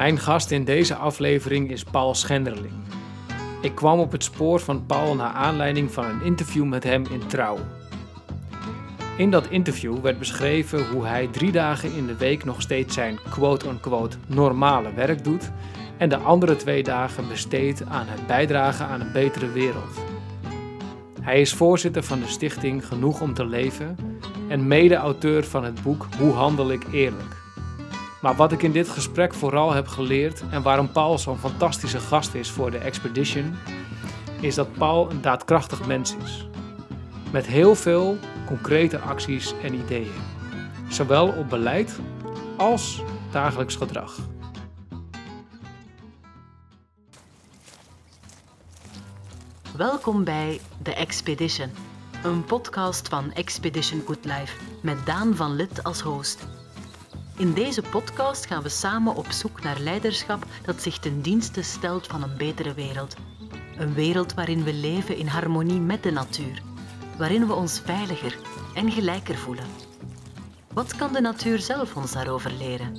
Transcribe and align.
Mijn 0.00 0.18
gast 0.18 0.50
in 0.50 0.64
deze 0.64 0.94
aflevering 0.94 1.70
is 1.70 1.84
Paul 1.84 2.14
Schenderling. 2.14 2.72
Ik 3.60 3.74
kwam 3.74 3.98
op 3.98 4.12
het 4.12 4.24
spoor 4.24 4.60
van 4.60 4.86
Paul 4.86 5.14
naar 5.14 5.32
aanleiding 5.32 5.92
van 5.92 6.04
een 6.04 6.22
interview 6.22 6.64
met 6.64 6.84
hem 6.84 7.04
in 7.10 7.26
Trouw. 7.26 7.58
In 9.16 9.30
dat 9.30 9.46
interview 9.48 10.00
werd 10.00 10.18
beschreven 10.18 10.86
hoe 10.86 11.06
hij 11.06 11.26
drie 11.26 11.52
dagen 11.52 11.92
in 11.92 12.06
de 12.06 12.16
week 12.16 12.44
nog 12.44 12.62
steeds 12.62 12.94
zijn 12.94 13.18
quote-unquote 13.30 14.16
normale 14.26 14.94
werk 14.94 15.24
doet 15.24 15.50
en 15.96 16.08
de 16.08 16.16
andere 16.16 16.56
twee 16.56 16.82
dagen 16.82 17.28
besteedt 17.28 17.86
aan 17.86 18.06
het 18.08 18.26
bijdragen 18.26 18.86
aan 18.86 19.00
een 19.00 19.12
betere 19.12 19.52
wereld. 19.52 19.98
Hij 21.20 21.40
is 21.40 21.54
voorzitter 21.54 22.02
van 22.02 22.20
de 22.20 22.28
stichting 22.28 22.86
Genoeg 22.86 23.20
om 23.20 23.34
te 23.34 23.46
leven 23.46 23.96
en 24.48 24.66
mede-auteur 24.66 25.44
van 25.44 25.64
het 25.64 25.82
boek 25.82 26.06
Hoe 26.18 26.32
handel 26.32 26.70
ik 26.70 26.82
eerlijk. 26.92 27.39
Maar 28.20 28.36
wat 28.36 28.52
ik 28.52 28.62
in 28.62 28.72
dit 28.72 28.88
gesprek 28.88 29.34
vooral 29.34 29.72
heb 29.72 29.86
geleerd 29.86 30.42
en 30.50 30.62
waarom 30.62 30.92
Paul 30.92 31.18
zo'n 31.18 31.38
fantastische 31.38 32.00
gast 32.00 32.34
is 32.34 32.50
voor 32.50 32.70
de 32.70 32.78
Expedition, 32.78 33.54
is 34.40 34.54
dat 34.54 34.72
Paul 34.72 35.10
een 35.10 35.20
daadkrachtig 35.20 35.86
mens 35.86 36.16
is. 36.24 36.48
Met 37.32 37.46
heel 37.46 37.74
veel 37.74 38.18
concrete 38.46 38.98
acties 38.98 39.54
en 39.62 39.74
ideeën, 39.74 40.12
zowel 40.88 41.28
op 41.28 41.48
beleid 41.48 41.98
als 42.56 43.02
dagelijks 43.30 43.76
gedrag. 43.76 44.16
Welkom 49.76 50.24
bij 50.24 50.60
The 50.82 50.94
Expedition, 50.94 51.70
een 52.24 52.44
podcast 52.44 53.08
van 53.08 53.32
Expedition 53.32 54.02
Good 54.06 54.24
Life 54.24 54.56
met 54.82 55.06
Daan 55.06 55.36
van 55.36 55.54
Lid 55.54 55.82
als 55.82 56.00
host. 56.00 56.59
In 57.40 57.52
deze 57.52 57.82
podcast 57.82 58.46
gaan 58.46 58.62
we 58.62 58.68
samen 58.68 59.14
op 59.14 59.26
zoek 59.26 59.62
naar 59.62 59.78
leiderschap 59.78 60.46
dat 60.64 60.82
zich 60.82 60.98
ten 60.98 61.20
dienste 61.20 61.62
stelt 61.62 62.06
van 62.06 62.22
een 62.22 62.36
betere 62.36 62.74
wereld. 62.74 63.16
Een 63.76 63.94
wereld 63.94 64.34
waarin 64.34 64.64
we 64.64 64.74
leven 64.74 65.16
in 65.16 65.26
harmonie 65.26 65.80
met 65.80 66.02
de 66.02 66.10
natuur, 66.10 66.62
waarin 67.18 67.46
we 67.46 67.52
ons 67.52 67.80
veiliger 67.80 68.38
en 68.74 68.90
gelijker 68.90 69.34
voelen. 69.34 69.64
Wat 70.72 70.96
kan 70.96 71.12
de 71.12 71.20
natuur 71.20 71.58
zelf 71.58 71.96
ons 71.96 72.12
daarover 72.12 72.52
leren? 72.52 72.96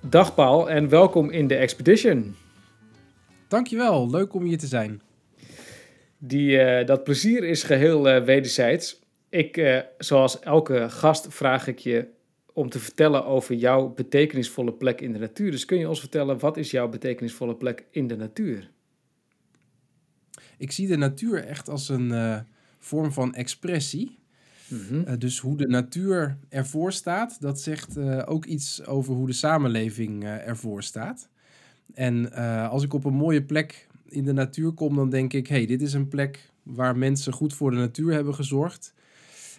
Dag 0.00 0.34
Paul 0.34 0.70
en 0.70 0.88
welkom 0.88 1.30
in 1.30 1.46
de 1.46 1.56
Expedition. 1.56 2.36
Dankjewel, 3.48 4.10
leuk 4.10 4.34
om 4.34 4.42
hier 4.42 4.58
te 4.58 4.66
zijn. 4.66 5.02
Die, 6.18 6.50
uh, 6.50 6.86
dat 6.86 7.04
plezier 7.04 7.44
is 7.44 7.62
geheel 7.62 8.16
uh, 8.16 8.24
wederzijds. 8.24 9.00
Ik, 9.28 9.56
uh, 9.56 9.80
zoals 9.98 10.40
elke 10.40 10.90
gast, 10.90 11.26
vraag 11.30 11.66
ik 11.66 11.78
je 11.78 12.06
om 12.52 12.68
te 12.68 12.78
vertellen 12.78 13.24
over 13.24 13.54
jouw 13.54 13.88
betekenisvolle 13.94 14.72
plek 14.72 15.00
in 15.00 15.12
de 15.12 15.18
natuur. 15.18 15.50
Dus 15.50 15.64
kun 15.64 15.78
je 15.78 15.88
ons 15.88 16.00
vertellen, 16.00 16.38
wat 16.38 16.56
is 16.56 16.70
jouw 16.70 16.88
betekenisvolle 16.88 17.54
plek 17.54 17.84
in 17.90 18.06
de 18.06 18.16
natuur? 18.16 18.70
Ik 20.56 20.72
zie 20.72 20.86
de 20.86 20.96
natuur 20.96 21.44
echt 21.44 21.68
als 21.68 21.88
een 21.88 22.44
vorm 22.78 23.12
van 23.12 23.34
expressie. 23.34 24.18
Mm 24.68 24.80
-hmm. 24.88 25.18
dus 25.18 25.38
hoe 25.38 25.56
de 25.56 25.66
natuur 25.66 26.36
ervoor 26.48 26.92
staat, 26.92 27.40
dat 27.40 27.60
zegt 27.60 27.98
ook 28.26 28.44
iets 28.44 28.86
over 28.86 29.14
hoe 29.14 29.26
de 29.26 29.32
samenleving 29.32 30.24
ervoor 30.24 30.82
staat. 30.82 31.28
En 31.94 32.32
als 32.70 32.82
ik 32.82 32.94
op 32.94 33.04
een 33.04 33.14
mooie 33.14 33.42
plek 33.42 33.87
in 34.08 34.24
de 34.24 34.32
natuur 34.32 34.72
kom, 34.72 34.96
dan 34.96 35.10
denk 35.10 35.32
ik: 35.32 35.46
hey, 35.46 35.66
dit 35.66 35.82
is 35.82 35.92
een 35.92 36.08
plek 36.08 36.50
waar 36.62 36.96
mensen 36.96 37.32
goed 37.32 37.54
voor 37.54 37.70
de 37.70 37.76
natuur 37.76 38.12
hebben 38.12 38.34
gezorgd. 38.34 38.94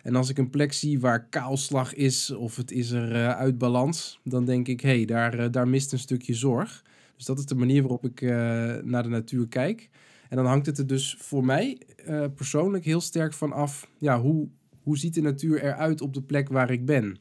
En 0.04 0.16
als 0.16 0.30
ik 0.30 0.38
een 0.38 0.50
plek 0.50 0.74
zie 0.74 1.00
waar 1.00 1.26
kaalslag 1.26 1.94
is 1.94 2.32
of 2.32 2.56
het 2.56 2.72
is 2.72 2.92
er 2.92 3.12
uh, 3.12 3.30
uit 3.30 3.58
balans, 3.58 4.20
dan 4.24 4.46
denk 4.46 4.68
ik: 4.68 4.82
hey, 4.82 5.06
daar, 5.06 5.40
uh, 5.40 5.46
daar 5.52 5.68
mist 5.68 5.92
een 5.92 6.00
stukje 6.00 6.34
zorg. 6.34 6.84
Dus 7.16 7.26
dat 7.26 7.40
is 7.40 7.46
de 7.46 7.56
manier 7.56 7.82
waarop 7.82 8.06
ik 8.06 8.22
uh, 8.22 8.30
naar 8.84 9.04
de 9.04 9.10
natuur 9.10 9.48
kijk. 9.48 9.90
En 10.30 10.36
dan 10.36 10.46
hangt 10.46 10.66
het 10.66 10.78
er 10.78 10.88
dus 10.88 11.18
voor 11.20 11.46
mij 11.46 11.82
persoonlijk 12.36 12.86
heel 12.86 13.02
sterk 13.02 13.34
van 13.34 13.54
af: 13.54 13.90
ja, 13.98 14.22
hoe, 14.22 14.48
hoe 14.84 14.98
ziet 14.98 15.14
de 15.14 15.22
natuur 15.22 15.64
eruit 15.64 16.02
op 16.02 16.14
de 16.14 16.22
plek 16.22 16.50
waar 16.50 16.72
ik 16.72 16.86
ben? 16.86 17.18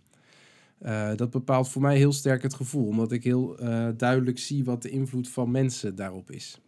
dat 1.16 1.30
bepaalt 1.30 1.68
voor 1.68 1.82
mij 1.82 1.96
heel 1.96 2.12
sterk 2.12 2.42
het 2.42 2.54
gevoel, 2.54 2.86
omdat 2.86 3.12
ik 3.12 3.24
heel 3.24 3.56
duidelijk 3.96 4.38
zie 4.38 4.64
wat 4.64 4.82
de 4.82 4.90
invloed 4.90 5.28
van 5.28 5.50
mensen 5.50 5.94
daarop 5.94 6.30
is. 6.30 6.60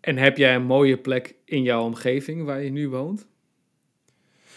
En 0.00 0.16
heb 0.16 0.36
jij 0.36 0.54
een 0.54 0.66
mooie 0.66 0.98
plek 0.98 1.34
in 1.44 1.62
jouw 1.62 1.84
omgeving 1.84 2.44
waar 2.44 2.62
je 2.62 2.70
nu 2.70 2.88
woont? 2.88 3.26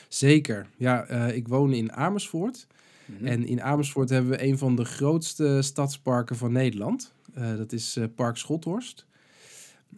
Zeker. 0.07 0.68
Ja, 0.78 1.12
uh, 1.12 1.35
ik 1.35 1.47
woon 1.47 1.74
in 1.74 1.94
Amersfoort. 1.94 2.68
Mm 3.06 3.18
-hmm. 3.18 3.28
En 3.28 3.46
in 3.46 3.62
Amersfoort 3.62 4.09
hebben 4.09 4.31
we 4.31 4.44
een 4.44 4.57
van 4.57 4.75
de 4.75 4.85
grootste 4.85 5.62
stadsparken 5.62 6.35
van 6.35 6.52
Nederland. 6.52 7.13
Uh, 7.38 7.57
dat 7.57 7.72
is 7.72 7.97
uh, 7.97 8.06
Park 8.16 8.38
Schothorst. 8.38 9.06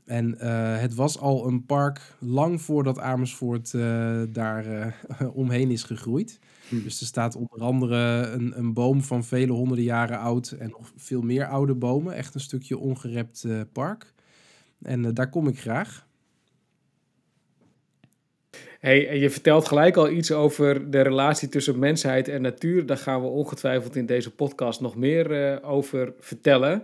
En 0.06 0.40
het 0.80 0.96
was 0.96 1.20
al 1.20 1.48
een 1.48 1.66
park 1.66 2.16
lang 2.20 2.62
voordat 2.62 3.00
Amersfoort 3.00 3.72
daar 4.34 4.96
omheen 5.34 5.72
is 5.72 5.84
gegroeid. 5.84 6.40
Mm. 6.70 6.84
Dus 6.84 7.00
er 7.00 7.06
staat 7.06 7.36
onder 7.36 7.62
andere 7.62 8.28
een, 8.28 8.58
een, 8.58 8.74
boom 8.74 9.02
van 9.02 9.24
vele 9.24 9.52
honderden 9.52 9.86
jaren 9.86 10.20
oud 10.20 10.52
en 10.52 10.70
nog 10.70 10.92
veel 10.96 11.22
meer 11.22 11.46
oude 11.46 11.74
bomen. 11.74 12.14
Echt 12.14 12.34
een 12.36 12.42
stukje 12.42 12.78
ongerept 12.78 13.46
park. 13.72 14.14
En 14.84 15.04
uh, 15.04 15.10
daar 15.14 15.30
kom 15.30 15.48
ik 15.48 15.60
graag. 15.60 16.06
Hey, 18.80 19.08
en 19.08 19.20
je 19.20 19.30
vertelt 19.30 19.68
gelijk 19.68 19.96
al 19.96 20.10
iets 20.10 20.32
over 20.32 20.92
de 20.92 21.02
relatie 21.02 21.50
tussen 21.50 21.80
mensheid 21.80 22.28
en 22.28 22.42
natuur. 22.42 22.86
Daar 22.86 22.98
gaan 22.98 23.22
we 23.22 23.28
ongetwijfeld 23.28 23.96
in 23.96 24.06
deze 24.06 24.36
podcast 24.36 24.82
nog 24.82 24.96
meer 24.96 25.52
uh, 25.52 25.70
over 25.70 26.14
vertellen. 26.20 26.70
Maar 26.70 26.84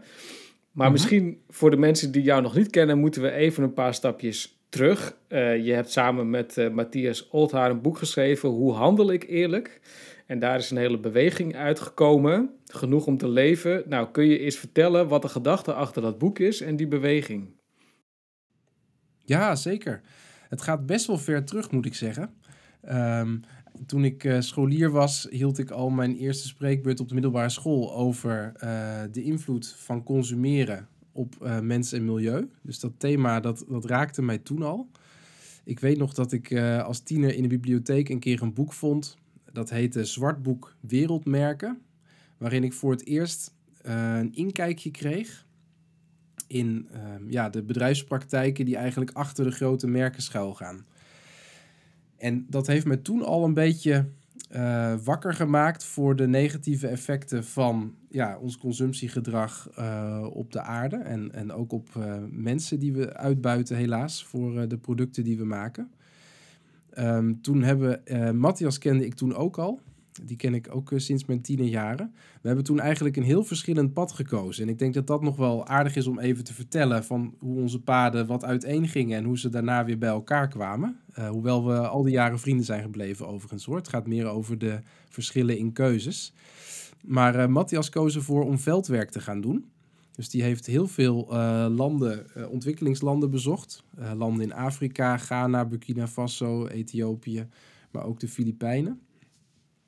mm 0.72 0.82
-hmm. 0.82 0.92
misschien 0.92 1.42
voor 1.50 1.70
de 1.70 1.78
mensen 1.78 2.12
die 2.12 2.22
jou 2.22 2.42
nog 2.42 2.56
niet 2.56 2.70
kennen, 2.70 3.00
moeten 3.00 3.22
we 3.22 3.32
even 3.32 3.64
een 3.64 3.74
paar 3.74 3.94
stapjes 3.94 4.60
terug. 4.70 5.18
Uh, 5.30 5.66
je 5.66 5.74
hebt 5.74 5.92
samen 5.92 6.30
met 6.30 6.58
uh, 6.58 6.70
Matthias 6.70 7.30
Oldhaar 7.30 7.70
een 7.70 7.82
boek 7.82 7.98
geschreven, 7.98 8.50
Hoe 8.50 8.74
handel 8.74 9.12
ik 9.12 9.24
eerlijk? 9.28 9.82
En 10.26 10.40
daar 10.40 10.58
is 10.58 10.70
een 10.72 10.78
hele 10.78 11.00
beweging 11.00 11.56
uitgekomen, 11.56 12.50
genoeg 12.66 13.06
om 13.06 13.18
te 13.18 13.30
leven. 13.30 13.84
Nou, 13.86 14.08
kun 14.12 14.26
je 14.26 14.40
eens 14.40 14.58
vertellen 14.58 15.08
wat 15.08 15.22
de 15.22 15.30
gedachte 15.30 15.74
achter 15.74 16.02
dat 16.02 16.18
boek 16.18 16.40
is 16.40 16.62
en 16.62 16.76
die 16.76 16.88
beweging? 16.88 17.48
Ja, 19.30 19.56
zeker. 19.56 20.02
Het 20.48 20.62
gaat 20.62 20.86
best 20.86 21.08
wel 21.08 21.18
ver 21.18 21.46
terug, 21.46 21.72
moet 21.72 21.86
ik 21.86 21.96
zeggen. 21.96 22.30
Um, 22.90 23.42
toen 23.86 24.04
ik 24.04 24.24
uh, 24.24 24.40
scholier 24.42 24.92
was, 24.92 25.28
hield 25.30 25.58
ik 25.58 25.70
al 25.70 25.90
mijn 25.90 26.16
eerste 26.16 26.48
spreekbeurt 26.48 27.00
op 27.00 27.08
de 27.08 27.14
middelbare 27.14 27.50
school 27.50 27.94
over 27.94 28.52
uh, 28.64 29.02
de 29.12 29.24
invloed 29.24 29.76
van 29.78 30.04
consumeren 30.04 30.88
op 31.12 31.36
uh, 31.42 31.60
mens 31.60 31.92
en 31.92 32.06
milieu. 32.06 32.50
Dus 32.62 32.80
dat 32.80 32.92
thema, 32.98 33.40
dat, 33.40 33.66
dat 33.68 33.86
raakte 33.86 34.22
mij 34.22 34.38
toen 34.38 34.62
al. 34.62 34.90
Ik 35.64 35.80
weet 35.80 35.98
nog 35.98 36.14
dat 36.14 36.32
ik 36.32 36.58
als 36.62 37.00
tiener 37.00 37.36
in 37.36 37.42
de 37.42 37.48
bibliotheek 37.48 38.10
een 38.10 38.20
keer 38.20 38.42
een 38.42 38.54
boek 38.54 38.74
vond. 38.74 39.18
Dat 39.52 39.70
heette 39.70 40.06
Zwartboek 40.06 40.76
Wereldmerken. 40.80 41.82
Waarin 42.38 42.64
ik 42.64 42.74
voor 42.74 42.92
het 42.92 43.06
eerst 43.06 43.54
een 43.82 44.34
inkijkje 44.34 44.92
kreeg 44.92 45.48
in 46.50 46.88
uh, 46.94 47.00
ja, 47.28 47.50
de 47.50 47.64
bedrijfspraktijken 47.64 48.66
die 48.66 48.76
eigenlijk 48.76 49.12
achter 49.12 49.44
de 49.44 49.52
grote 49.52 49.88
merken 49.88 50.22
schuilgaan. 50.22 50.86
En 52.18 52.46
dat 52.50 52.68
heeft 52.68 52.86
me 52.86 53.02
toen 53.02 53.24
al 53.26 53.44
een 53.44 53.54
beetje 53.54 54.06
uh, 54.56 54.94
wakker 55.04 55.34
gemaakt 55.34 55.84
voor 55.84 56.16
de 56.16 56.28
negatieve 56.28 56.88
effecten 56.88 57.44
van 57.44 57.96
ja, 58.10 58.38
ons 58.38 58.58
consumptiegedrag 58.58 59.70
uh, 59.80 60.28
op 60.32 60.52
de 60.52 60.62
aarde 60.62 60.96
en, 60.96 61.32
en 61.32 61.52
ook 61.52 61.72
op 61.72 61.90
uh, 61.98 62.16
mensen 62.30 62.80
die 62.80 62.94
we 62.94 63.14
uitbuiten 63.14 63.76
helaas 63.78 64.26
voor 64.26 64.68
de 64.68 64.78
producten 64.78 65.24
die 65.24 65.38
we 65.38 65.46
maken. 65.46 65.92
Um, 66.98 67.42
toen 67.42 67.64
hebben, 67.64 68.02
Matthias 68.38 68.78
kende 68.78 69.06
ik 69.06 69.14
toen 69.14 69.36
ook 69.36 69.58
al. 69.58 69.82
Die 70.22 70.38
ken 70.38 70.54
ik 70.54 70.68
ook 70.76 70.92
uh, 70.92 71.00
sinds 71.00 71.26
mijn 71.26 71.42
tienerjaren. 71.42 72.14
We 72.42 72.48
hebben 72.48 72.66
toen 72.66 72.80
eigenlijk 72.80 73.18
een 73.18 73.24
heel 73.24 73.44
verschillend 73.44 73.94
pad 73.94 74.12
gekozen. 74.12 74.64
En 74.64 74.70
ik 74.70 74.80
denk 74.80 74.94
dat 74.94 75.08
dat 75.08 75.22
nog 75.22 75.36
wel 75.36 75.68
aardig 75.68 75.96
is 75.96 76.08
om 76.08 76.20
even 76.20 76.44
te 76.44 76.54
vertellen 76.54 77.04
van 77.04 77.36
hoe 77.40 77.60
onze 77.60 77.82
paden 77.82 78.28
wat 78.28 78.44
uiteen 78.44 78.88
gingen 78.88 79.18
en 79.18 79.24
hoe 79.24 79.40
ze 79.40 79.50
daarna 79.50 79.86
weer 79.86 79.98
bij 79.98 80.10
elkaar 80.10 80.48
kwamen. 80.48 81.00
Uh, 81.20 81.30
hoewel 81.30 81.66
we 81.66 81.88
al 81.88 82.04
die 82.04 82.14
jaren 82.14 82.40
vrienden 82.40 82.66
zijn 82.66 82.82
gebleven 82.82 83.28
overigens. 83.28 83.66
Het 83.66 83.88
gaat 83.88 84.08
meer 84.08 84.26
over 84.26 84.58
de 84.58 84.80
verschillen 85.10 85.58
in 85.58 85.72
keuzes. 85.72 86.34
Maar 87.06 87.36
uh, 87.36 87.48
Matthias 87.48 87.90
koos 87.90 88.16
ervoor 88.16 88.44
om 88.44 88.60
veldwerk 88.60 89.10
te 89.10 89.20
gaan 89.20 89.42
doen. 89.42 89.72
Dus 90.16 90.30
die 90.30 90.44
heeft 90.44 90.66
heel 90.66 90.88
veel 90.88 91.28
landen, 91.70 92.26
ontwikkelingslanden 92.50 93.30
bezocht. 93.30 93.84
landen 94.16 94.44
in 94.44 94.54
Afrika, 94.54 95.18
Ghana, 95.18 95.66
Burkina 95.66 96.08
Faso, 96.08 96.68
Ethiopië, 96.68 97.48
maar 97.92 98.06
ook 98.06 98.20
de 98.20 98.28
Filipijnen. 98.28 99.00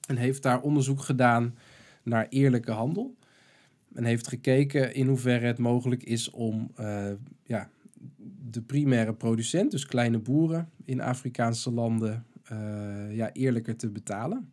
En 0.08 0.18
heeft 0.18 0.44
daar 0.44 0.62
onderzoek 0.62 1.02
gedaan 1.02 1.56
naar 2.04 2.28
eerlijke 2.30 2.72
handel. 2.72 3.16
En 3.94 4.04
heeft 4.04 4.28
gekeken 4.28 4.94
in 4.94 5.08
hoeverre 5.08 5.46
het 5.46 5.58
mogelijk 5.58 6.04
is 6.04 6.30
om 6.30 6.72
uh, 6.80 7.12
ja, 7.44 7.70
de 8.50 8.62
primaire 8.62 9.14
producent, 9.14 9.72
dus 9.72 9.86
kleine 9.86 10.20
boeren 10.20 10.70
in 10.86 11.02
Afrikaanse 11.02 11.72
landen, 11.72 12.26
uh, 12.52 13.16
ja, 13.16 13.32
eerlijker 13.32 13.76
te 13.76 13.90
betalen. 13.90 14.50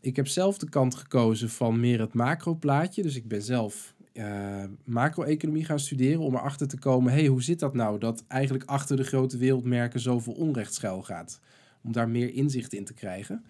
ik 0.00 0.16
heb 0.16 0.26
zelf 0.26 0.58
de 0.58 0.68
kant 0.68 0.94
gekozen 0.94 1.50
van 1.50 1.80
meer 1.80 2.00
het 2.00 2.14
macroplaatje. 2.14 3.02
Dus 3.02 3.16
ik 3.16 3.28
ben 3.28 3.42
zelf 3.42 3.94
uh, 4.12 4.64
macro-economie 4.84 5.64
gaan 5.64 5.80
studeren 5.80 6.20
om 6.20 6.34
erachter 6.34 6.68
te 6.68 6.78
komen... 6.78 7.12
hey, 7.12 7.26
hoe 7.26 7.42
zit 7.42 7.58
dat 7.58 7.74
nou 7.74 7.98
dat 7.98 8.24
eigenlijk 8.28 8.70
achter 8.70 8.96
de 8.96 9.04
grote 9.04 9.36
wereldmerken 9.36 10.00
zoveel 10.00 10.32
onrecht 10.32 10.74
schuil 10.74 11.02
gaat? 11.02 11.40
Om 11.82 11.92
daar 11.92 12.08
meer 12.08 12.34
inzicht 12.34 12.72
in 12.72 12.84
te 12.84 12.94
krijgen. 12.94 13.44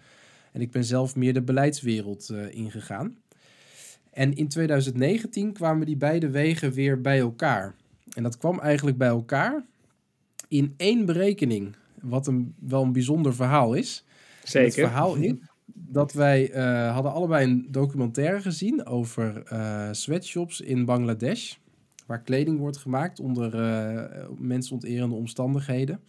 En 0.57 0.63
ik 0.63 0.71
ben 0.71 0.83
zelf 0.83 1.15
meer 1.15 1.33
de 1.33 1.41
beleidswereld 1.41 2.29
uh, 2.31 2.51
ingegaan. 2.51 3.17
En 4.11 4.33
in 4.33 4.47
2019 4.47 5.53
kwamen 5.53 5.85
die 5.85 5.97
beide 5.97 6.29
wegen 6.29 6.71
weer 6.71 7.01
bij 7.01 7.19
elkaar. 7.19 7.75
En 8.13 8.23
dat 8.23 8.37
kwam 8.37 8.59
eigenlijk 8.59 8.97
bij 8.97 9.07
elkaar 9.07 9.65
in 10.47 10.73
één 10.77 11.05
berekening. 11.05 11.75
Wat 12.01 12.27
een, 12.27 12.55
wel 12.59 12.83
een 12.83 12.91
bijzonder 12.91 13.35
verhaal 13.35 13.73
is. 13.73 14.05
Zeker. 14.43 14.65
Het 14.65 14.73
verhaal 14.73 15.15
is 15.15 15.33
dat 15.73 16.13
wij 16.13 16.55
uh, 16.55 16.93
hadden 16.93 17.11
allebei 17.11 17.51
een 17.51 17.67
documentaire 17.71 18.41
gezien 18.41 18.85
over 18.85 19.43
uh, 19.53 19.87
sweatshops 19.91 20.61
in 20.61 20.85
Bangladesh. 20.85 21.55
Waar 22.05 22.21
kleding 22.21 22.59
wordt 22.59 22.77
gemaakt 22.77 23.19
onder 23.19 23.55
uh, 23.55 24.27
mensonterende 24.37 25.15
omstandigheden. 25.15 25.99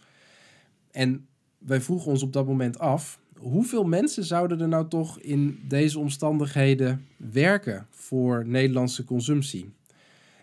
En 0.91 1.27
wij 1.57 1.81
vroegen 1.81 2.11
ons 2.11 2.23
op 2.23 2.33
dat 2.33 2.47
moment 2.47 2.79
af: 2.79 3.19
hoeveel 3.39 3.83
mensen 3.83 4.23
zouden 4.23 4.61
er 4.61 4.67
nou 4.67 4.87
toch 4.87 5.19
in 5.19 5.59
deze 5.67 5.99
omstandigheden 5.99 7.05
werken 7.17 7.87
voor 7.89 8.45
Nederlandse 8.45 9.03
consumptie? 9.03 9.73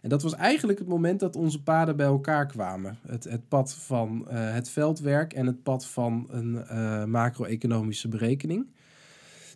En 0.02 0.08
dat 0.08 0.22
was 0.22 0.34
eigenlijk 0.34 0.78
het 0.78 0.88
moment 0.88 1.20
dat 1.20 1.36
onze 1.36 1.62
paden 1.62 1.96
bij 1.96 2.06
elkaar 2.06 2.46
kwamen. 2.46 2.98
Het, 3.06 3.24
het 3.24 3.48
pad 3.48 3.74
van 3.74 4.26
uh, 4.30 4.52
het 4.52 4.68
veldwerk 4.68 5.32
en 5.32 5.46
het 5.46 5.62
pad 5.62 5.86
van 5.86 6.26
een 6.30 6.54
uh, 6.54 7.04
macro-economische 7.04 8.08
berekening. 8.08 8.66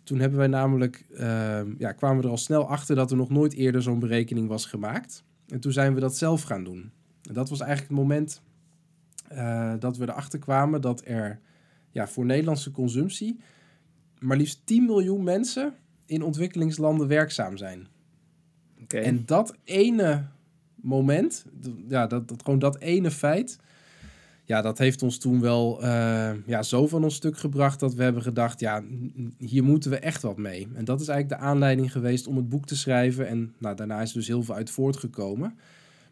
Toen 0.03 0.19
hebben 0.19 0.37
wij 0.37 0.47
namelijk, 0.47 1.05
uh, 1.11 1.59
ja, 1.77 1.91
kwamen 1.91 2.17
we 2.17 2.23
er 2.23 2.29
al 2.29 2.37
snel 2.37 2.67
achter 2.67 2.95
dat 2.95 3.11
er 3.11 3.17
nog 3.17 3.29
nooit 3.29 3.53
eerder 3.53 3.81
zo'n 3.81 3.99
berekening 3.99 4.47
was 4.47 4.65
gemaakt. 4.65 5.23
En 5.47 5.59
toen 5.59 5.71
zijn 5.71 5.93
we 5.93 5.99
dat 5.99 6.17
zelf 6.17 6.41
gaan 6.41 6.63
doen. 6.63 6.91
En 7.27 7.33
dat 7.33 7.49
was 7.49 7.59
eigenlijk 7.59 7.89
het 7.89 7.99
moment 7.99 8.41
dat 9.79 9.97
we 9.97 10.03
erachter 10.03 10.39
kwamen 10.39 10.81
dat 10.81 11.01
er 11.05 11.39
ja, 11.91 12.07
voor 12.07 12.25
Nederlandse 12.25 12.71
consumptie 12.71 13.39
maar 14.21 14.37
liefst 14.37 14.61
10 14.63 14.85
miljoen 14.85 15.23
mensen 15.23 15.73
in 16.05 16.23
ontwikkelingslanden 16.23 17.07
werkzaam 17.07 17.57
zijn. 17.57 17.87
Okay. 18.83 19.01
En 19.01 19.25
dat 19.25 19.55
ene 19.63 20.25
moment, 20.75 21.45
ja, 21.87 22.07
dat, 22.07 22.27
dat, 22.27 22.43
gewoon 22.43 22.59
dat 22.59 22.79
ene 22.79 23.11
feit, 23.11 23.59
ja, 24.45 24.61
dat 24.61 24.77
heeft 24.77 25.03
ons 25.03 25.17
toen 25.17 25.41
wel 25.41 25.83
uh, 25.83 26.31
ja, 26.45 26.63
zo 26.63 26.87
van 26.87 27.03
ons 27.03 27.15
stuk 27.15 27.37
gebracht 27.37 27.79
dat 27.79 27.93
we 27.93 28.03
hebben 28.03 28.21
gedacht, 28.21 28.59
ja, 28.59 28.83
hier 29.37 29.63
moeten 29.63 29.91
we 29.91 29.99
echt 29.99 30.21
wat 30.21 30.37
mee. 30.37 30.67
En 30.73 30.85
dat 30.85 31.01
is 31.01 31.07
eigenlijk 31.07 31.41
de 31.41 31.47
aanleiding 31.47 31.91
geweest 31.91 32.27
om 32.27 32.35
het 32.35 32.49
boek 32.49 32.65
te 32.65 32.75
schrijven. 32.75 33.27
En 33.27 33.53
nou, 33.57 33.75
daarna 33.75 34.01
is 34.01 34.09
er 34.09 34.17
dus 34.17 34.27
heel 34.27 34.43
veel 34.43 34.55
uit 34.55 34.69
voortgekomen. 34.69 35.57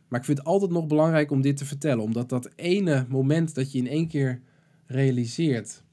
Maar 0.08 0.20
ik 0.20 0.26
vind 0.26 0.38
het 0.38 0.48
altijd 0.48 0.72
nog 0.72 0.88
belangrijk 0.88 1.32
om 1.32 1.42
dit 1.42 1.58
te 1.58 1.66
vertellen, 1.66 2.04
omdat 2.04 2.30
dat 2.30 2.50
ene 2.56 3.06
moment 3.10 3.56
dat 3.56 3.72
je 3.72 3.78
in 3.78 3.88
één 3.88 4.08
keer 4.08 4.42
realiseert 4.90 5.84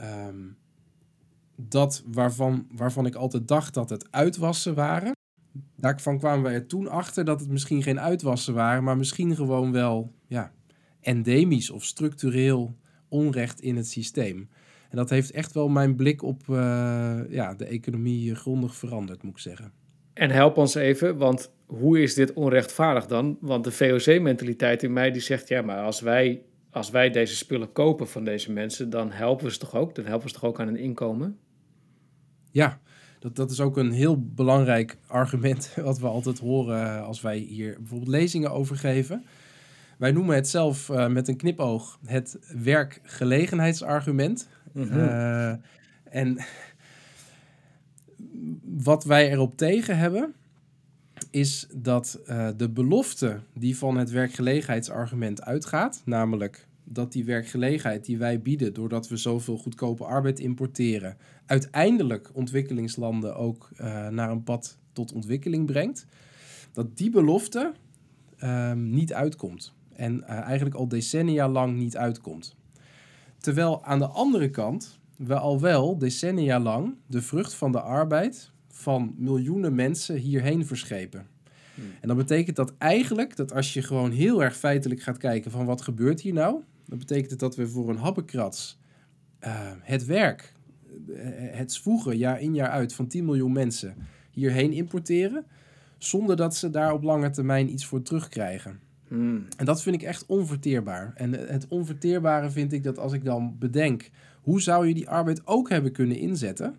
um, 0.00 0.56
dat 1.56 2.02
waarvan, 2.06 2.66
waarvan 2.70 3.06
ik 3.06 3.14
altijd 3.14 3.48
dacht 3.48 3.74
dat 3.74 3.90
het 3.90 4.12
uitwassen 4.12 4.74
waren. 4.74 5.12
Daarvan 5.76 6.18
kwamen 6.18 6.42
wij 6.42 6.54
er 6.54 6.66
toen 6.66 6.88
achter 6.88 7.24
dat 7.24 7.40
het 7.40 7.48
misschien 7.48 7.82
geen 7.82 8.00
uitwassen 8.00 8.54
waren, 8.54 8.84
maar 8.84 8.96
misschien 8.96 9.36
gewoon 9.36 9.72
wel 9.72 10.12
ja, 10.26 10.52
endemisch 11.00 11.70
of 11.70 11.84
structureel 11.84 12.76
onrecht 13.08 13.60
in 13.60 13.76
het 13.76 13.88
systeem. 13.88 14.48
En 14.90 14.96
dat 14.96 15.10
heeft 15.10 15.30
echt 15.30 15.52
wel 15.52 15.68
mijn 15.68 15.96
blik 15.96 16.22
op 16.22 16.42
uh, 16.48 17.20
ja, 17.28 17.54
de 17.54 17.64
economie 17.64 18.34
grondig 18.34 18.74
veranderd, 18.74 19.22
moet 19.22 19.32
ik 19.32 19.38
zeggen. 19.38 19.72
En 20.12 20.30
help 20.30 20.56
ons 20.56 20.74
even, 20.74 21.16
want 21.16 21.50
hoe 21.66 22.02
is 22.02 22.14
dit 22.14 22.32
onrechtvaardig 22.32 23.06
dan? 23.06 23.38
Want 23.40 23.64
de 23.64 23.72
VOC-mentaliteit 23.72 24.82
in 24.82 24.92
mij 24.92 25.10
die 25.10 25.22
zegt, 25.22 25.48
ja, 25.48 25.62
maar 25.62 25.82
als 25.82 26.00
wij 26.00 26.42
als 26.78 26.90
wij 26.90 27.10
deze 27.10 27.36
spullen 27.36 27.72
kopen 27.72 28.08
van 28.08 28.24
deze 28.24 28.52
mensen, 28.52 28.90
dan 28.90 29.10
helpen 29.10 29.44
we 29.44 29.52
ze 29.52 29.58
toch 29.58 29.74
ook? 29.74 29.94
Dan 29.94 30.04
helpen 30.04 30.22
we 30.22 30.28
ze 30.28 30.34
toch 30.34 30.48
ook 30.48 30.60
aan 30.60 30.68
een 30.68 30.76
inkomen? 30.76 31.38
Ja, 32.50 32.80
dat, 33.18 33.36
dat 33.36 33.50
is 33.50 33.60
ook 33.60 33.76
een 33.76 33.92
heel 33.92 34.22
belangrijk 34.22 34.96
argument 35.06 35.74
wat 35.76 35.98
we 35.98 36.06
altijd 36.06 36.38
horen 36.38 37.04
als 37.04 37.20
wij 37.20 37.38
hier 37.38 37.76
bijvoorbeeld 37.78 38.10
lezingen 38.10 38.50
over 38.50 38.76
geven. 38.76 39.24
Wij 39.98 40.12
noemen 40.12 40.34
het 40.34 40.48
zelf 40.48 40.88
uh, 40.88 41.08
met 41.08 41.28
een 41.28 41.36
knipoog 41.36 41.98
het 42.04 42.38
werkgelegenheidsargument. 42.62 44.48
Mm 44.72 44.88
-hmm. 44.88 44.98
uh, 44.98 45.52
en 46.04 46.38
wat 48.88 49.04
wij 49.04 49.30
erop 49.30 49.56
tegen 49.56 49.98
hebben, 49.98 50.34
is 51.30 51.66
dat 51.74 52.20
uh, 52.26 52.48
de 52.56 52.68
belofte 52.68 53.40
die 53.54 53.76
van 53.76 53.96
het 53.96 54.10
werkgelegenheidsargument 54.10 55.42
uitgaat, 55.42 56.02
namelijk 56.04 56.67
dat 56.90 57.12
die 57.12 57.24
werkgelegenheid 57.24 58.04
die 58.04 58.18
wij 58.18 58.42
bieden 58.42 58.74
doordat 58.74 59.08
we 59.08 59.16
zoveel 59.16 59.56
goedkope 59.56 60.04
arbeid 60.04 60.40
importeren, 60.40 61.16
uiteindelijk 61.46 62.30
ontwikkelingslanden 62.32 63.36
ook 63.36 63.68
uh, 63.72 64.08
naar 64.08 64.30
een 64.30 64.42
pad 64.42 64.78
tot 64.92 65.12
ontwikkeling 65.12 65.66
brengt, 65.66 66.06
dat 66.72 66.96
die 66.96 67.10
belofte 67.10 67.72
uh, 68.38 68.72
niet 68.72 69.12
uitkomt. 69.12 69.74
En 69.92 70.16
uh, 70.16 70.30
eigenlijk 70.30 70.76
al 70.76 70.88
decennia 70.88 71.48
lang 71.48 71.76
niet 71.76 71.96
uitkomt. 71.96 72.56
Terwijl 73.38 73.84
aan 73.84 73.98
de 73.98 74.06
andere 74.06 74.50
kant 74.50 74.98
we 75.16 75.38
al 75.38 75.60
wel 75.60 75.98
decennia 75.98 76.60
lang 76.60 76.94
de 77.06 77.22
vrucht 77.22 77.54
van 77.54 77.72
de 77.72 77.80
arbeid 77.80 78.50
van 78.68 79.14
miljoenen 79.16 79.74
mensen 79.74 80.16
hierheen 80.16 80.66
verschepen. 80.66 81.26
Hmm. 81.74 81.84
En 82.00 82.08
dat 82.08 82.16
betekent 82.16 82.56
dat 82.56 82.74
eigenlijk, 82.78 83.36
dat 83.36 83.52
als 83.52 83.72
je 83.74 83.82
gewoon 83.82 84.10
heel 84.10 84.42
erg 84.42 84.56
feitelijk 84.56 85.02
gaat 85.02 85.16
kijken 85.16 85.50
van 85.50 85.66
wat 85.66 85.82
gebeurt 85.82 86.20
hier 86.20 86.32
nou, 86.32 86.62
dan 86.88 86.98
betekent 86.98 87.30
het 87.30 87.40
dat 87.40 87.56
we 87.56 87.68
voor 87.68 87.88
een 87.88 87.96
habbekrats 87.96 88.78
uh, 89.44 89.70
het 89.80 90.04
werk, 90.04 90.52
het 91.40 91.72
zwoegen 91.72 92.16
jaar 92.16 92.40
in 92.40 92.54
jaar 92.54 92.70
uit 92.70 92.94
van 92.94 93.06
10 93.06 93.24
miljoen 93.24 93.52
mensen 93.52 93.94
hierheen 94.30 94.72
importeren, 94.72 95.44
zonder 95.98 96.36
dat 96.36 96.56
ze 96.56 96.70
daar 96.70 96.92
op 96.92 97.02
lange 97.02 97.30
termijn 97.30 97.72
iets 97.72 97.86
voor 97.86 98.02
terugkrijgen. 98.02 98.80
Hmm. 99.08 99.46
En 99.56 99.64
dat 99.64 99.82
vind 99.82 99.94
ik 99.94 100.02
echt 100.02 100.26
onverteerbaar. 100.26 101.12
En 101.14 101.32
het 101.32 101.68
onverteerbare 101.68 102.50
vind 102.50 102.72
ik 102.72 102.82
dat 102.82 102.98
als 102.98 103.12
ik 103.12 103.24
dan 103.24 103.56
bedenk, 103.58 104.10
hoe 104.42 104.60
zou 104.60 104.86
je 104.88 104.94
die 104.94 105.08
arbeid 105.08 105.46
ook 105.46 105.68
hebben 105.68 105.92
kunnen 105.92 106.16
inzetten? 106.16 106.74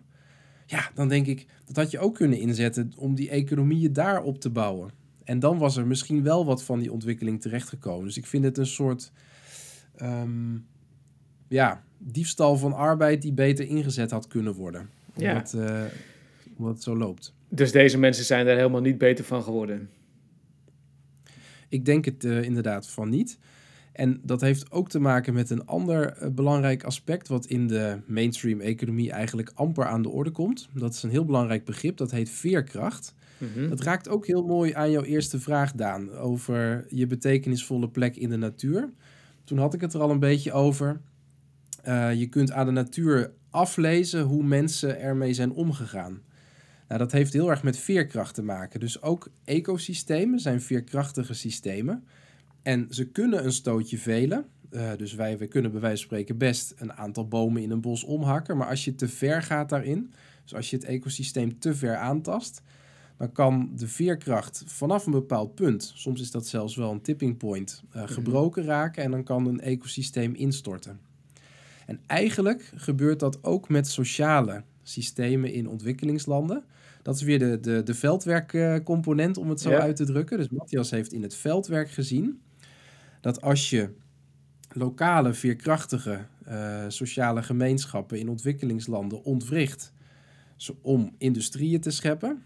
Ja, 0.66 0.90
dan 0.94 1.08
denk 1.08 1.26
ik, 1.26 1.46
dat 1.64 1.76
had 1.76 1.90
je 1.90 1.98
ook 1.98 2.14
kunnen 2.14 2.38
inzetten 2.38 2.92
om 2.96 3.14
die 3.14 3.30
economieën 3.30 3.92
daar 3.92 4.22
op 4.22 4.40
te 4.40 4.50
bouwen. 4.50 4.90
En 5.24 5.38
dan 5.38 5.58
was 5.58 5.76
er 5.76 5.86
misschien 5.86 6.22
wel 6.22 6.44
wat 6.44 6.62
van 6.62 6.78
die 6.78 6.92
ontwikkeling 6.92 7.40
terechtgekomen. 7.40 8.04
Dus 8.04 8.16
ik 8.16 8.26
vind 8.26 8.44
het 8.44 8.58
een 8.58 8.66
soort 8.66 9.12
um, 10.02 10.66
ja, 11.48 11.82
diefstal 11.98 12.56
van 12.56 12.72
arbeid 12.72 13.22
die 13.22 13.32
beter 13.32 13.66
ingezet 13.66 14.10
had 14.10 14.26
kunnen 14.26 14.54
worden. 14.54 14.90
Omdat, 15.14 15.52
ja. 15.56 15.82
uh, 15.82 15.86
omdat 16.56 16.74
het 16.74 16.82
zo 16.82 16.96
loopt. 16.96 17.34
Dus 17.48 17.72
deze 17.72 17.98
mensen 17.98 18.24
zijn 18.24 18.46
daar 18.46 18.56
helemaal 18.56 18.80
niet 18.80 18.98
beter 18.98 19.24
van 19.24 19.42
geworden? 19.42 19.88
Ik 21.68 21.84
denk 21.84 22.04
het 22.04 22.24
uh, 22.24 22.42
inderdaad 22.42 22.88
van 22.88 23.08
niet. 23.08 23.38
En 23.92 24.20
dat 24.22 24.40
heeft 24.40 24.70
ook 24.70 24.88
te 24.88 24.98
maken 24.98 25.34
met 25.34 25.50
een 25.50 25.66
ander 25.66 26.22
uh, 26.22 26.28
belangrijk 26.28 26.84
aspect, 26.84 27.28
wat 27.28 27.46
in 27.46 27.66
de 27.66 27.98
mainstream 28.06 28.60
economie 28.60 29.10
eigenlijk 29.10 29.52
amper 29.54 29.86
aan 29.86 30.02
de 30.02 30.08
orde 30.08 30.30
komt. 30.30 30.68
Dat 30.74 30.94
is 30.94 31.02
een 31.02 31.10
heel 31.10 31.24
belangrijk 31.24 31.64
begrip, 31.64 31.96
dat 31.96 32.10
heet 32.10 32.30
veerkracht. 32.30 33.14
Mm 33.38 33.48
-hmm. 33.54 33.68
Dat 33.68 33.80
raakt 33.80 34.08
ook 34.08 34.26
heel 34.26 34.46
mooi 34.46 34.72
aan 34.72 34.90
jouw 34.90 35.02
eerste 35.02 35.40
vraag, 35.40 35.72
Daan, 35.72 36.12
over 36.12 36.86
je 36.88 37.06
betekenisvolle 37.06 37.88
plek 37.88 38.16
in 38.16 38.28
de 38.28 38.36
natuur. 38.36 38.90
Toen 39.50 39.58
had 39.58 39.74
ik 39.74 39.80
het 39.80 39.94
er 39.94 40.00
al 40.00 40.10
een 40.10 40.18
beetje 40.18 40.52
over. 40.52 41.00
Uh, 41.88 42.14
je 42.14 42.26
kunt 42.28 42.52
aan 42.52 42.66
de 42.66 42.72
natuur 42.72 43.32
aflezen 43.50 44.22
hoe 44.22 44.42
mensen 44.42 45.00
ermee 45.00 45.32
zijn 45.32 45.52
omgegaan. 45.52 46.22
Nou, 46.88 47.00
dat 47.00 47.12
heeft 47.12 47.32
heel 47.32 47.50
erg 47.50 47.62
met 47.62 47.78
veerkracht 47.78 48.34
te 48.34 48.42
maken. 48.42 48.80
Dus 48.80 49.02
ook 49.02 49.30
ecosystemen 49.44 50.40
zijn 50.40 50.60
veerkrachtige 50.60 51.34
systemen. 51.34 52.04
En 52.62 52.86
ze 52.90 53.08
kunnen 53.08 53.44
een 53.44 53.52
stootje 53.52 53.98
velen. 53.98 54.44
Uh, 54.70 54.90
dus 54.96 55.14
wij, 55.14 55.38
wij 55.38 55.48
kunnen 55.48 55.70
bij 55.70 55.80
wijze 55.80 55.96
van 55.96 56.06
spreken 56.06 56.38
best 56.38 56.74
een 56.76 56.92
aantal 56.92 57.28
bomen 57.28 57.62
in 57.62 57.70
een 57.70 57.80
bos 57.80 58.04
omhakken. 58.04 58.56
Maar 58.56 58.68
als 58.68 58.84
je 58.84 58.94
te 58.94 59.08
ver 59.08 59.42
gaat 59.42 59.68
daarin, 59.68 60.12
dus 60.42 60.54
als 60.54 60.70
je 60.70 60.76
het 60.76 60.84
ecosysteem 60.84 61.58
te 61.58 61.74
ver 61.74 61.96
aantast, 61.96 62.62
dan 63.20 63.32
kan 63.32 63.70
de 63.76 63.88
veerkracht 63.88 64.62
vanaf 64.66 65.06
een 65.06 65.12
bepaald 65.12 65.54
punt, 65.54 65.92
soms 65.94 66.20
is 66.20 66.30
dat 66.30 66.46
zelfs 66.46 66.76
wel 66.76 66.90
een 66.90 67.00
tipping 67.00 67.36
point, 67.36 67.82
uh, 67.96 68.02
gebroken 68.06 68.64
raken 68.64 69.02
en 69.02 69.10
dan 69.10 69.24
kan 69.24 69.46
een 69.46 69.60
ecosysteem 69.60 70.34
instorten. 70.34 71.00
En 71.86 72.00
eigenlijk 72.06 72.72
gebeurt 72.74 73.20
dat 73.20 73.44
ook 73.44 73.68
met 73.68 73.88
sociale 73.88 74.62
systemen 74.82 75.52
in 75.52 75.68
ontwikkelingslanden. 75.68 76.64
Dat 77.02 77.14
is 77.14 77.22
weer 77.22 77.38
de, 77.38 77.60
de, 77.60 77.82
de 77.82 77.94
veldwerkcomponent, 77.94 79.36
om 79.36 79.48
het 79.48 79.60
zo 79.60 79.70
Ja. 79.70 79.80
uit 79.80 79.96
te 79.96 80.04
drukken. 80.04 80.38
Dus 80.38 80.48
Matthias 80.48 80.90
heeft 80.90 81.12
in 81.12 81.22
het 81.22 81.34
veldwerk 81.34 81.90
gezien 81.90 82.40
dat 83.20 83.40
als 83.40 83.70
je 83.70 83.90
lokale, 84.72 85.34
veerkrachtige 85.34 86.26
eh, 86.44 86.84
sociale 86.88 87.42
gemeenschappen 87.42 88.18
in 88.18 88.28
ontwikkelingslanden 88.28 89.22
ontwricht, 89.24 89.92
om 90.82 91.14
industrieën 91.18 91.80
te 91.80 91.90
scheppen. 91.90 92.42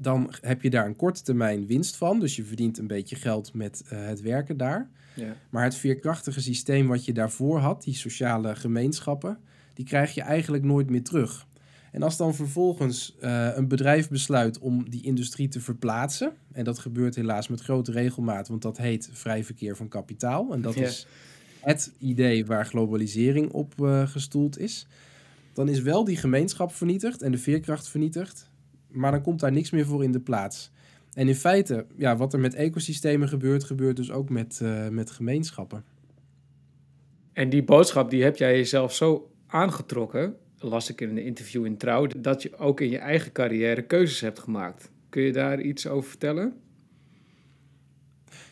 Dan 0.00 0.32
heb 0.40 0.62
je 0.62 0.70
daar 0.70 0.86
een 0.86 0.96
korte 0.96 1.22
termijn 1.22 1.66
winst 1.66 1.96
van. 1.96 2.20
Dus 2.20 2.36
je 2.36 2.44
verdient 2.44 2.78
een 2.78 2.86
beetje 2.86 3.16
geld 3.16 3.54
met 3.54 3.84
uh, 3.92 4.06
het 4.06 4.20
werken 4.20 4.56
daar. 4.56 4.90
Ja. 5.14 5.36
Maar 5.50 5.64
het 5.64 5.74
veerkrachtige 5.74 6.40
systeem 6.40 6.86
wat 6.86 7.04
je 7.04 7.12
daarvoor 7.12 7.58
had, 7.58 7.82
die 7.82 7.94
sociale 7.94 8.56
gemeenschappen, 8.56 9.38
die 9.74 9.84
krijg 9.84 10.14
je 10.14 10.22
eigenlijk 10.22 10.64
nooit 10.64 10.90
meer 10.90 11.02
terug. 11.02 11.46
En 11.92 12.02
als 12.02 12.16
dan 12.16 12.34
vervolgens 12.34 13.16
uh, 13.20 13.48
een 13.54 13.68
bedrijf 13.68 14.08
besluit 14.08 14.58
om 14.58 14.90
die 14.90 15.02
industrie 15.02 15.48
te 15.48 15.60
verplaatsen, 15.60 16.32
en 16.52 16.64
dat 16.64 16.78
gebeurt 16.78 17.14
helaas 17.14 17.48
met 17.48 17.60
grote 17.60 17.92
regelmaat, 17.92 18.48
want 18.48 18.62
dat 18.62 18.76
heet 18.76 19.10
vrij 19.12 19.44
verkeer 19.44 19.76
van 19.76 19.88
kapitaal. 19.88 20.52
En 20.52 20.60
dat 20.60 20.74
Ja. 20.74 20.86
is 20.86 21.06
het 21.60 21.92
idee 21.98 22.46
waar 22.46 22.66
globalisering 22.66 23.50
op 23.50 23.84
eh, 23.84 24.08
gestoeld 24.08 24.58
is. 24.58 24.86
Dan 25.52 25.68
is 25.68 25.80
wel 25.80 26.04
die 26.04 26.16
gemeenschap 26.16 26.74
vernietigd 26.74 27.22
en 27.22 27.30
de 27.32 27.38
veerkracht 27.38 27.88
vernietigd, 27.88 28.47
maar 28.98 29.10
dan 29.10 29.22
komt 29.22 29.40
daar 29.40 29.52
niks 29.52 29.70
meer 29.70 29.86
voor 29.86 30.04
in 30.04 30.12
de 30.12 30.20
plaats. 30.20 30.70
En 31.12 31.28
in 31.28 31.34
feite, 31.34 31.86
ja, 31.96 32.16
wat 32.16 32.32
er 32.32 32.40
met 32.40 32.54
ecosystemen 32.54 33.28
gebeurt, 33.28 33.64
gebeurt 33.64 33.96
dus 33.96 34.10
ook 34.10 34.30
met, 34.30 34.60
eh, 34.62 34.88
met 34.88 35.10
gemeenschappen. 35.10 35.84
En 37.32 37.48
die 37.48 37.64
boodschap 37.64 38.10
die 38.10 38.22
heb 38.22 38.36
jij 38.36 38.56
jezelf 38.56 38.94
zo 38.94 39.30
aangetrokken, 39.46 40.36
las 40.58 40.90
ik 40.90 41.00
in 41.00 41.08
een 41.08 41.24
interview 41.24 41.64
in 41.64 41.76
Trouw, 41.76 42.06
dat 42.06 42.42
je 42.42 42.56
ook 42.56 42.80
in 42.80 42.90
je 42.90 42.98
eigen 42.98 43.32
carrière 43.32 43.82
keuzes 43.82 44.20
hebt 44.20 44.38
gemaakt. 44.38 44.90
Kun 45.08 45.22
je 45.22 45.32
daar 45.32 45.60
iets 45.60 45.86
over 45.86 46.08
vertellen? 46.08 46.52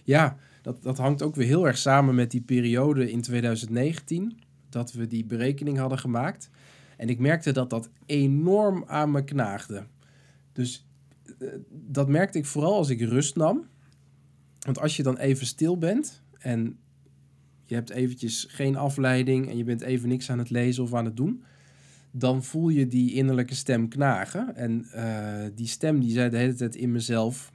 Ja, 0.04 0.36
dat, 0.62 0.82
dat 0.82 0.98
hangt 0.98 1.22
ook 1.22 1.34
weer 1.34 1.46
heel 1.46 1.66
erg 1.66 1.78
samen 1.78 2.14
met 2.14 2.30
die 2.30 2.40
periode 2.40 3.10
in 3.10 3.22
2019, 3.22 4.38
dat 4.68 4.92
we 4.92 5.06
die 5.06 5.24
berekening 5.24 5.78
hadden 5.78 5.98
gemaakt. 5.98 6.50
En 6.96 7.08
ik 7.08 7.18
merkte 7.18 7.52
dat 7.52 7.70
dat 7.70 7.90
enorm 8.06 8.84
aan 8.86 9.10
me 9.10 9.24
knaagde. 9.24 9.86
Dus 10.56 10.86
eh, 11.38 11.48
dat 11.70 12.08
merkte 12.08 12.38
ik 12.38 12.46
vooral 12.46 12.74
als 12.74 12.88
ik 12.88 13.00
rust 13.00 13.36
nam. 13.36 13.66
Want 14.58 14.78
als 14.78 14.96
je 14.96 15.02
dan 15.02 15.16
even 15.16 15.46
stil 15.46 15.78
bent 15.78 16.22
en 16.38 16.78
je 17.64 17.74
hebt 17.74 17.90
eventjes 17.90 18.46
geen 18.48 18.76
afleiding 18.76 19.48
en 19.48 19.56
je 19.56 19.64
bent 19.64 19.80
even 19.80 20.08
niks 20.08 20.30
aan 20.30 20.38
het 20.38 20.50
lezen 20.50 20.82
of 20.82 20.94
aan 20.94 21.04
het 21.04 21.16
doen, 21.16 21.42
dan 22.10 22.44
voel 22.44 22.68
je 22.68 22.86
die 22.86 23.12
innerlijke 23.14 23.54
stem 23.54 23.88
knagen. 23.88 24.56
En 24.56 24.84
eh, 24.92 25.50
die 25.54 25.66
stem 25.66 26.00
die 26.00 26.12
zei 26.12 26.30
de 26.30 26.36
hele 26.36 26.54
tijd 26.54 26.74
in 26.74 26.92
mezelf, 26.92 27.52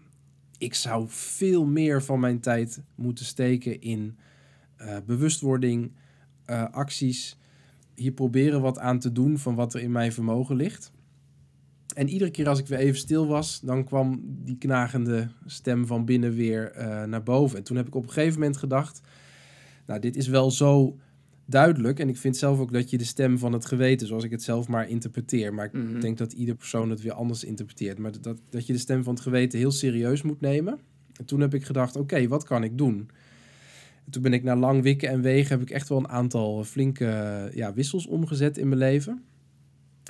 ik 0.57 0.73
zou 0.73 1.05
veel 1.07 1.65
meer 1.65 2.03
van 2.03 2.19
mijn 2.19 2.39
tijd 2.39 2.81
moeten 2.95 3.25
steken 3.25 3.81
in 3.81 4.17
eh, 4.75 4.97
bewustwording, 5.05 5.91
acties, 6.71 7.37
hier 7.95 8.11
proberen 8.11 8.61
wat 8.61 8.79
aan 8.79 8.99
te 8.99 9.11
doen 9.11 9.37
van 9.37 9.55
wat 9.55 9.73
er 9.73 9.81
in 9.81 9.91
mijn 9.91 10.13
vermogen 10.13 10.55
ligt. 10.55 10.91
En 11.93 12.09
iedere 12.09 12.31
keer 12.31 12.47
als 12.49 12.59
ik 12.59 12.67
weer 12.67 12.79
even 12.79 12.97
stil 12.99 13.27
was, 13.27 13.59
dan 13.63 13.83
kwam 13.83 14.21
die 14.25 14.57
knagende 14.57 15.29
stem 15.45 15.87
van 15.87 16.05
binnen 16.05 16.33
weer 16.33 16.71
eh, 16.71 17.03
naar 17.03 17.23
boven. 17.23 17.57
En 17.57 17.63
toen 17.63 17.77
heb 17.77 17.87
ik 17.87 17.95
op 17.95 18.03
een 18.03 18.11
gegeven 18.11 18.39
moment 18.39 18.57
gedacht, 18.57 19.01
nou 19.85 19.99
dit 19.99 20.15
is 20.15 20.27
wel 20.27 20.51
zo 20.51 20.97
duidelijk. 21.45 21.99
En 21.99 22.09
ik 22.09 22.17
vind 22.17 22.37
zelf 22.37 22.59
ook 22.59 22.73
dat 22.73 22.89
je 22.89 22.97
de 22.97 23.03
stem 23.03 23.37
van 23.37 23.53
het 23.53 23.65
geweten, 23.65 24.07
zoals 24.07 24.23
ik 24.23 24.31
het 24.31 24.43
zelf 24.43 24.67
maar 24.67 24.89
interpreteer. 24.89 25.53
Maar 25.53 25.65
ik 25.65 25.73
Mhm. 25.73 25.99
denk 25.99 26.17
dat 26.17 26.33
ieder 26.33 26.55
persoon 26.55 26.89
het 26.89 27.01
weer 27.01 27.13
anders 27.13 27.43
interpreteert. 27.43 27.97
Maar 27.97 28.11
dat, 28.21 28.37
dat 28.49 28.67
je 28.67 28.73
de 28.73 28.79
stem 28.79 29.03
van 29.03 29.13
het 29.13 29.23
geweten 29.23 29.59
heel 29.59 29.71
serieus 29.71 30.21
moet 30.21 30.41
nemen. 30.41 30.79
En 31.19 31.25
toen 31.25 31.39
heb 31.39 31.53
ik 31.53 31.63
gedacht, 31.65 31.95
oké, 31.95 32.27
wat 32.27 32.43
kan 32.43 32.63
ik 32.63 32.77
doen? 32.77 33.09
En 34.05 34.11
toen 34.11 34.21
ben 34.21 34.33
ik 34.33 34.43
na 34.43 34.55
lang 34.55 34.81
wikken 34.83 35.09
en 35.09 35.21
wegen, 35.21 35.49
heb 35.49 35.61
ik 35.61 35.69
echt 35.69 35.89
wel 35.89 35.97
een 35.97 36.07
aantal 36.09 36.63
flinke 36.63 37.05
eh, 37.05 37.55
ja, 37.55 37.73
wissels 37.73 38.07
omgezet 38.07 38.57
in 38.57 38.67
mijn 38.67 38.79
leven. 38.79 39.23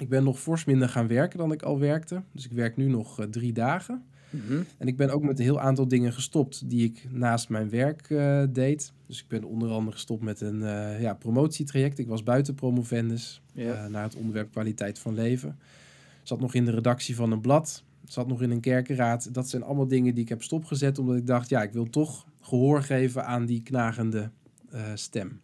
Ik 0.01 0.09
ben 0.09 0.23
nog 0.23 0.39
fors 0.39 0.65
minder 0.65 0.89
gaan 0.89 1.07
werken 1.07 1.37
dan 1.37 1.51
ik 1.51 1.61
al 1.61 1.79
werkte. 1.79 2.21
Dus 2.31 2.45
ik 2.45 2.51
werk 2.51 2.77
nu 2.77 2.87
nog 2.87 3.19
eh, 3.19 3.25
drie 3.25 3.53
dagen. 3.53 4.03
Mhm. 4.29 4.61
En 4.77 4.87
ik 4.87 4.97
ben 4.97 5.09
ook 5.09 5.23
met 5.23 5.39
een 5.39 5.43
heel 5.43 5.59
aantal 5.59 5.87
dingen 5.87 6.13
gestopt 6.13 6.69
die 6.69 6.83
ik 6.83 7.07
naast 7.11 7.49
mijn 7.49 7.69
werk 7.69 8.09
eh, 8.09 8.43
deed. 8.49 8.93
Dus 9.07 9.19
ik 9.19 9.27
ben 9.27 9.43
onder 9.43 9.69
andere 9.69 9.91
gestopt 9.91 10.21
met 10.21 10.41
een 10.41 10.63
eh, 10.63 11.01
ja, 11.01 11.13
promotietraject. 11.13 11.99
Ik 11.99 12.07
was 12.07 12.23
buiten 12.23 12.55
promovendus 12.55 13.41
naar 13.89 14.03
het 14.03 14.15
onderwerp 14.15 14.51
kwaliteit 14.51 14.99
van 14.99 15.13
leven. 15.13 15.57
Zat 16.23 16.39
nog 16.39 16.53
in 16.53 16.65
de 16.65 16.71
redactie 16.71 17.15
van 17.15 17.31
een 17.31 17.41
blad. 17.41 17.83
Zat 18.05 18.27
nog 18.27 18.41
in 18.41 18.51
een 18.51 18.59
kerkenraad. 18.59 19.33
Dat 19.33 19.49
zijn 19.49 19.63
allemaal 19.63 19.87
dingen 19.87 20.13
die 20.13 20.23
ik 20.23 20.29
heb 20.29 20.43
stopgezet. 20.43 20.99
Omdat 20.99 21.15
ik 21.15 21.27
dacht, 21.27 21.49
ja, 21.49 21.63
ik 21.63 21.73
wil 21.73 21.89
toch 21.89 22.25
gehoor 22.41 22.83
geven 22.83 23.25
aan 23.25 23.45
die 23.45 23.63
knagende 23.63 24.31
stem. 24.93 25.41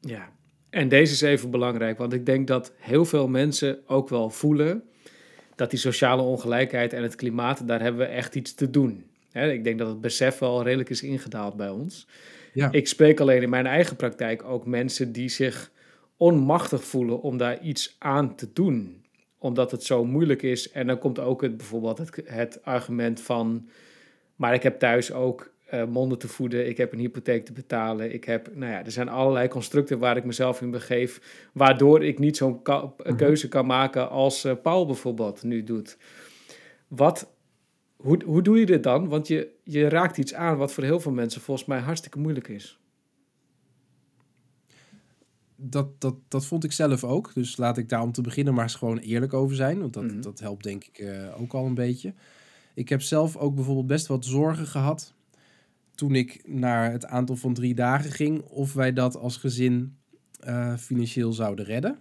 Ja, 0.00 0.28
en 0.70 0.88
deze 0.88 1.12
is 1.12 1.20
even 1.20 1.50
belangrijk, 1.50 1.98
want 1.98 2.12
ik 2.12 2.26
denk 2.26 2.46
dat 2.46 2.72
heel 2.76 3.04
veel 3.04 3.28
mensen 3.28 3.78
ook 3.86 4.08
wel 4.08 4.30
voelen 4.30 4.82
dat 5.54 5.70
die 5.70 5.78
sociale 5.78 6.22
ongelijkheid 6.22 6.92
en 6.92 7.02
het 7.02 7.14
klimaat, 7.14 7.66
daar 7.66 7.80
hebben 7.80 8.00
we 8.00 8.12
echt 8.12 8.34
iets 8.34 8.54
te 8.54 8.70
doen. 8.70 9.04
Ik 9.32 9.64
denk 9.64 9.78
dat 9.78 9.88
het 9.88 10.00
besef 10.00 10.38
wel 10.38 10.62
redelijk 10.62 10.90
is 10.90 11.02
ingedaald 11.02 11.56
bij 11.56 11.68
ons. 11.68 12.06
Ja. 12.52 12.72
Ik 12.72 12.88
spreek 12.88 13.20
alleen 13.20 13.42
in 13.42 13.50
mijn 13.50 13.66
eigen 13.66 13.96
praktijk 13.96 14.44
ook 14.44 14.66
mensen 14.66 15.12
die 15.12 15.28
zich 15.28 15.70
onmachtig 16.16 16.84
voelen 16.84 17.20
om 17.20 17.36
daar 17.36 17.60
iets 17.60 17.96
aan 17.98 18.34
te 18.34 18.52
doen, 18.52 19.04
omdat 19.38 19.70
het 19.70 19.84
zo 19.84 20.04
moeilijk 20.04 20.42
is. 20.42 20.70
En 20.70 20.86
dan 20.86 20.98
komt 20.98 21.18
ook 21.18 21.42
het, 21.42 21.56
bijvoorbeeld 21.56 21.98
het, 21.98 22.22
het 22.24 22.64
argument 22.64 23.20
van, 23.20 23.68
maar 24.36 24.54
ik 24.54 24.62
heb 24.62 24.78
thuis 24.78 25.12
ook 25.12 25.52
eh, 25.70 25.84
monden 25.86 26.18
te 26.18 26.28
voeden, 26.28 26.68
ik 26.68 26.76
heb 26.76 26.92
een 26.92 26.98
hypotheek 26.98 27.44
te 27.44 27.52
betalen, 27.52 28.12
ik 28.14 28.24
heb, 28.24 28.54
nou 28.54 28.72
ja, 28.72 28.84
er 28.84 28.90
zijn 28.92 29.08
allerlei 29.08 29.48
constructen 29.48 29.98
waar 29.98 30.16
ik 30.16 30.24
mezelf 30.24 30.60
in 30.62 30.70
begeef, 30.70 31.48
waardoor 31.52 32.04
ik 32.04 32.18
niet 32.18 32.36
zo'n 32.36 32.62
ka- 32.62 32.92
Mhm. 33.04 33.16
keuze 33.16 33.48
kan 33.48 33.66
maken 33.66 34.10
als 34.10 34.44
eh, 34.44 34.52
Paul 34.62 34.86
bijvoorbeeld 34.86 35.42
nu 35.42 35.64
doet. 35.64 35.98
Wat, 36.88 37.30
hoe, 37.96 38.22
hoe 38.24 38.42
doe 38.42 38.58
je 38.58 38.66
dit 38.66 38.82
dan? 38.82 39.08
Want 39.08 39.28
je, 39.28 39.48
je 39.64 39.88
raakt 39.88 40.18
iets 40.18 40.34
aan 40.34 40.56
wat 40.56 40.72
voor 40.72 40.84
heel 40.84 41.00
veel 41.00 41.12
mensen 41.12 41.40
volgens 41.40 41.66
mij 41.66 41.78
hartstikke 41.78 42.18
moeilijk 42.18 42.48
is. 42.48 42.78
Dat, 45.56 46.00
dat, 46.00 46.14
dat 46.28 46.46
vond 46.46 46.64
ik 46.64 46.72
zelf 46.72 47.04
ook. 47.04 47.34
Dus 47.34 47.56
laat 47.56 47.78
ik 47.78 47.88
daar 47.88 48.02
om 48.02 48.12
te 48.12 48.22
beginnen 48.22 48.54
maar 48.54 48.62
eens 48.62 48.74
gewoon 48.74 48.98
eerlijk 48.98 49.32
over 49.34 49.56
zijn. 49.56 49.80
Want 49.80 49.92
dat, 49.92 50.02
Mhm. 50.04 50.20
dat 50.20 50.38
helpt 50.40 50.62
denk 50.64 50.84
ik 50.84 50.98
eh, 50.98 51.40
ook 51.40 51.52
al 51.52 51.66
een 51.66 51.74
beetje. 51.74 52.14
Ik 52.74 52.88
heb 52.88 53.02
zelf 53.02 53.36
ook 53.36 53.54
bijvoorbeeld 53.54 53.86
best 53.86 54.06
wat 54.06 54.24
zorgen 54.24 54.66
gehad 54.66 55.14
toen 56.00 56.14
ik 56.14 56.42
naar 56.46 56.92
het 56.92 57.06
aantal 57.06 57.36
van 57.36 57.54
drie 57.54 57.74
dagen 57.74 58.10
ging, 58.10 58.42
of 58.42 58.72
wij 58.72 58.92
dat 58.92 59.16
als 59.16 59.36
gezin 59.36 59.96
eh, 60.38 60.76
financieel 60.76 61.32
zouden 61.32 61.64
redden. 61.64 61.98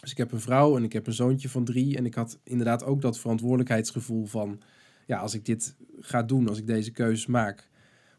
Dus 0.00 0.10
ik 0.10 0.16
heb 0.16 0.32
een 0.32 0.40
vrouw 0.40 0.76
en 0.76 0.84
ik 0.84 0.92
heb 0.92 1.06
een 1.06 1.12
zoontje 1.12 1.48
van 1.48 1.64
drie. 1.64 1.96
En 1.96 2.06
ik 2.06 2.14
had 2.14 2.38
inderdaad 2.44 2.84
ook 2.84 3.00
dat 3.00 3.18
verantwoordelijkheidsgevoel 3.18 4.26
van, 4.26 4.60
ja, 5.06 5.18
als 5.18 5.34
ik 5.34 5.44
dit 5.44 5.76
ga 6.00 6.22
doen, 6.22 6.48
als 6.48 6.58
ik 6.58 6.66
deze 6.66 6.90
keuzes 6.90 7.26
maak, 7.26 7.68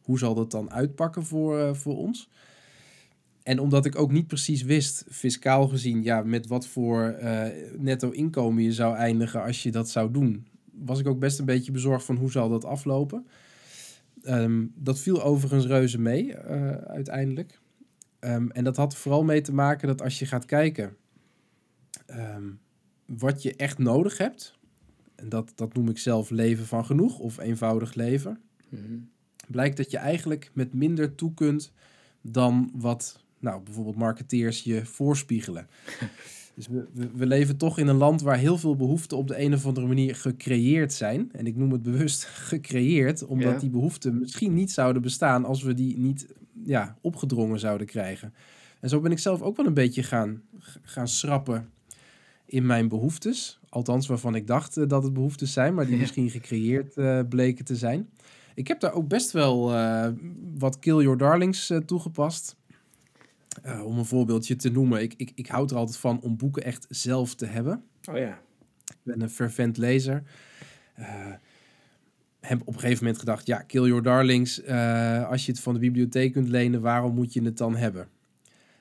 hoe 0.02 0.20
zal 0.20 0.34
dat 0.34 0.52
dan 0.52 0.72
uitpakken 0.72 1.26
voor, 1.26 1.60
eh, 1.60 1.74
voor 1.74 1.98
ons? 1.98 2.30
En 3.44 3.60
omdat 3.60 3.86
ik 3.86 3.96
ook 3.96 4.12
niet 4.12 4.28
precies 4.28 4.62
wist, 4.62 5.06
fiscaal 5.10 5.68
gezien, 5.68 6.04
ja, 6.04 6.24
met 6.24 6.48
wat 6.48 6.68
voor 6.68 7.04
eh, 7.04 7.46
netto 7.78 8.10
inkomen 8.10 8.64
je 8.64 8.74
zou 8.74 8.96
eindigen 8.96 9.44
als 9.44 9.64
je 9.64 9.72
dat 9.72 9.90
zou 9.90 10.12
doen, 10.12 10.48
was 10.72 11.00
ik 11.00 11.08
ook 11.08 11.20
best 11.20 11.40
een 11.40 11.46
beetje 11.46 11.72
bezorgd 11.72 12.06
van 12.06 12.16
hoe 12.16 12.32
zal 12.32 12.50
dat 12.50 12.66
aflopen. 12.66 13.26
Ehm, 14.24 14.66
dat 14.76 15.00
viel 15.00 15.24
overigens 15.24 15.66
reuze 15.66 16.00
mee, 16.00 16.34
eh, 16.34 16.72
uiteindelijk. 16.72 17.60
Ehm, 18.20 18.50
en 18.50 18.64
dat 18.64 18.76
had 18.76 18.96
vooral 18.96 19.24
mee 19.24 19.42
te 19.42 19.54
maken 19.54 19.88
dat 19.88 20.02
als 20.02 20.20
je 20.20 20.26
gaat 20.26 20.46
kijken 20.46 20.96
ehm, 22.06 22.52
wat 23.06 23.42
je 23.42 23.56
echt 23.56 23.78
nodig 23.78 24.18
hebt, 24.18 24.58
en 25.16 25.30
dat, 25.30 25.52
dat 25.56 25.74
noem 25.74 25.90
ik 25.90 25.98
zelf 25.98 26.30
leven 26.30 26.66
van 26.66 26.86
genoeg 26.86 27.20
of 27.20 27.38
eenvoudig 27.38 27.94
leven, 27.94 28.42
blijkt 29.48 29.78
dat 29.78 29.92
je 29.92 29.98
eigenlijk 29.98 30.52
met 30.54 30.74
minder 30.74 31.16
toe 31.16 31.34
kunt 31.34 31.72
dan 32.22 32.72
wat 32.76 33.24
nou, 33.40 33.62
bijvoorbeeld 33.64 33.96
marketeers 33.96 34.64
je 34.64 34.86
voorspiegelen. 34.86 35.68
Dus 36.60 36.68
we, 36.68 36.88
we, 36.94 37.10
we 37.16 37.26
leven 37.26 37.58
toch 37.58 37.78
in 37.80 37.88
een 37.88 37.96
land 37.96 38.22
waar 38.22 38.38
heel 38.38 38.58
veel 38.58 38.76
behoeften 38.76 39.18
op 39.18 39.28
de 39.28 39.40
een 39.42 39.54
of 39.54 39.66
andere 39.66 39.88
manier 39.88 40.16
gecreëerd 40.16 40.94
zijn. 40.94 41.30
En 41.32 41.46
ik 41.48 41.56
noem 41.56 41.72
het 41.72 41.84
bewust 41.84 42.24
gecreëerd, 42.50 43.26
omdat 43.26 43.52
Ja. 43.54 43.60
die 43.60 43.70
behoeften 43.70 44.20
misschien 44.20 44.54
niet 44.54 44.72
zouden 44.72 45.02
bestaan 45.02 45.46
als 45.46 45.64
we 45.64 45.74
die 45.74 45.98
niet 45.98 46.28
ja, 46.64 46.98
opgedrongen 47.02 47.60
zouden 47.60 47.88
krijgen. 47.88 48.34
En 48.80 48.90
zo 48.90 49.00
ben 49.00 49.12
ik 49.12 49.20
zelf 49.20 49.42
ook 49.42 49.58
wel 49.58 49.66
een 49.66 49.74
beetje 49.74 50.04
gaan, 50.04 50.42
gaan 50.82 51.08
schrappen 51.08 51.70
in 52.46 52.66
mijn 52.66 52.88
behoeftes. 52.88 53.60
Althans, 53.70 54.08
waarvan 54.08 54.36
ik 54.36 54.48
dacht 54.48 54.78
eh, 54.78 54.88
dat 54.88 55.04
het 55.04 55.14
behoeftes 55.14 55.54
zijn, 55.54 55.74
maar 55.74 55.86
die 55.86 55.94
Ja. 55.94 56.00
misschien 56.00 56.30
gecreëerd 56.30 56.98
eh, 56.98 57.20
bleken 57.30 57.66
te 57.66 57.76
zijn. 57.76 58.10
Ik 58.56 58.68
heb 58.68 58.80
daar 58.80 58.94
ook 58.94 59.08
best 59.08 59.32
wel 59.32 59.74
eh, 59.74 60.08
wat 60.58 60.80
Kill 60.80 61.02
Your 61.02 61.18
Darlings 61.18 61.72
toegepast. 61.86 62.56
Eh, 63.62 63.86
om 63.86 63.98
een 63.98 64.06
voorbeeldje 64.06 64.56
te 64.56 64.70
noemen. 64.70 65.02
Ik, 65.02 65.14
ik, 65.18 65.32
ik 65.36 65.48
houd 65.48 65.72
er 65.72 65.78
altijd 65.78 65.98
van 65.98 66.22
om 66.22 66.38
boeken 66.38 66.64
echt 66.64 66.86
zelf 66.90 67.36
te 67.36 67.46
hebben. 67.46 67.84
Oh 68.10 68.18
ja. 68.18 68.42
Ik 68.86 68.98
ben 69.04 69.22
een 69.22 69.30
fervent 69.30 69.78
lezer. 69.78 70.24
Eh, 70.96 71.06
heb 72.40 72.62
op 72.62 72.74
een 72.74 72.80
gegeven 72.80 73.04
moment 73.04 73.20
gedacht, 73.20 73.48
ja, 73.48 73.62
Kill 73.62 73.86
Your 73.86 74.04
Darlings, 74.04 74.62
eh, 74.62 75.30
als 75.30 75.46
je 75.46 75.52
het 75.52 75.62
van 75.62 75.74
de 75.74 75.80
bibliotheek 75.80 76.32
kunt 76.32 76.48
lenen, 76.48 76.82
waarom 76.82 77.14
moet 77.16 77.34
je 77.34 77.42
het 77.42 77.58
dan 77.58 77.76
hebben? 77.76 78.08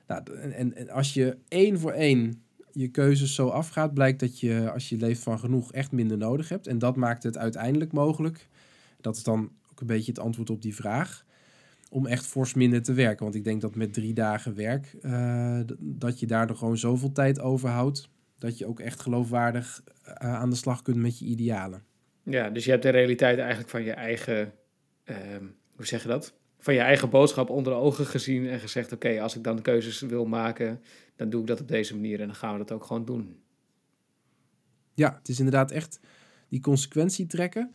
Nou, 0.06 0.23
en, 0.40 0.76
en 0.76 0.90
als 0.90 1.14
je 1.14 1.37
één 1.49 1.78
voor 1.78 1.92
één 1.92 2.42
je 2.73 2.88
keuzes 2.88 3.35
zo 3.35 3.49
afgaat, 3.49 3.94
blijkt 3.94 4.20
dat 4.20 4.40
je 4.40 4.70
als 4.70 4.88
je 4.88 4.97
leeft 4.97 5.23
van 5.23 5.38
genoeg 5.38 5.73
echt 5.73 5.92
minder 5.92 6.16
nodig 6.16 6.49
hebt. 6.49 6.66
En 6.66 6.78
dat 6.78 6.97
maakt 6.97 7.23
het 7.23 7.38
uiteindelijk 7.38 7.92
mogelijk. 7.92 8.49
Dat 9.00 9.16
is 9.16 9.23
dan 9.23 9.50
ook 9.70 9.80
een 9.80 9.87
beetje 9.87 10.12
het 10.12 10.20
antwoord 10.20 10.50
op 10.50 10.62
die 10.62 10.75
vraag. 10.75 11.25
Om 11.88 12.07
echt 12.07 12.26
fors 12.26 12.54
minder 12.54 12.83
te 12.83 12.92
werken. 12.92 13.25
Want 13.25 13.35
ik 13.35 13.45
denk 13.45 13.61
dat 13.61 13.75
met 13.75 13.92
drie 13.92 14.14
dagen 14.14 14.54
werk, 14.54 14.97
uh, 15.02 15.61
dat 15.78 16.21
je 16.21 16.26
daardoor 16.26 16.57
gewoon 16.57 16.78
zoveel 16.78 17.12
tijd 17.12 17.40
overhoudt. 17.40 18.09
Dat 18.38 18.59
je 18.59 18.66
ook 18.66 18.80
echt 18.80 19.00
geloofwaardig 19.00 19.83
uh, 20.07 20.12
aan 20.35 20.50
de 20.50 20.57
slag 20.57 20.83
kunt 20.83 20.97
met 20.97 21.18
je 21.18 21.25
idealen. 21.25 21.83
Ja, 22.23 22.50
dus 22.50 22.64
je 22.64 22.71
hebt 22.71 22.83
de 22.83 22.88
realiteit 22.88 23.38
eigenlijk 23.38 23.71
van 23.71 23.83
je 23.83 23.92
eigen, 23.92 24.52
uh, 25.04 25.16
hoe 25.76 25.87
zeg 25.87 26.02
je 26.02 26.09
dat? 26.09 26.35
Van 26.59 26.75
je 26.75 26.80
eigen 26.80 27.11
boodschap 27.11 27.50
onder 27.50 27.73
de 27.73 27.78
ogen 27.78 28.07
gezien 28.07 28.49
en 28.49 28.61
gezegd: 28.61 28.92
oké, 28.92 29.21
als 29.21 29.37
ik 29.37 29.45
dan 29.45 29.62
keuzes 29.62 30.00
wil 30.00 30.25
maken, 30.25 30.80
dan 31.16 31.30
doe 31.30 31.40
ik 31.40 31.47
dat 31.47 31.61
op 31.61 31.68
deze 31.68 31.95
manier 31.95 32.21
en 32.21 32.26
dan 32.26 32.37
gaan 32.37 32.52
we 32.52 32.59
dat 32.59 32.73
ook 32.73 32.85
gewoon 32.85 33.04
doen. 33.04 33.37
Ja, 34.95 35.14
het 35.18 35.28
is 35.28 35.38
inderdaad 35.38 35.71
echt 35.71 36.00
die 36.49 36.61
consequentie 36.61 37.26
trekken. 37.26 37.75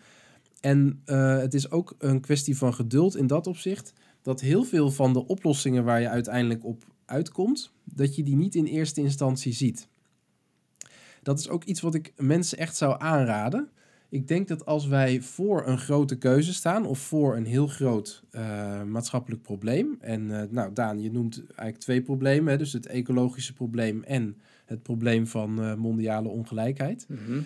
En 0.59 1.01
uh, 1.05 1.37
het 1.37 1.53
is 1.53 1.71
ook 1.71 1.95
een 1.97 2.21
kwestie 2.21 2.57
van 2.57 2.73
geduld 2.73 3.15
in 3.15 3.27
dat 3.27 3.47
opzicht. 3.47 3.93
Dat 4.23 4.41
heel 4.41 4.63
veel 4.63 4.91
van 4.91 5.13
de 5.13 5.27
oplossingen 5.27 5.83
waar 5.83 6.01
je 6.01 6.09
uiteindelijk 6.09 6.65
op 6.65 6.83
uitkomt, 7.05 7.73
dat 7.83 8.15
je 8.15 8.23
die 8.23 8.35
niet 8.35 8.55
in 8.55 8.65
eerste 8.65 9.01
instantie 9.01 9.53
ziet. 9.53 9.87
Dat 11.21 11.39
is 11.39 11.49
ook 11.49 11.63
iets 11.63 11.81
wat 11.81 11.95
ik 11.95 12.13
mensen 12.17 12.57
echt 12.57 12.75
zou 12.75 12.95
aanraden. 12.97 13.69
Ik 14.09 14.27
denk 14.27 14.47
dat 14.47 14.65
als 14.65 14.87
wij 14.87 15.21
voor 15.21 15.67
een 15.67 15.77
grote 15.77 16.17
keuze 16.17 16.53
staan 16.53 16.85
of 16.85 16.99
voor 16.99 17.35
een 17.35 17.45
heel 17.45 17.67
groot 17.67 18.23
uh, 18.31 18.83
maatschappelijk 18.83 19.41
probleem. 19.41 19.97
En 19.99 20.29
uh, 20.29 20.41
nou, 20.49 20.73
Daan, 20.73 21.01
je 21.01 21.11
noemt 21.11 21.43
eigenlijk 21.47 21.77
twee 21.77 22.01
problemen. 22.01 22.51
Hè, 22.51 22.57
dus 22.57 22.73
het 22.73 22.85
ecologische 22.85 23.53
probleem 23.53 24.03
en 24.03 24.37
het 24.65 24.83
probleem 24.83 25.27
van 25.27 25.59
uh, 25.59 25.75
mondiale 25.75 26.27
ongelijkheid. 26.27 27.05
Mm 27.07 27.17
-hmm. 27.25 27.45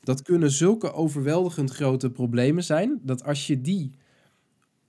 Dat 0.00 0.22
kunnen 0.22 0.50
zulke 0.50 0.92
overweldigend 0.92 1.70
grote 1.70 2.10
problemen 2.10 2.64
zijn. 2.64 3.00
Dat 3.02 3.24
als 3.24 3.46
je 3.46 3.60
die 3.60 3.92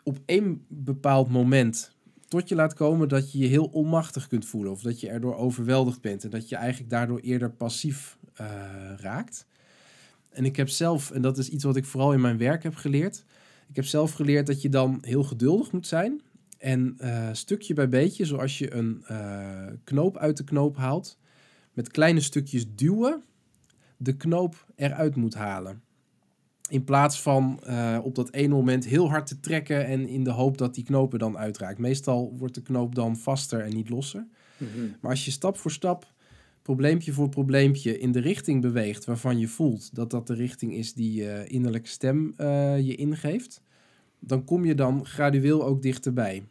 op 0.10 0.20
één 0.26 0.66
bepaald 0.68 1.30
moment 1.30 1.96
tot 2.28 2.50
je 2.50 2.56
laat 2.56 2.74
komen 2.74 3.08
dat 3.10 3.32
je 3.32 3.38
je 3.38 3.48
heel 3.48 3.66
onmachtig 3.66 4.28
kunt 4.28 4.46
voelen. 4.46 4.72
Of 4.72 4.82
dat 4.82 5.00
je 5.00 5.10
erdoor 5.10 5.36
overweldigd 5.36 6.02
bent. 6.02 6.24
En 6.24 6.30
dat 6.30 6.50
je 6.50 6.56
eigenlijk 6.56 6.90
daardoor 6.90 7.20
eerder 7.20 7.52
passief 7.52 8.18
raakt. 8.98 9.46
En 10.30 10.46
ik 10.46 10.56
heb 10.56 10.70
zelf, 10.70 11.12
en 11.12 11.22
dat 11.22 11.38
is 11.38 11.50
iets 11.50 11.64
wat 11.64 11.76
ik 11.76 11.86
vooral 11.86 12.14
in 12.14 12.22
mijn 12.22 12.38
werk 12.38 12.64
heb 12.64 12.76
geleerd. 12.76 13.24
Ik 13.70 13.76
heb 13.76 13.86
zelf 13.86 14.12
geleerd 14.12 14.48
dat 14.48 14.62
je 14.62 14.70
dan 14.70 14.98
heel 15.02 15.24
geduldig 15.24 15.72
moet 15.72 15.88
zijn. 15.88 16.22
En 16.58 16.98
uh, 17.02 17.30
stukje 17.32 17.74
bij 17.74 17.90
beetje, 17.90 18.26
zoals 18.26 18.58
je 18.58 18.74
een 18.74 19.04
uh, 19.12 19.66
knoop 19.84 20.18
uit 20.18 20.38
de 20.38 20.44
knoop 20.44 20.78
haalt, 20.78 21.18
met 21.74 21.92
kleine 21.92 22.20
stukjes 22.20 22.66
duwen, 22.76 23.24
de 23.98 24.18
knoop 24.18 24.66
eruit 24.76 25.16
moet 25.16 25.34
halen. 25.34 25.82
In 26.70 26.84
plaats 26.84 27.22
van 27.22 27.60
uh, 27.68 28.00
op 28.04 28.16
dat 28.16 28.34
ene 28.34 28.54
moment 28.54 28.86
heel 28.86 29.10
hard 29.10 29.28
te 29.28 29.40
trekken 29.40 29.86
en 29.86 30.08
in 30.08 30.24
de 30.24 30.32
hoop 30.32 30.58
dat 30.58 30.76
die 30.76 30.84
knoop 30.84 31.14
er 31.14 31.20
dan 31.20 31.38
uitraakt. 31.38 31.80
Meestal 31.80 32.36
wordt 32.38 32.56
de 32.56 32.62
knoop 32.62 32.96
dan 32.96 33.18
vaster 33.18 33.62
en 33.62 33.74
niet 33.74 33.90
losser. 33.90 34.28
Mm 34.58 34.68
-hmm. 34.74 34.96
Maar 35.02 35.12
als 35.12 35.26
je 35.26 35.32
stap 35.32 35.58
voor 35.58 35.72
stap 35.72 36.08
probleempje 36.62 37.14
voor 37.14 37.30
probleempje 37.30 38.00
in 38.00 38.12
de 38.12 38.20
richting 38.20 38.62
beweegt 38.62 39.06
waarvan 39.06 39.40
je 39.40 39.48
voelt 39.48 39.96
dat 39.96 40.12
dat 40.12 40.28
de 40.28 40.34
richting 40.34 40.74
is 40.74 40.94
die 40.94 41.14
je 41.14 41.44
innerlijke 41.48 41.90
stem 41.90 42.34
uh, 42.38 42.80
je 42.80 42.96
ingeeft, 42.96 43.62
dan 44.20 44.44
kom 44.44 44.66
je 44.66 44.76
dan 44.76 45.06
gradueel 45.06 45.66
ook 45.66 45.82
dichterbij. 45.82 46.44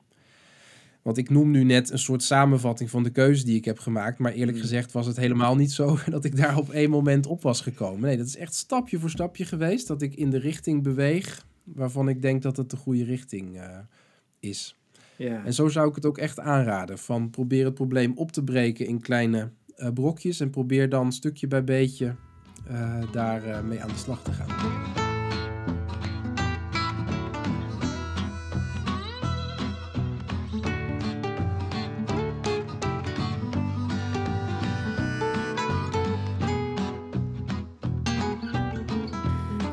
Want 1.08 1.20
ik 1.20 1.30
noem 1.30 1.50
nu 1.50 1.64
net 1.64 1.90
een 1.90 1.98
soort 1.98 2.22
samenvatting 2.22 2.90
van 2.90 3.02
de 3.02 3.10
keuze 3.10 3.44
die 3.44 3.56
ik 3.56 3.64
heb 3.64 3.78
gemaakt. 3.78 4.18
Maar 4.18 4.32
eerlijk 4.32 4.58
gezegd 4.58 4.92
was 4.92 5.06
het 5.06 5.16
helemaal 5.16 5.56
niet 5.56 5.72
zo 5.72 5.98
dat 6.10 6.24
ik 6.24 6.36
daar 6.36 6.56
op 6.56 6.70
één 6.70 6.90
moment 6.90 7.26
op 7.26 7.42
was 7.42 7.60
gekomen. 7.60 8.00
Nee, 8.00 8.16
dat 8.16 8.26
is 8.26 8.36
echt 8.36 8.54
stapje 8.54 8.98
voor 8.98 9.10
stapje 9.10 9.44
geweest. 9.44 9.86
Dat 9.86 10.02
ik 10.02 10.14
in 10.14 10.30
de 10.30 10.38
richting 10.38 10.82
beweeg 10.82 11.46
waarvan 11.64 12.08
ik 12.08 12.22
denk 12.22 12.42
dat 12.42 12.56
het 12.56 12.70
de 12.70 12.76
goede 12.76 13.04
richting 13.04 13.56
uh, 13.56 13.78
is. 14.40 14.76
Ja. 15.16 15.44
En 15.44 15.54
zo 15.54 15.68
zou 15.68 15.88
ik 15.88 15.94
het 15.94 16.06
ook 16.06 16.18
echt 16.18 16.40
aanraden. 16.40 16.98
Van 16.98 17.30
probeer 17.30 17.64
het 17.64 17.74
probleem 17.74 18.12
op 18.14 18.32
te 18.32 18.44
breken 18.44 18.86
in 18.86 19.00
kleine 19.00 19.50
uh, 19.76 19.88
brokjes 19.94 20.40
en 20.40 20.50
probeer 20.50 20.88
dan 20.88 21.12
stukje 21.12 21.46
bij 21.46 21.64
beetje 21.64 22.14
uh, 22.70 23.12
daar 23.12 23.46
uh, 23.46 23.60
mee 23.60 23.82
aan 23.82 23.88
de 23.88 23.96
slag 23.96 24.22
te 24.22 24.32
gaan. 24.32 25.07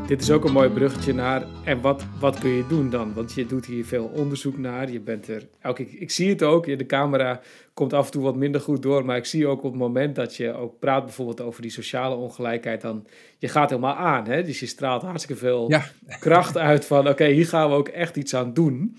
Dit 0.07 0.21
is 0.21 0.31
ook 0.31 0.45
een 0.45 0.51
mooi 0.51 0.69
bruggetje 0.69 1.13
naar. 1.13 1.45
En 1.63 1.81
wat, 1.81 2.05
wat 2.19 2.39
kun 2.39 2.49
je 2.49 2.67
doen 2.67 2.89
dan? 2.89 3.13
Want 3.13 3.33
je 3.33 3.45
doet 3.45 3.65
hier 3.65 3.85
veel 3.85 4.05
onderzoek 4.05 4.57
naar. 4.57 4.91
Je 4.91 4.99
bent 4.99 5.27
er. 5.27 5.47
Elke, 5.59 5.81
ik, 5.81 5.91
ik 5.91 6.11
zie 6.11 6.29
het 6.29 6.43
ook. 6.43 6.65
De 6.77 6.85
camera 6.85 7.41
komt 7.73 7.93
af 7.93 8.05
en 8.05 8.11
toe 8.11 8.23
wat 8.23 8.35
minder 8.35 8.61
goed 8.61 8.81
door. 8.81 9.05
Maar 9.05 9.17
ik 9.17 9.25
zie 9.25 9.47
ook 9.47 9.63
op 9.63 9.71
het 9.71 9.81
moment 9.81 10.15
dat 10.15 10.35
je 10.35 10.53
ook 10.53 10.79
praat 10.79 11.05
bijvoorbeeld 11.05 11.41
over 11.41 11.61
die 11.61 11.71
sociale 11.71 12.15
ongelijkheid. 12.15 12.81
Dan 12.81 13.07
je 13.37 13.47
gaat 13.47 13.69
helemaal 13.69 13.95
aan. 13.95 14.27
Hè? 14.27 14.43
Dus 14.43 14.59
je 14.59 14.65
straalt 14.65 15.01
hartstikke 15.01 15.41
veel 15.41 15.69
ja. 15.69 15.85
kracht 16.19 16.57
uit 16.57 16.85
van. 16.85 17.09
Oké, 17.09 17.25
hier 17.25 17.47
gaan 17.47 17.69
we 17.69 17.75
ook 17.75 17.87
echt 17.87 18.15
iets 18.15 18.35
aan 18.35 18.53
doen. 18.53 18.97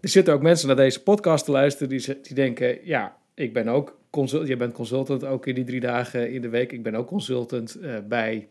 Er 0.00 0.08
zitten 0.08 0.34
ook 0.34 0.42
mensen 0.42 0.66
naar 0.66 0.76
deze 0.76 1.02
podcast 1.02 1.44
te 1.44 1.50
luisteren 1.50 1.88
die, 1.88 2.20
die 2.22 2.34
denken: 2.34 2.78
ja, 2.82 3.16
ik 3.34 3.52
ben 3.52 3.68
ook 3.68 3.98
consultant. 4.10 4.48
Je 4.48 4.56
bent 4.56 4.72
consultant 4.72 5.24
ook 5.24 5.46
in 5.46 5.54
die 5.54 5.64
drie 5.64 5.80
dagen 5.80 6.32
in 6.32 6.40
de 6.40 6.48
week. 6.48 6.72
Ik 6.72 6.82
ben 6.82 6.94
ook 6.94 7.06
consultant 7.06 7.76
uh, 7.80 7.94
bij. 8.08 8.48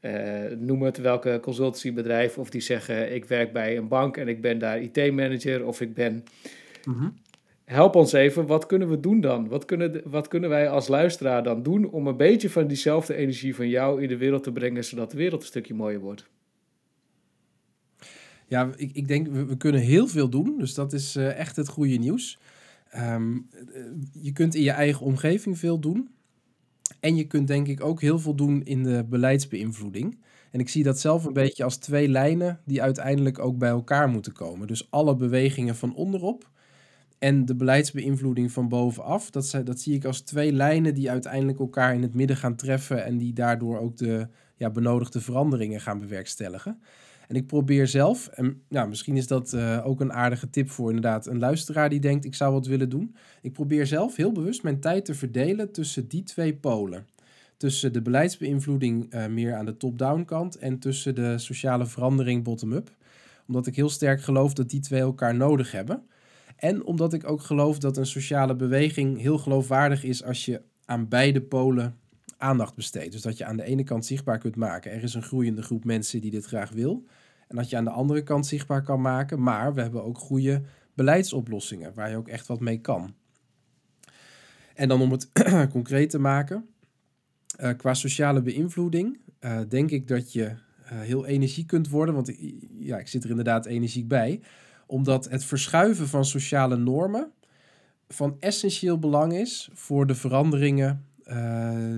Uh, 0.00 0.56
noem 0.58 0.82
het 0.82 0.98
welke 0.98 1.38
consultancybedrijf, 1.42 2.38
of 2.38 2.50
die 2.50 2.60
zeggen 2.60 3.14
ik 3.14 3.24
werk 3.24 3.52
bij 3.52 3.76
een 3.76 3.88
bank 3.88 4.16
en 4.16 4.28
ik 4.28 4.40
ben 4.40 4.58
daar 4.58 4.80
IT-manager 4.80 5.66
of 5.66 5.80
ik 5.80 5.94
ben. 5.94 6.24
Mm 6.84 6.94
-hmm. 6.94 7.14
Help 7.64 7.94
ons 7.94 8.12
even, 8.12 8.46
wat 8.46 8.66
kunnen 8.66 8.88
we 8.88 9.00
doen 9.00 9.20
dan? 9.20 9.48
Wat 9.48 9.64
kunnen, 9.64 10.02
wat 10.04 10.28
kunnen 10.28 10.50
wij 10.50 10.68
als 10.68 10.88
luisteraar 10.88 11.42
dan 11.42 11.62
doen 11.62 11.90
om 11.90 12.06
een 12.06 12.16
beetje 12.16 12.50
van 12.50 12.66
diezelfde 12.66 13.14
energie 13.14 13.54
van 13.54 13.68
jou 13.68 14.02
in 14.02 14.08
de 14.08 14.16
wereld 14.16 14.42
te 14.42 14.52
brengen, 14.52 14.84
zodat 14.84 15.10
de 15.10 15.16
wereld 15.16 15.40
een 15.40 15.46
stukje 15.46 15.74
mooier 15.74 16.00
wordt? 16.00 16.28
Ja, 18.46 18.70
ik, 18.76 18.90
ik 18.92 19.08
denk 19.08 19.26
we, 19.28 19.44
we 19.44 19.56
kunnen 19.56 19.80
heel 19.80 20.06
veel 20.06 20.28
doen, 20.28 20.58
dus 20.58 20.74
dat 20.74 20.92
is 20.92 21.16
uh, 21.16 21.38
echt 21.38 21.56
het 21.56 21.68
goede 21.68 21.96
nieuws. 21.96 22.38
Um, 22.96 23.48
je 24.12 24.32
kunt 24.32 24.54
in 24.54 24.62
je 24.62 24.70
eigen 24.70 25.06
omgeving 25.06 25.58
veel 25.58 25.78
doen. 25.78 26.08
En 27.00 27.16
je 27.16 27.24
kunt 27.24 27.46
denk 27.46 27.66
ik 27.66 27.84
ook 27.84 28.00
heel 28.00 28.18
veel 28.18 28.34
doen 28.34 28.62
in 28.62 28.82
de 28.82 29.04
beleidsbeïnvloeding. 29.08 30.18
En 30.50 30.60
ik 30.60 30.68
zie 30.68 30.82
dat 30.82 30.98
zelf 30.98 31.24
een 31.24 31.32
beetje 31.32 31.64
als 31.64 31.76
twee 31.76 32.08
lijnen 32.08 32.60
die 32.64 32.82
uiteindelijk 32.82 33.38
ook 33.38 33.58
bij 33.58 33.68
elkaar 33.68 34.08
moeten 34.08 34.32
komen. 34.32 34.66
Dus 34.66 34.90
alle 34.90 35.16
bewegingen 35.16 35.76
van 35.76 35.94
onderop 35.94 36.50
en 37.18 37.44
de 37.44 37.54
beleidsbeïnvloeding 37.54 38.52
van 38.52 38.68
bovenaf. 38.68 39.30
Dat, 39.30 39.60
dat 39.64 39.80
zie 39.80 39.94
ik 39.94 40.04
als 40.04 40.20
twee 40.20 40.52
lijnen 40.52 40.94
die 40.94 41.10
uiteindelijk 41.10 41.58
elkaar 41.58 41.94
in 41.94 42.02
het 42.02 42.14
midden 42.14 42.36
gaan 42.36 42.56
treffen 42.56 43.04
en 43.04 43.18
die 43.18 43.32
daardoor 43.32 43.78
ook 43.78 43.96
de 43.96 44.28
ja, 44.56 44.70
benodigde 44.70 45.20
veranderingen 45.20 45.80
gaan 45.80 45.98
bewerkstelligen. 45.98 46.80
En 47.30 47.36
ik 47.36 47.46
probeer 47.46 47.86
zelf, 47.86 48.26
en 48.26 48.62
ja, 48.68 48.86
misschien 48.86 49.16
is 49.16 49.26
dat 49.26 49.52
uh, 49.52 49.86
ook 49.86 50.00
een 50.00 50.12
aardige 50.12 50.50
tip 50.50 50.70
voor 50.70 50.88
inderdaad 50.88 51.26
een 51.26 51.38
luisteraar 51.38 51.88
die 51.88 52.00
denkt 52.00 52.24
ik 52.24 52.34
zou 52.34 52.52
wat 52.52 52.66
willen 52.66 52.88
doen. 52.88 53.16
Ik 53.42 53.52
probeer 53.52 53.86
zelf 53.86 54.16
heel 54.16 54.32
bewust 54.32 54.62
mijn 54.62 54.80
tijd 54.80 55.04
te 55.04 55.14
verdelen 55.14 55.72
tussen 55.72 56.08
die 56.08 56.22
twee 56.22 56.54
polen. 56.54 57.06
Tussen 57.56 57.92
de 57.92 58.02
beleidsbeïnvloeding 58.02 59.14
uh, 59.14 59.26
meer 59.26 59.54
aan 59.54 59.64
de 59.64 59.76
top-down 59.76 60.24
kant 60.24 60.56
en 60.56 60.78
tussen 60.78 61.14
de 61.14 61.38
sociale 61.38 61.86
verandering 61.86 62.44
bottom-up. 62.44 62.90
Omdat 63.46 63.66
ik 63.66 63.76
heel 63.76 63.90
sterk 63.90 64.22
geloof 64.22 64.52
dat 64.52 64.70
die 64.70 64.80
twee 64.80 65.00
elkaar 65.00 65.34
nodig 65.34 65.72
hebben. 65.72 66.02
En 66.56 66.84
omdat 66.84 67.12
ik 67.12 67.28
ook 67.28 67.42
geloof 67.42 67.78
dat 67.78 67.96
een 67.96 68.06
sociale 68.06 68.56
beweging 68.56 69.20
heel 69.20 69.38
geloofwaardig 69.38 70.04
is 70.04 70.24
als 70.24 70.44
je 70.44 70.62
aan 70.84 71.08
beide 71.08 71.40
polen 71.40 71.94
aandacht 72.36 72.74
besteedt. 72.74 73.12
Dus 73.12 73.22
dat 73.22 73.38
je 73.38 73.44
aan 73.44 73.56
de 73.56 73.64
ene 73.64 73.84
kant 73.84 74.06
zichtbaar 74.06 74.38
kunt 74.38 74.56
maken, 74.56 74.92
er 74.92 75.02
is 75.02 75.14
een 75.14 75.22
groeiende 75.22 75.62
groep 75.62 75.84
mensen 75.84 76.20
die 76.20 76.30
dit 76.30 76.44
graag 76.44 76.70
wil. 76.70 77.04
En 77.50 77.56
dat 77.56 77.70
je 77.70 77.76
aan 77.76 77.84
de 77.84 77.90
andere 77.90 78.22
kant 78.22 78.46
zichtbaar 78.46 78.82
kan 78.82 79.00
maken, 79.00 79.42
maar 79.42 79.74
we 79.74 79.80
hebben 79.80 80.04
ook 80.04 80.18
goede 80.18 80.62
beleidsoplossingen 80.94 81.94
waar 81.94 82.10
je 82.10 82.16
ook 82.16 82.28
echt 82.28 82.46
wat 82.46 82.60
mee 82.60 82.80
kan. 82.80 83.14
En 84.74 84.88
dan 84.88 85.00
om 85.00 85.10
het 85.10 85.28
concreet 85.72 86.10
te 86.10 86.18
maken, 86.18 86.68
uh, 87.60 87.70
qua 87.76 87.94
sociale 87.94 88.42
beïnvloeding, 88.42 89.18
uh, 89.40 89.60
denk 89.68 89.90
ik 89.90 90.08
dat 90.08 90.32
je 90.32 90.44
uh, 90.44 90.56
heel 90.84 91.26
energiek 91.26 91.66
kunt 91.66 91.88
worden, 91.88 92.14
want 92.14 92.32
ja, 92.78 92.98
ik 92.98 93.08
zit 93.08 93.24
er 93.24 93.30
inderdaad 93.30 93.66
energiek 93.66 94.08
bij, 94.08 94.40
omdat 94.86 95.28
het 95.28 95.44
verschuiven 95.44 96.08
van 96.08 96.24
sociale 96.24 96.76
normen 96.76 97.32
van 98.08 98.36
essentieel 98.40 98.98
belang 98.98 99.32
is 99.32 99.70
voor 99.72 100.06
de 100.06 100.14
veranderingen 100.14 101.04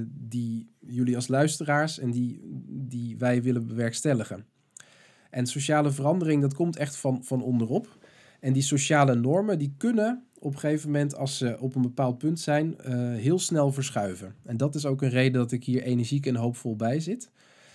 die 0.06 0.70
jullie 0.78 1.16
als 1.16 1.28
luisteraars 1.28 1.98
en 1.98 2.10
die, 2.10 2.40
die 2.68 3.16
wij 3.18 3.42
willen 3.42 3.66
bewerkstelligen. 3.66 4.46
En 5.32 5.46
sociale 5.46 5.90
verandering, 5.90 6.42
dat 6.42 6.54
komt 6.54 6.76
echt 6.76 6.96
van, 6.96 7.24
van 7.24 7.42
onderop. 7.42 7.98
En 8.40 8.52
die 8.52 8.62
sociale 8.62 9.14
normen, 9.14 9.58
die 9.58 9.74
kunnen 9.76 10.26
op 10.38 10.52
een 10.52 10.58
gegeven 10.58 10.90
moment, 10.90 11.16
als 11.16 11.38
ze 11.38 11.56
op 11.60 11.74
een 11.74 11.82
bepaald 11.82 12.18
punt 12.18 12.40
zijn, 12.40 12.78
eh, 12.78 12.94
heel 13.14 13.38
snel 13.38 13.72
verschuiven. 13.72 14.34
En 14.44 14.56
dat 14.56 14.74
is 14.74 14.86
ook 14.86 15.02
een 15.02 15.08
reden 15.08 15.32
dat 15.32 15.52
ik 15.52 15.64
hier 15.64 15.82
energiek 15.82 16.26
en 16.26 16.36
hoopvol 16.36 16.76
bij 16.76 17.00
zit. 17.00 17.30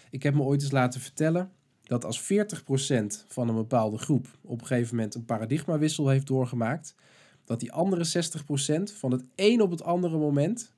Ik 0.10 0.24
heb 0.24 0.34
me 0.34 0.42
ooit 0.42 0.62
eens 0.62 0.72
laten 0.72 1.02
vertellen 1.02 1.52
dat 1.84 2.06
als 2.06 2.22
40% 2.22 3.26
van 3.28 3.50
een 3.50 3.56
bepaalde 3.56 3.98
groep 3.98 4.28
op 4.42 4.62
een 4.62 4.68
gegeven 4.68 4.96
moment 4.96 5.16
een 5.16 5.26
paradigmawissel 5.26 6.10
heeft 6.10 6.28
doorgemaakt, 6.28 6.96
dat 7.46 7.60
die 7.60 7.72
andere 7.72 8.04
60% 8.04 8.92
van 8.92 9.12
het 9.12 9.24
een 9.36 9.62
op 9.62 9.72
het 9.72 9.84
andere 9.84 10.18
moment 10.18 10.74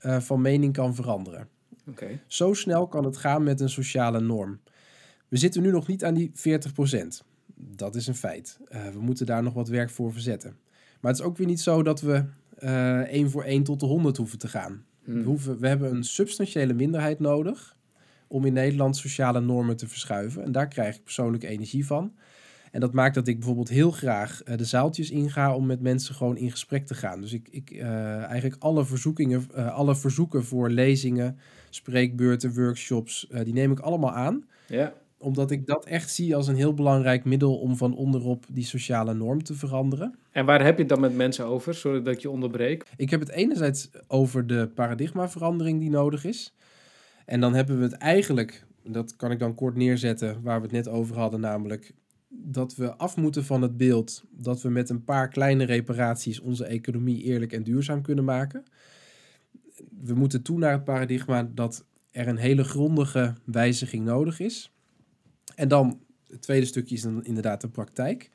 uh, 0.00 0.20
van 0.20 0.40
mening 0.40 0.72
kan 0.72 0.94
veranderen. 0.94 1.48
Okay. 1.88 2.20
Zo 2.26 2.54
snel 2.54 2.86
kan 2.86 3.04
het 3.04 3.16
gaan 3.16 3.42
met 3.42 3.60
een 3.60 3.70
sociale 3.70 4.20
norm. 4.20 4.60
We 5.28 5.36
zitten 5.36 5.62
nu 5.62 5.70
nog 5.70 5.86
niet 5.86 6.04
aan 6.04 6.14
die 6.14 6.32
40%. 6.34 7.24
Dat 7.54 7.94
is 7.94 8.06
een 8.06 8.14
feit. 8.14 8.58
Uh, 8.68 8.88
we 8.88 9.00
moeten 9.00 9.26
daar 9.26 9.42
nog 9.42 9.54
wat 9.54 9.68
werk 9.68 9.90
voor 9.90 10.12
verzetten. 10.12 10.56
Maar 11.00 11.10
het 11.10 11.20
is 11.20 11.26
ook 11.26 11.36
weer 11.36 11.46
niet 11.46 11.60
zo 11.60 11.82
dat 11.82 12.00
we 12.00 12.24
uh, 12.58 12.98
één 12.98 13.30
voor 13.30 13.44
één 13.44 13.62
tot 13.62 13.80
de 13.80 13.86
100 13.86 14.16
hoeven 14.16 14.38
te 14.38 14.48
gaan. 14.48 14.84
Hmm. 15.04 15.14
We, 15.14 15.22
hoeven, 15.22 15.58
we 15.58 15.68
hebben 15.68 15.94
een 15.94 16.04
substantiële 16.04 16.72
minderheid 16.72 17.18
nodig 17.18 17.76
om 18.26 18.44
in 18.44 18.52
Nederland 18.52 18.96
sociale 18.96 19.40
normen 19.40 19.76
te 19.76 19.88
verschuiven. 19.88 20.42
En 20.42 20.52
daar 20.52 20.68
krijg 20.68 20.96
ik 20.96 21.04
persoonlijk 21.04 21.44
energie 21.44 21.86
van. 21.86 22.12
En 22.70 22.80
dat 22.80 22.92
maakt 22.92 23.14
dat 23.14 23.28
ik 23.28 23.36
bijvoorbeeld 23.36 23.68
heel 23.68 23.90
graag 23.90 24.42
uh, 24.44 24.56
de 24.56 24.64
zaaltjes 24.64 25.10
inga 25.10 25.54
om 25.54 25.66
met 25.66 25.80
mensen 25.80 26.14
gewoon 26.14 26.36
in 26.36 26.50
gesprek 26.50 26.86
te 26.86 26.94
gaan. 26.94 27.20
Dus 27.20 27.32
ik, 27.32 27.48
ik 27.50 27.70
uh, 27.70 28.22
eigenlijk 28.22 28.62
alle 28.62 28.84
verzoekingen, 28.84 29.46
uh, 29.56 29.74
alle 29.74 29.96
verzoeken 29.96 30.44
voor 30.44 30.70
lezingen, 30.70 31.38
spreekbeurten, 31.70 32.54
workshops, 32.54 33.28
die 33.44 33.52
neem 33.52 33.72
ik 33.72 33.78
allemaal 33.78 34.12
aan. 34.12 34.44
Ja. 34.66 34.92
Omdat 35.26 35.50
ik 35.50 35.66
dat 35.66 35.84
echt 35.84 36.10
zie 36.10 36.36
als 36.36 36.48
een 36.48 36.56
heel 36.56 36.74
belangrijk 36.74 37.24
middel 37.24 37.58
om 37.58 37.76
van 37.76 37.96
onderop 37.96 38.44
die 38.50 38.64
sociale 38.64 39.14
norm 39.14 39.42
te 39.42 39.54
veranderen. 39.54 40.14
En 40.30 40.44
waar 40.44 40.64
heb 40.64 40.74
je 40.74 40.80
het 40.80 40.88
dan 40.88 41.00
met 41.00 41.16
mensen 41.16 41.44
over? 41.44 41.74
Sorry 41.74 42.02
dat 42.02 42.14
ik 42.14 42.20
je 42.20 42.30
onderbreek. 42.30 42.84
Ik 42.96 43.10
heb 43.10 43.20
het 43.20 43.30
enerzijds 43.30 43.90
over 44.06 44.46
de 44.46 44.70
paradigmaverandering 44.74 45.80
die 45.80 45.90
nodig 45.90 46.24
is. 46.24 46.54
En 47.24 47.40
dan 47.40 47.54
hebben 47.54 47.78
we 47.78 47.82
het 47.82 47.92
eigenlijk, 47.92 48.66
dat 48.82 49.16
kan 49.16 49.30
ik 49.30 49.38
dan 49.38 49.54
kort 49.54 49.76
neerzetten, 49.76 50.42
waar 50.42 50.56
we 50.56 50.62
het 50.62 50.72
net 50.72 50.88
over 50.88 51.16
hadden, 51.16 51.40
namelijk 51.40 51.92
dat 52.28 52.74
we 52.74 52.96
af 52.96 53.16
moeten 53.16 53.44
van 53.44 53.62
het 53.62 53.76
beeld 53.76 54.24
dat 54.30 54.62
we 54.62 54.68
met 54.68 54.90
een 54.90 55.04
paar 55.04 55.28
kleine 55.28 55.64
reparaties 55.64 56.40
onze 56.40 56.64
economie 56.64 57.22
eerlijk 57.22 57.52
en 57.52 57.62
duurzaam 57.62 58.02
kunnen 58.02 58.24
maken. 58.24 58.64
We 60.04 60.14
moeten 60.14 60.42
toe 60.42 60.58
naar 60.58 60.72
het 60.72 60.84
paradigma 60.84 61.50
dat 61.54 61.84
er 62.10 62.28
een 62.28 62.36
hele 62.36 62.64
grondige 62.64 63.34
wijziging 63.44 64.04
nodig 64.04 64.40
is. 64.40 64.70
En 65.54 65.68
dan 65.68 66.00
het 66.28 66.42
tweede 66.42 66.66
stukje 66.66 66.94
is 66.94 67.02
dan 67.02 67.24
inderdaad 67.24 67.60
de 67.60 67.68
praktijk. 67.68 68.30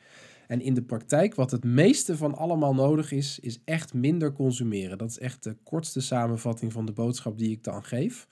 En 0.47 0.61
in 0.61 0.73
de 0.73 0.81
praktijk, 0.81 1.35
wat 1.35 1.51
het 1.51 1.63
meeste 1.63 2.17
van 2.17 2.35
allemaal 2.35 2.73
nodig 2.73 3.11
is, 3.11 3.39
is 3.39 3.59
echt 3.65 3.93
minder 3.93 4.31
consumeren. 4.31 4.97
Dat 4.97 5.09
is 5.09 5.19
echt 5.19 5.43
de 5.43 5.55
kortste 5.63 6.01
samenvatting 6.01 6.71
van 6.71 6.85
de 6.85 6.91
boodschap 6.91 7.37
die 7.37 7.51
ik 7.51 7.63
dan 7.63 7.83
geef. 7.83 8.27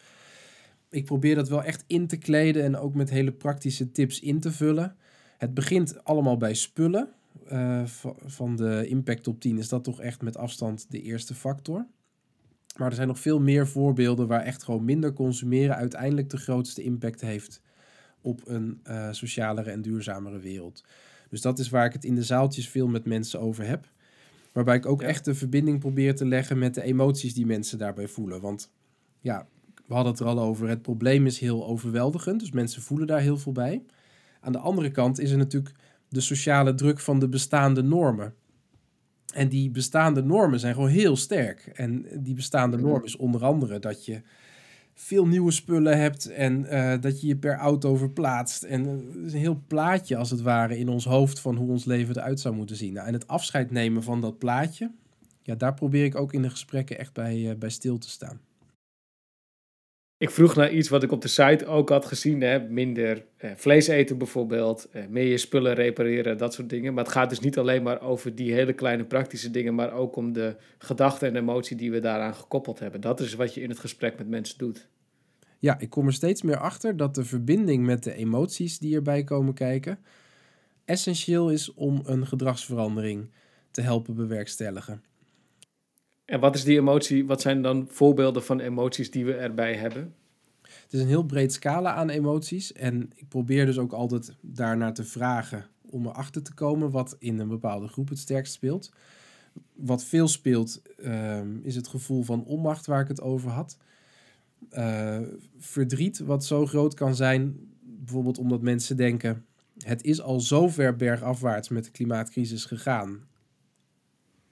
Ik 0.89 1.05
probeer 1.05 1.35
dat 1.35 1.49
wel 1.49 1.63
echt 1.63 1.83
in 1.87 2.07
te 2.07 2.17
kleden 2.17 2.63
en 2.63 2.77
ook 2.77 2.93
met 2.93 3.09
hele 3.09 3.31
praktische 3.31 3.91
tips 3.91 4.19
in 4.19 4.39
te 4.39 4.51
vullen. 4.51 4.95
Het 5.37 5.53
begint 5.53 6.03
allemaal 6.03 6.37
bij 6.37 6.53
spullen. 6.53 7.09
Uh, 7.51 7.81
van 8.25 8.55
de 8.55 8.87
impact 8.87 9.23
top 9.23 9.39
10 9.39 9.57
is 9.57 9.69
dat 9.69 9.83
toch 9.83 10.01
echt 10.01 10.21
met 10.21 10.37
afstand 10.37 10.85
de 10.91 11.01
eerste 11.01 11.35
factor. 11.35 11.87
Maar 12.77 12.89
er 12.89 12.95
zijn 12.95 13.07
nog 13.07 13.19
veel 13.19 13.39
meer 13.39 13.67
voorbeelden 13.67 14.27
waar 14.27 14.41
echt 14.41 14.63
gewoon 14.63 14.85
minder 14.85 15.13
consumeren 15.13 15.75
uiteindelijk 15.75 16.29
de 16.29 16.37
grootste 16.37 16.83
impact 16.83 17.21
heeft 17.21 17.61
op 18.21 18.41
een 18.45 18.79
uh, 18.87 19.07
socialere 19.11 19.71
en 19.71 19.81
duurzamere 19.81 20.39
wereld. 20.39 20.83
Dus 21.29 21.41
dat 21.41 21.59
is 21.59 21.69
waar 21.69 21.85
ik 21.85 21.93
het 21.93 22.05
in 22.05 22.15
de 22.15 22.23
zaaltjes 22.23 22.69
veel 22.69 22.87
met 22.87 23.05
mensen 23.05 23.39
over 23.39 23.65
heb. 23.65 23.87
Waarbij 24.51 24.75
ik 24.75 24.85
ook 24.85 25.01
echt 25.01 25.25
de 25.25 25.35
verbinding 25.35 25.79
probeer 25.79 26.15
te 26.15 26.25
leggen 26.25 26.57
met 26.59 26.73
de 26.73 26.81
emoties 26.81 27.33
die 27.33 27.45
mensen 27.45 27.77
daarbij 27.77 28.07
voelen. 28.07 28.41
Want 28.41 28.71
ja, 29.19 29.47
we 29.87 29.93
hadden 29.93 30.11
het 30.11 30.21
er 30.21 30.27
al 30.27 30.39
over. 30.39 30.67
Het 30.67 30.81
probleem 30.81 31.25
is 31.25 31.39
heel 31.39 31.67
overweldigend. 31.67 32.39
Dus 32.39 32.51
mensen 32.51 32.81
voelen 32.81 33.07
daar 33.07 33.19
heel 33.19 33.37
veel 33.37 33.51
bij. 33.51 33.83
Aan 34.39 34.51
de 34.51 34.57
andere 34.57 34.91
kant 34.91 35.19
is 35.19 35.31
er 35.31 35.37
natuurlijk 35.37 35.75
de 36.09 36.21
sociale 36.21 36.75
druk 36.75 36.99
van 36.99 37.19
de 37.19 37.29
bestaande 37.29 37.81
normen. 37.81 38.33
En 39.33 39.49
die 39.49 39.69
bestaande 39.69 40.23
normen 40.23 40.59
zijn 40.59 40.73
gewoon 40.73 40.89
heel 40.89 41.15
sterk. 41.15 41.71
En 41.73 42.05
die 42.13 42.33
bestaande 42.33 42.77
mhm. 42.77 42.85
norm 42.85 43.03
is 43.03 43.15
onder 43.15 43.43
andere 43.43 43.79
dat 43.79 44.05
je 44.05 44.21
veel 45.01 45.27
nieuwe 45.27 45.51
spullen 45.51 45.99
hebt 45.99 46.25
en 46.25 46.65
uh, 46.65 46.93
dat 47.01 47.21
je 47.21 47.27
je 47.27 47.35
per 47.35 47.55
auto 47.55 47.95
verplaatst. 47.95 48.63
En 48.63 48.85
uh, 48.85 49.25
is 49.25 49.33
een 49.33 49.39
heel 49.39 49.63
plaatje 49.67 50.17
als 50.17 50.29
het 50.29 50.41
ware 50.41 50.77
in 50.77 50.89
ons 50.89 51.05
hoofd 51.05 51.39
van 51.39 51.55
hoe 51.55 51.69
ons 51.69 51.85
leven 51.85 52.17
eruit 52.17 52.39
zou 52.39 52.55
moeten 52.55 52.75
zien. 52.75 52.93
Nou, 52.93 53.07
en 53.07 53.13
het 53.13 53.27
afscheid 53.27 53.71
nemen 53.71 54.03
van 54.03 54.21
dat 54.21 54.37
plaatje, 54.37 54.91
ja, 55.43 55.55
daar 55.55 55.73
probeer 55.73 56.05
ik 56.05 56.15
ook 56.15 56.33
in 56.33 56.41
de 56.41 56.49
gesprekken 56.49 56.99
echt 56.99 57.13
bij, 57.13 57.37
uh, 57.37 57.55
bij 57.55 57.69
stil 57.69 57.97
te 57.97 58.09
staan. 58.09 58.39
Ik 60.19 60.29
vroeg 60.29 60.55
naar 60.55 60.71
iets 60.71 60.89
wat 60.89 61.03
ik 61.03 61.11
op 61.11 61.21
de 61.21 61.27
site 61.27 61.65
ook 61.65 61.89
had 61.89 62.05
gezien. 62.05 62.41
Hè? 62.41 62.59
Minder 62.59 63.25
eh, 63.37 63.51
vlees 63.55 63.87
eten 63.87 64.17
bijvoorbeeld, 64.17 64.87
eh, 64.91 65.07
meer 65.07 65.25
je 65.25 65.37
spullen 65.37 65.73
repareren, 65.73 66.37
dat 66.37 66.53
soort 66.53 66.69
dingen. 66.69 66.93
Maar 66.93 67.03
het 67.03 67.13
gaat 67.13 67.29
dus 67.29 67.39
niet 67.39 67.57
alleen 67.57 67.83
maar 67.83 68.01
over 68.01 68.35
die 68.35 68.53
hele 68.53 68.73
kleine 68.73 69.03
praktische 69.03 69.51
dingen, 69.51 69.75
maar 69.75 69.93
ook 69.93 70.15
om 70.15 70.33
de 70.33 70.55
gedachte 70.77 71.25
en 71.25 71.35
emotie 71.35 71.77
die 71.77 71.91
we 71.91 71.99
daaraan 71.99 72.35
gekoppeld 72.35 72.79
hebben. 72.79 73.01
Dat 73.01 73.19
is 73.19 73.33
wat 73.33 73.53
je 73.53 73.61
in 73.61 73.69
het 73.69 73.79
gesprek 73.79 74.17
met 74.17 74.27
mensen 74.27 74.57
doet. 74.57 74.87
Ja, 75.59 75.79
ik 75.79 75.89
kom 75.89 76.07
er 76.07 76.13
steeds 76.13 76.41
meer 76.41 76.57
achter 76.57 76.97
dat 76.97 77.15
de 77.15 77.25
verbinding 77.25 77.85
met 77.85 78.03
de 78.03 78.13
emoties 78.13 78.79
die 78.79 78.95
erbij 78.95 79.23
komen 79.23 79.53
kijken, 79.53 79.99
essentieel 80.85 81.51
is 81.51 81.73
om 81.73 82.01
een 82.05 82.27
gedragsverandering 82.27 83.31
te 83.71 83.81
helpen 83.81 84.15
bewerkstelligen. 84.15 85.03
En 86.29 86.39
wat 86.39 86.55
is 86.55 86.63
die 86.63 86.77
emotie? 86.77 87.25
Wat 87.25 87.41
zijn 87.41 87.61
dan 87.61 87.87
voorbeelden 87.89 88.43
van 88.43 88.59
emoties 88.59 89.11
die 89.11 89.25
we 89.25 89.33
erbij 89.33 89.75
hebben? 89.75 90.13
Het 90.61 90.93
is 90.93 91.01
een 91.01 91.07
heel 91.07 91.25
breed 91.25 91.53
scala 91.53 91.93
aan 91.93 92.09
emoties. 92.09 92.73
En 92.73 93.11
ik 93.15 93.27
probeer 93.27 93.65
dus 93.65 93.77
ook 93.77 93.91
altijd 93.91 94.35
daarnaar 94.41 94.93
te 94.93 95.03
vragen 95.03 95.65
om 95.89 96.05
erachter 96.05 96.43
te 96.43 96.53
komen 96.53 96.91
wat 96.91 97.15
in 97.19 97.39
een 97.39 97.47
bepaalde 97.47 97.87
groep 97.87 98.09
het 98.09 98.19
sterkst 98.19 98.53
speelt. 98.53 98.91
Wat 99.73 100.03
veel 100.03 100.27
speelt 100.27 100.81
ehm, 100.97 101.57
is 101.61 101.75
het 101.75 101.87
gevoel 101.87 102.23
van 102.23 102.43
onmacht 102.43 102.85
waar 102.85 103.01
ik 103.01 103.07
het 103.07 103.21
over 103.21 103.49
had. 103.49 103.77
Uh, 104.71 105.19
verdriet 105.57 106.19
wat 106.19 106.45
zo 106.45 106.65
groot 106.65 106.93
kan 106.93 107.15
zijn, 107.15 107.57
bijvoorbeeld 107.81 108.37
omdat 108.37 108.61
mensen 108.61 108.97
denken: 108.97 109.45
het 109.77 110.03
is 110.03 110.21
al 110.21 110.39
zo 110.39 110.67
ver 110.67 110.95
bergafwaarts 110.95 111.69
met 111.69 111.83
de 111.83 111.91
klimaatcrisis 111.91 112.65
gegaan 112.65 113.28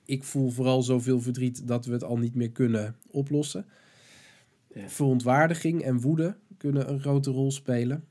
ik 0.08 0.24
voel 0.24 0.50
vooral 0.50 0.84
zoveel 0.84 1.22
verdriet 1.22 1.68
dat 1.68 1.86
we 1.86 1.94
het 1.94 2.04
al 2.04 2.18
niet 2.18 2.36
meer 2.36 2.52
kunnen 2.52 2.96
oplossen. 3.08 3.66
Ja. 4.74 4.90
Verontwaardiging 4.90 5.82
en 5.82 6.02
woede 6.02 6.38
kunnen 6.58 6.90
een 6.90 7.00
grote 7.00 7.32
rol 7.32 7.52
spelen. 7.52 8.04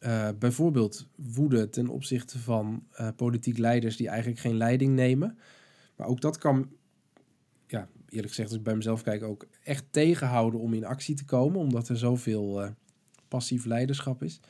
Uh, 0.00 0.28
bijvoorbeeld 0.38 1.08
woede 1.16 1.68
ten 1.68 1.88
opzichte 1.88 2.38
van 2.38 2.86
uh, 3.00 3.08
politiek 3.16 3.58
leiders 3.58 3.96
die 3.96 4.08
eigenlijk 4.08 4.40
geen 4.40 4.56
leiding 4.56 4.94
nemen. 4.94 5.38
Maar 5.96 6.06
ook 6.06 6.20
dat 6.20 6.38
kan, 6.38 6.68
ja, 7.66 7.88
eerlijk 8.08 8.28
gezegd, 8.28 8.48
als 8.48 8.58
ik 8.58 8.64
bij 8.64 8.76
mezelf 8.76 9.02
kijk, 9.02 9.22
ook 9.22 9.46
echt 9.62 9.84
tegenhouden 9.90 10.60
om 10.60 10.74
in 10.74 10.84
actie 10.84 11.14
te 11.14 11.24
komen, 11.24 11.60
omdat 11.60 11.88
er 11.88 11.98
zoveel 11.98 12.62
uh, 12.62 12.68
passief 13.28 13.64
leiderschap 13.64 14.22
is. 14.22 14.40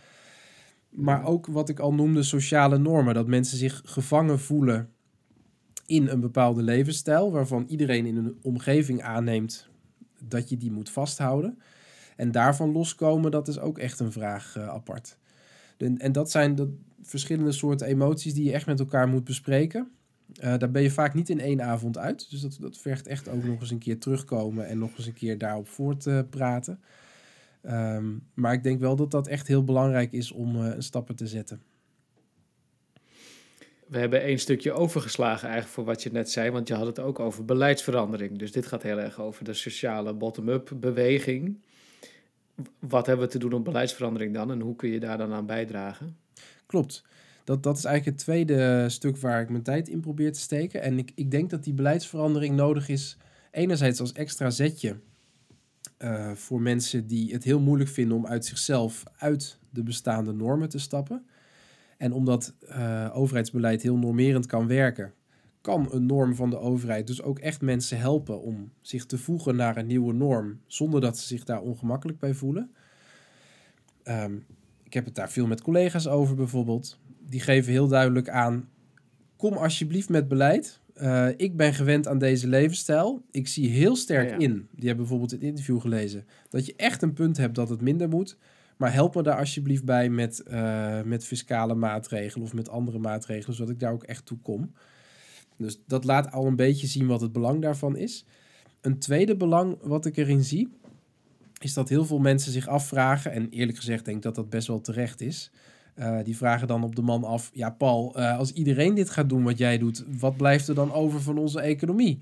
Maar 0.89 1.25
ook 1.25 1.47
wat 1.47 1.69
ik 1.69 1.79
al 1.79 1.95
noemde, 1.95 2.23
sociale 2.23 2.79
normen. 2.79 3.15
Dat 3.15 3.27
mensen 3.27 3.59
zich 3.59 3.83
gevangen 3.85 4.41
voelen 4.41 4.94
in 5.87 6.09
een 6.09 6.21
bepaalde 6.21 6.63
levensstijl 6.63 7.33
waarvan 7.33 7.65
iedereen 7.69 8.07
in 8.07 8.17
een 8.17 8.39
omgeving 8.43 9.03
aanneemt 9.03 9.69
dat 10.29 10.49
je 10.49 10.57
die 10.57 10.71
moet 10.71 10.91
vasthouden. 10.91 11.59
En 12.17 12.31
daarvan 12.31 12.73
loskomen, 12.73 13.31
dat 13.31 13.49
is 13.49 13.59
ook 13.59 13.79
echt 13.79 14.01
een 14.01 14.13
vraag 14.13 14.55
uh, 14.59 14.69
apart. 14.69 15.19
En, 15.77 15.99
en 15.99 16.13
dat 16.13 16.31
zijn 16.31 16.55
de 16.55 16.77
verschillende 17.03 17.53
soorten 17.53 17.87
emoties 17.87 18.35
die 18.35 18.45
je 18.45 18.53
echt 18.53 18.67
met 18.67 18.81
elkaar 18.81 19.09
moet 19.09 19.25
bespreken. 19.25 19.91
Uh, 20.45 20.57
daar 20.59 20.71
ben 20.71 20.83
je 20.83 20.91
vaak 20.91 21.15
niet 21.15 21.29
in 21.29 21.41
één 21.41 21.63
avond 21.63 21.99
uit. 21.99 22.31
Dus 22.31 22.41
dat, 22.41 22.59
dat 22.61 22.79
vergt 22.79 23.07
echt 23.07 23.29
ook 23.29 23.45
nog 23.45 23.61
eens 23.61 23.71
een 23.71 23.79
keer 23.79 23.99
terugkomen 23.99 24.67
en 24.67 24.79
nog 24.79 24.97
eens 24.97 25.07
een 25.07 25.13
keer 25.13 25.39
daarop 25.39 25.69
voort 25.69 26.01
te 26.01 26.27
praten. 26.31 26.81
Um, 27.63 28.23
maar 28.35 28.53
ik 28.53 28.63
denk 28.63 28.81
wel 28.81 28.97
dat 28.97 29.11
dat 29.11 29.27
echt 29.27 29.47
heel 29.47 29.65
belangrijk 29.65 30.13
is 30.13 30.33
om 30.33 30.57
uh, 30.57 30.73
stappen 30.79 31.15
te 31.15 31.27
zetten 31.27 31.61
we 33.87 33.99
hebben 33.99 34.23
één 34.23 34.39
stukje 34.39 34.73
overgeslagen 34.73 35.49
eigenlijk 35.49 35.75
voor 35.75 35.85
wat 35.85 36.03
je 36.03 36.13
net 36.13 36.31
zei, 36.31 36.51
want 36.51 36.69
je 36.69 36.75
had 36.75 36.87
het 36.87 37.01
ook 37.01 37.21
over 37.21 37.45
beleidsverandering. 37.45 38.39
Dus 38.39 38.53
dit 38.53 38.67
gaat 38.67 38.83
heel 38.83 38.99
erg 38.99 39.21
over 39.21 39.45
de 39.45 39.53
sociale 39.53 40.15
bottom-up 40.15 40.71
beweging. 40.75 41.59
Wat 42.79 43.07
hebben 43.07 43.27
we 43.27 43.33
te 43.33 43.39
doen 43.39 43.53
om 43.53 43.63
beleidsverandering 43.63 44.35
dan 44.35 44.51
en 44.51 44.61
hoe 44.61 44.77
kun 44.77 44.89
je 44.89 45.01
daar 45.01 45.19
dan 45.19 45.33
aan 45.33 45.47
bijdragen? 45.47 46.17
Klopt. 46.67 47.05
Dat, 47.45 47.63
dat 47.63 47.77
is 47.77 47.85
eigenlijk 47.85 48.17
het 48.17 48.27
tweede 48.27 48.89
stuk 48.89 49.17
waar 49.17 49.41
ik 49.41 49.49
mijn 49.49 49.63
tijd 49.63 49.89
in 49.89 50.01
probeer 50.01 50.33
te 50.33 50.41
steken. 50.41 50.83
En 50.83 50.99
ik, 50.99 51.13
ik 51.15 51.31
denk 51.31 51.51
dat 51.51 51.65
die 51.65 51.75
beleidsverandering 51.75 52.57
nodig 52.57 52.89
is, 52.89 53.17
enerzijds 53.51 54.01
als 54.01 54.13
extra 54.13 54.51
zetje 54.51 54.97
uh, 55.99 56.33
voor 56.33 56.61
mensen 56.61 57.07
die 57.07 57.33
het 57.33 57.45
heel 57.45 57.61
moeilijk 57.61 57.91
vinden 57.91 58.17
om 58.17 58.27
uit 58.27 58.45
zichzelf 58.45 59.03
uit 59.17 59.59
de 59.71 59.83
bestaande 59.83 60.33
normen 60.33 60.69
te 60.69 60.79
stappen. 60.79 61.27
En 61.99 62.13
omdat 62.13 62.55
uh, 62.63 63.11
overheidsbeleid 63.13 63.83
heel 63.83 63.97
normerend 63.97 64.47
kan 64.47 64.67
werken, 64.67 65.13
kan 65.61 65.89
een 65.91 66.07
norm 66.07 66.35
van 66.35 66.51
de 66.51 66.59
overheid 66.59 67.07
dus 67.07 67.23
ook 67.23 67.39
echt 67.39 67.61
mensen 67.61 67.99
helpen 67.99 68.41
om 68.41 68.73
zich 68.81 69.07
te 69.07 69.19
voegen 69.19 69.57
naar 69.57 69.77
een 69.77 69.87
nieuwe 69.87 70.13
norm, 70.13 70.61
zonder 70.67 71.01
dat 71.01 71.19
ze 71.19 71.27
zich 71.27 71.45
daar 71.45 71.61
ongemakkelijk 71.61 72.19
bij 72.19 72.35
voelen. 72.35 72.71
Ehm, 74.03 74.35
ik 74.83 74.95
heb 74.95 75.05
het 75.05 75.15
daar 75.15 75.31
veel 75.31 75.47
met 75.47 75.63
collega's 75.63 76.07
over 76.07 76.35
bijvoorbeeld. 76.35 76.99
Die 77.29 77.41
geven 77.41 77.73
heel 77.73 77.89
duidelijk 77.89 78.29
aan: 78.29 78.69
kom 79.37 79.53
alsjeblieft 79.53 80.09
met 80.09 80.29
beleid. 80.29 80.81
Uh, 81.03 81.29
ik 81.37 81.57
ben 81.57 81.75
gewend 81.75 82.09
aan 82.09 82.19
deze 82.19 82.49
levensstijl. 82.49 83.23
Ik 83.31 83.49
zie 83.49 83.69
heel 83.69 83.97
sterk 83.97 84.31
in, 84.31 84.69
die 84.71 84.87
hebben 84.87 84.97
bijvoorbeeld 84.97 85.31
het 85.31 85.43
interview 85.43 85.81
gelezen, 85.81 86.27
dat 86.49 86.67
je 86.67 86.75
echt 86.77 87.03
een 87.03 87.13
punt 87.13 87.37
hebt 87.37 87.55
dat 87.55 87.69
het 87.69 87.81
minder 87.81 88.09
moet. 88.09 88.37
Maar 88.77 88.93
help 88.93 89.15
me 89.15 89.23
daar 89.23 89.39
alsjeblieft 89.39 89.85
bij 89.85 90.09
met, 90.09 90.43
uh, 90.49 91.03
met 91.03 91.25
fiscale 91.25 91.75
maatregelen 91.75 92.47
of 92.47 92.53
met 92.53 92.69
andere 92.69 92.99
maatregelen, 92.99 93.57
zodat 93.57 93.73
ik 93.73 93.81
daar 93.81 93.93
ook 93.93 94.03
echt 94.03 94.27
toe 94.27 94.39
kom. 94.43 94.73
Dus 95.57 95.81
dat 95.87 96.05
laat 96.05 96.33
al 96.33 96.47
een 96.47 96.57
beetje 96.57 96.87
zien 96.87 97.07
wat 97.07 97.21
het 97.21 97.33
belang 97.33 97.63
daarvan 97.63 97.97
is. 97.97 98.25
Een 98.81 98.99
tweede 98.99 99.37
belang 99.37 99.79
wat 99.83 100.07
ik 100.07 100.17
erin 100.17 100.45
zie, 100.45 100.73
is 101.61 101.75
dat 101.75 101.89
heel 101.89 102.05
veel 102.05 102.19
mensen 102.19 102.53
zich 102.53 102.67
afvragen, 102.67 103.33
en 103.33 103.49
eerlijk 103.51 103.79
gezegd 103.79 104.05
denk 104.05 104.17
ik 104.17 104.23
dat 104.23 104.35
dat 104.35 104.51
best 104.51 104.67
wel 104.67 104.81
terecht 104.81 105.21
is. 105.21 105.51
Uh, 105.97 106.19
die 106.25 106.37
vragen 106.37 106.67
dan 106.67 106.85
op 106.85 106.97
de 106.97 107.03
man 107.03 107.25
af: 107.25 107.51
Ja, 107.53 107.71
Paul, 107.71 108.19
uh, 108.19 108.39
als 108.39 108.53
iedereen 108.53 108.95
dit 108.95 109.11
gaat 109.11 109.29
doen 109.29 109.43
wat 109.43 109.59
jij 109.59 109.79
doet, 109.79 110.05
wat 110.19 110.37
blijft 110.37 110.69
er 110.69 110.75
dan 110.75 110.93
over 110.93 111.21
van 111.21 111.39
onze 111.39 111.61
economie? 111.61 112.19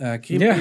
Uh, 0.00 0.12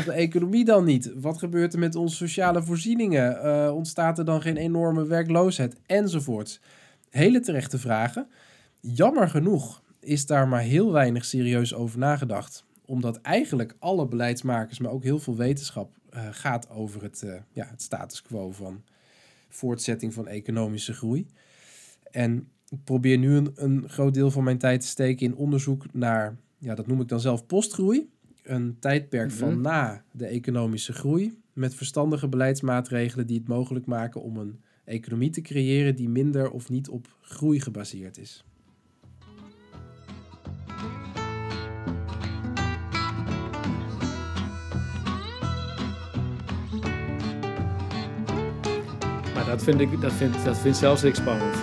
de 0.05 0.11
economie 0.11 0.65
dan 0.65 0.83
niet? 0.83 1.11
Wat 1.15 1.37
gebeurt 1.37 1.73
er 1.73 1.79
met 1.79 1.95
onze 1.95 2.15
sociale 2.15 2.63
voorzieningen? 2.63 3.73
ontstaat 3.73 4.17
er 4.17 4.25
dan 4.25 4.41
geen 4.41 4.57
enorme 4.57 5.05
werkloosheid? 5.05 5.75
Enzovoorts. 5.85 6.61
Hele 7.09 7.39
terechte 7.39 7.77
vragen. 7.77 8.27
Jammer 8.79 9.29
genoeg 9.29 9.83
is 9.99 10.25
daar 10.25 10.47
maar 10.47 10.61
heel 10.61 10.91
weinig 10.91 11.25
serieus 11.25 11.73
over 11.73 11.99
nagedacht. 11.99 12.65
Omdat 12.85 13.21
eigenlijk 13.21 13.75
alle 13.79 14.07
beleidsmakers, 14.07 14.79
maar 14.79 14.91
ook 14.91 15.03
heel 15.03 15.19
veel 15.19 15.35
wetenschap, 15.35 15.95
uh, 16.13 16.27
gaat 16.31 16.69
over 16.69 17.01
het, 17.03 17.25
ja, 17.51 17.67
het 17.69 17.81
status 17.81 18.21
quo 18.21 18.51
van 18.51 18.83
voortzetting 19.49 20.13
van 20.13 20.27
economische 20.27 20.93
groei. 20.93 21.27
En 22.11 22.49
ik 22.69 22.83
probeer 22.83 23.17
nu 23.17 23.35
een, 23.35 23.51
een 23.55 23.89
groot 23.89 24.13
deel 24.13 24.31
van 24.31 24.43
mijn 24.43 24.57
tijd 24.57 24.81
te 24.81 24.87
steken 24.87 25.25
in 25.25 25.35
onderzoek 25.35 25.93
naar, 25.93 26.37
ja, 26.57 26.75
dat 26.75 26.87
noem 26.87 27.01
ik 27.01 27.07
dan 27.07 27.19
zelf 27.19 27.45
postgroei. 27.45 28.09
Een 28.49 28.77
tijdperk 28.79 29.31
van 29.31 29.51
mhm. 29.51 29.61
na 29.61 30.03
de 30.11 30.25
economische 30.25 30.93
groei. 30.93 31.39
Met 31.53 31.75
verstandige 31.75 32.27
beleidsmaatregelen 32.27 33.27
die 33.27 33.37
het 33.37 33.47
mogelijk 33.47 33.85
maken 33.85 34.21
om 34.21 34.37
een 34.37 34.59
economie 34.85 35.29
te 35.29 35.41
creëren 35.41 35.95
die 35.95 36.09
minder 36.09 36.51
of 36.51 36.69
niet 36.69 36.89
op 36.89 37.17
groei 37.21 37.59
gebaseerd 37.59 38.17
is. 38.17 38.43
dat 49.49 49.63
vind, 49.63 49.79
ik, 49.79 50.01
dat 50.01 50.13
vind, 50.13 50.45
dat 50.45 50.57
vind 50.57 50.77
zelfs 50.77 51.03
ik 51.03 51.15
spannend. 51.15 51.55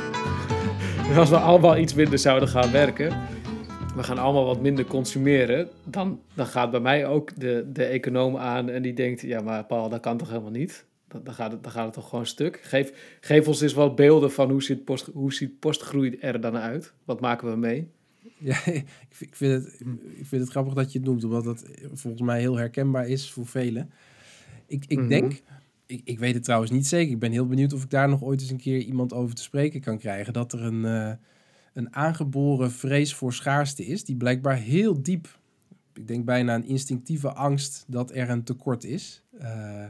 Als 1.17 1.31
we 1.31 1.37
allemaal 1.37 1.77
iets 1.77 1.95
minder 1.95 2.19
zouden 2.19 2.49
gaan 2.49 2.71
werken, 2.71 3.13
we 3.97 4.03
gaan 4.03 4.19
allemaal 4.19 4.45
wat 4.45 4.61
minder 4.61 4.85
consumeren, 4.85 5.69
dan, 5.85 6.21
dan 6.35 6.47
gaat 6.47 6.71
bij 6.71 6.81
mij 6.81 7.07
ook 7.07 7.41
de, 7.41 7.71
de 7.73 7.85
econoom 7.85 8.37
aan 8.37 8.69
en 8.69 8.83
die 8.83 8.93
denkt, 8.93 9.21
ja 9.21 9.41
maar 9.41 9.65
Paul, 9.65 9.89
dat 9.89 10.01
kan 10.01 10.17
toch 10.17 10.29
helemaal 10.29 10.51
niet? 10.51 10.85
Dan, 11.09 11.21
dan, 11.25 11.35
gaat, 11.35 11.53
het, 11.53 11.63
dan 11.63 11.73
gaat 11.73 11.85
het 11.85 11.95
toch 11.95 12.09
gewoon 12.09 12.27
stuk. 12.27 12.61
Geef, 12.63 13.19
geef 13.21 13.49
ons 13.49 13.61
eens 13.61 13.73
wat 13.73 13.97
beelden 13.97 14.33
van 14.33 14.51
hoe 14.51 14.63
ziet, 14.63 14.85
post, 14.85 15.11
hoe 15.13 15.33
ziet 15.33 15.59
postgroei 15.59 16.17
er 16.21 16.41
dan 16.41 16.57
uit? 16.57 16.93
Wat 17.05 17.21
maken 17.21 17.51
we 17.51 17.57
mee? 17.57 17.91
Ja, 18.39 18.57
ik 19.19 19.35
vind, 19.37 19.53
het, 19.53 19.81
ik 20.17 20.27
vind 20.27 20.43
het 20.43 20.51
grappig 20.51 20.75
dat 20.75 20.93
je 20.93 20.99
het 20.99 21.09
noemt, 21.09 21.25
omdat 21.25 21.45
het 21.45 21.65
volgens 21.93 22.23
mij 22.23 22.41
heel 22.41 22.57
herkenbaar 22.57 23.09
is 23.09 23.31
voor 23.31 23.47
velen. 23.47 23.91
Ik, 24.67 24.85
ik 24.87 24.99
mhm. 24.99 25.09
denk 25.09 25.43
ik, 25.87 26.01
ik 26.05 26.19
weet 26.19 26.35
het 26.35 26.45
trouwens 26.45 26.71
niet 26.71 26.87
zeker. 26.87 27.13
Ik 27.13 27.19
ben 27.19 27.33
heel 27.33 27.47
benieuwd 27.47 27.73
of 27.73 27.83
ik 27.83 27.91
daar 27.91 28.09
nog 28.09 28.23
ooit 28.23 28.41
eens 28.41 28.51
een 28.51 28.57
keer 28.57 28.79
iemand 28.79 29.13
over 29.13 29.35
te 29.35 29.43
spreken 29.43 29.81
kan 29.81 29.99
krijgen. 29.99 30.33
Dat 30.33 30.53
er 30.53 30.63
een, 30.63 30.85
uh, 30.85 31.13
een 31.77 31.95
aangeboren 31.95 32.73
vrees 32.73 33.15
voor 33.15 33.33
schaarste 33.33 33.87
is, 33.87 34.05
die 34.05 34.17
blijkbaar 34.17 34.57
heel 34.57 35.03
diep, 35.03 35.39
ik 35.93 36.09
denk 36.09 36.25
bijna 36.25 36.55
een 36.55 36.65
instinctieve 36.65 37.33
angst 37.33 37.85
dat 37.87 38.15
er 38.15 38.31
een 38.31 38.43
tekort 38.43 38.85
is. 38.85 39.23
Uh, 39.41 39.85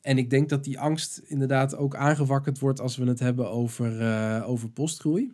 en 0.00 0.18
ik 0.18 0.30
denk 0.30 0.48
dat 0.48 0.64
die 0.64 0.78
angst 0.78 1.18
inderdaad 1.18 1.76
ook 1.76 1.94
aangewakkerd 1.94 2.58
wordt 2.58 2.80
als 2.80 2.96
we 2.96 3.04
het 3.04 3.18
hebben 3.18 3.50
over, 3.50 4.00
uh, 4.00 4.48
over 4.48 4.70
postgroei. 4.70 5.32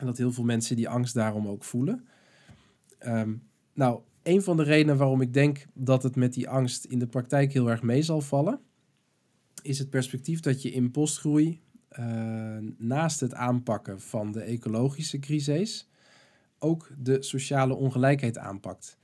En 0.00 0.06
dat 0.06 0.18
heel 0.18 0.32
veel 0.32 0.44
mensen 0.44 0.76
die 0.76 0.88
angst 0.88 1.14
daarom 1.14 1.46
ook 1.46 1.64
voelen. 1.64 2.06
Um, 3.06 3.42
nou, 3.74 4.00
een 4.22 4.42
van 4.42 4.56
de 4.56 4.62
redenen 4.62 4.96
waarom 4.96 5.20
ik 5.20 5.34
denk 5.34 5.66
dat 5.74 6.02
het 6.02 6.16
met 6.16 6.34
die 6.34 6.48
angst 6.48 6.84
in 6.84 6.98
de 6.98 7.06
praktijk 7.06 7.52
heel 7.52 7.70
erg 7.70 7.82
mee 7.82 8.02
zal 8.02 8.20
vallen, 8.20 8.60
is 9.62 9.78
het 9.78 9.90
perspectief 9.90 10.40
dat 10.40 10.62
je 10.62 10.70
in 10.70 10.90
postgroei 10.90 11.60
naast 12.76 13.20
het 13.20 13.34
aanpakken 13.34 14.00
van 14.00 14.32
de 14.32 14.40
ecologische 14.40 15.18
crisis 15.18 15.88
ook 16.58 16.90
de 16.98 17.22
sociale 17.22 17.74
ongelijkheid 17.74 18.38
aanpakt. 18.38 18.96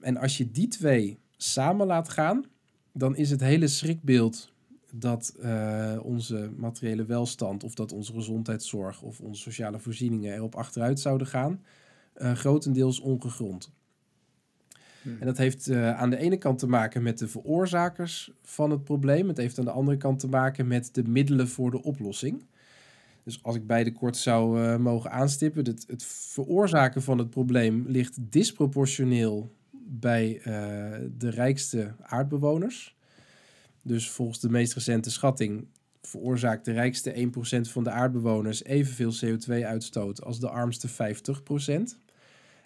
En 0.00 0.16
als 0.16 0.36
je 0.36 0.50
die 0.50 0.68
twee 0.68 1.18
samen 1.36 1.86
laat 1.86 2.08
gaan, 2.08 2.44
dan 2.92 3.16
is 3.16 3.30
het 3.30 3.40
hele 3.40 3.68
schrikbeeld 3.68 4.52
dat 4.92 5.36
uh, 5.40 5.98
onze 6.02 6.50
materiële 6.56 7.04
welstand 7.04 7.64
of 7.64 7.74
dat 7.74 7.92
onze 7.92 8.12
gezondheidszorg 8.12 9.02
of 9.02 9.20
onze 9.20 9.40
sociale 9.40 9.78
voorzieningen 9.78 10.34
erop 10.34 10.54
achteruit 10.54 11.00
zouden 11.00 11.26
gaan, 11.26 11.62
uh, 12.16 12.32
grotendeels 12.32 13.00
ongegrond. 13.00 13.72
Hmm. 15.04 15.16
En 15.20 15.26
dat 15.26 15.36
heeft 15.36 15.68
uh, 15.68 15.96
aan 15.96 16.10
de 16.10 16.16
ene 16.16 16.36
kant 16.36 16.58
te 16.58 16.66
maken 16.66 17.02
met 17.02 17.18
de 17.18 17.28
veroorzakers 17.28 18.32
van 18.42 18.70
het 18.70 18.84
probleem. 18.84 19.28
Het 19.28 19.36
heeft 19.36 19.58
aan 19.58 19.64
de 19.64 19.70
andere 19.70 19.96
kant 19.96 20.18
te 20.18 20.28
maken 20.28 20.66
met 20.66 20.94
de 20.94 21.02
middelen 21.02 21.48
voor 21.48 21.70
de 21.70 21.82
oplossing. 21.82 22.44
Dus 23.24 23.42
als 23.42 23.56
ik 23.56 23.66
beide 23.66 23.92
kort 23.92 24.16
zou 24.16 24.60
uh, 24.60 24.76
mogen 24.76 25.10
aanstippen, 25.10 25.64
het, 25.64 26.04
veroorzaken 26.06 27.02
van 27.02 27.18
het 27.18 27.30
probleem 27.30 27.84
ligt 27.86 28.18
disproportioneel 28.20 29.52
bij 29.86 30.36
uh, 30.38 30.44
de 31.18 31.30
rijkste 31.30 31.94
aardbewoners. 32.00 32.96
Dus 33.82 34.10
volgens 34.10 34.40
de 34.40 34.50
meest 34.50 34.74
recente 34.74 35.10
schatting 35.10 35.66
veroorzaakt 36.02 36.64
de 36.64 36.72
rijkste 36.72 37.30
1% 37.66 37.70
van 37.70 37.84
de 37.84 37.90
aardbewoners 37.90 38.64
evenveel 38.64 39.12
CO2-uitstoot 39.12 40.24
als 40.24 40.40
de 40.40 40.48
armste 40.48 40.88
50%. 40.88 40.92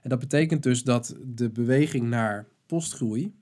En 0.02 0.08
dat 0.08 0.18
betekent 0.18 0.62
dus 0.62 0.82
dat 0.82 1.16
de 1.24 1.50
beweging 1.50 2.08
naar 2.08 2.46
postgroei 2.66 3.34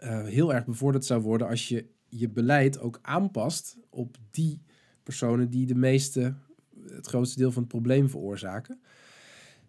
uh, 0.00 0.24
heel 0.24 0.54
erg 0.54 0.64
bevorderd 0.64 1.04
zou 1.04 1.22
worden 1.22 1.48
als 1.48 1.68
je 1.68 1.86
je 2.08 2.28
beleid 2.28 2.80
ook 2.80 2.98
aanpast 3.02 3.76
op 3.90 4.16
die 4.30 4.62
personen 5.02 5.50
die 5.50 5.66
de 5.66 5.74
meeste, 5.74 6.34
het 6.86 7.06
grootste 7.06 7.38
deel 7.38 7.52
van 7.52 7.62
het 7.62 7.70
probleem 7.70 8.08
veroorzaken. 8.08 8.80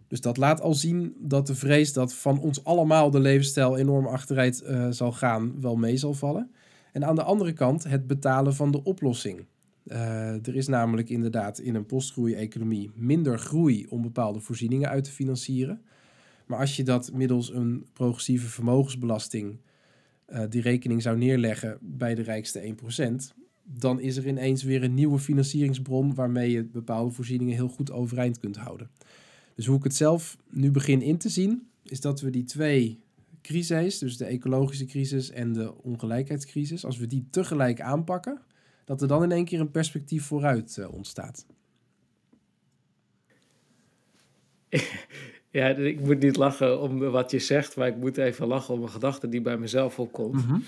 Dus 0.08 0.22
dat 0.22 0.38
laat 0.38 0.62
al 0.62 0.74
zien 0.74 1.16
dat 1.20 1.48
de 1.48 1.56
vrees 1.56 1.94
dat 1.94 2.14
van 2.14 2.40
ons 2.40 2.64
allemaal 2.64 3.12
de 3.12 3.20
levensstijl 3.20 3.78
enorm 3.78 4.06
achteruit 4.06 4.64
uh, 4.64 4.88
zal 4.90 5.12
gaan, 5.12 5.62
wel 5.62 5.76
mee 5.76 5.98
zal 5.98 6.14
vallen. 6.14 6.52
En 6.92 7.06
aan 7.06 7.16
de 7.16 7.24
andere 7.24 7.54
kant 7.54 7.84
het 7.84 8.08
betalen 8.08 8.56
van 8.56 8.72
de 8.72 8.84
oplossing. 8.84 9.46
Uh, 9.92 10.48
er 10.48 10.56
is 10.56 10.68
namelijk 10.68 11.10
inderdaad 11.10 11.60
in 11.60 11.76
een 11.76 11.86
postgroei-economie 11.86 12.92
minder 12.96 13.40
groei 13.40 13.86
om 13.90 14.02
bepaalde 14.02 14.40
voorzieningen 14.40 14.90
uit 14.90 15.04
te 15.04 15.12
financieren. 15.12 15.82
Maar 16.46 16.60
als 16.60 16.76
je 16.76 16.84
dat 16.84 17.12
middels 17.14 17.54
een 17.54 17.86
progressieve 17.94 18.48
vermogensbelasting 18.48 19.58
uh, 20.28 20.44
die 20.50 20.62
rekening 20.62 21.02
zou 21.02 21.18
neerleggen 21.18 21.78
bij 21.82 22.16
de 22.16 22.22
rijkste 22.22 22.76
1%, 23.34 23.38
dan 23.64 24.00
is 24.00 24.18
er 24.18 24.28
ineens 24.28 24.64
weer 24.64 24.84
een 24.84 24.94
nieuwe 24.94 25.20
financieringsbron 25.20 26.14
waarmee 26.14 26.52
je 26.52 26.64
bepaalde 26.64 27.12
voorzieningen 27.12 27.56
heel 27.56 27.68
goed 27.68 27.92
overeind 27.92 28.40
kunt 28.40 28.58
houden. 28.58 28.90
Dus 29.56 29.66
hoe 29.66 29.78
ik 29.78 29.84
het 29.84 29.96
zelf 29.96 30.38
nu 30.50 30.72
begin 30.72 31.02
in 31.02 31.18
te 31.18 31.30
zien, 31.30 31.68
is 31.84 32.02
dat 32.02 32.22
we 32.22 32.30
die 32.30 32.44
twee 32.44 33.00
crises, 33.42 34.00
dus 34.00 34.18
de 34.18 34.26
ecologische 34.26 34.86
crisis 34.86 35.32
en 35.32 35.54
de 35.54 35.84
ongelijkheidscrisis, 35.84 36.86
als 36.86 36.98
we 36.98 37.08
die 37.08 37.28
tegelijk 37.30 37.82
aanpakken, 37.82 38.42
dat 38.90 39.02
er 39.02 39.08
dan 39.08 39.24
in 39.24 39.32
één 39.32 39.46
keer 39.46 39.60
een 39.60 39.72
perspectief 39.72 40.26
vooruit 40.26 40.78
uh, 40.80 40.94
ontstaat. 40.94 41.46
Ja, 45.52 45.68
ik 45.68 46.00
moet 46.00 46.20
niet 46.20 46.36
lachen 46.36 46.82
om 46.82 47.00
wat 47.00 47.32
je 47.32 47.40
zegt, 47.40 47.76
maar 47.76 47.88
ik 47.88 47.96
moet 47.96 48.18
even 48.18 48.48
lachen 48.48 48.74
om 48.74 48.82
een 48.82 48.90
gedachte 48.90 49.30
die 49.30 49.42
bij 49.42 49.58
mezelf 49.58 50.00
opkomt. 50.00 50.48
Mm 50.48 50.64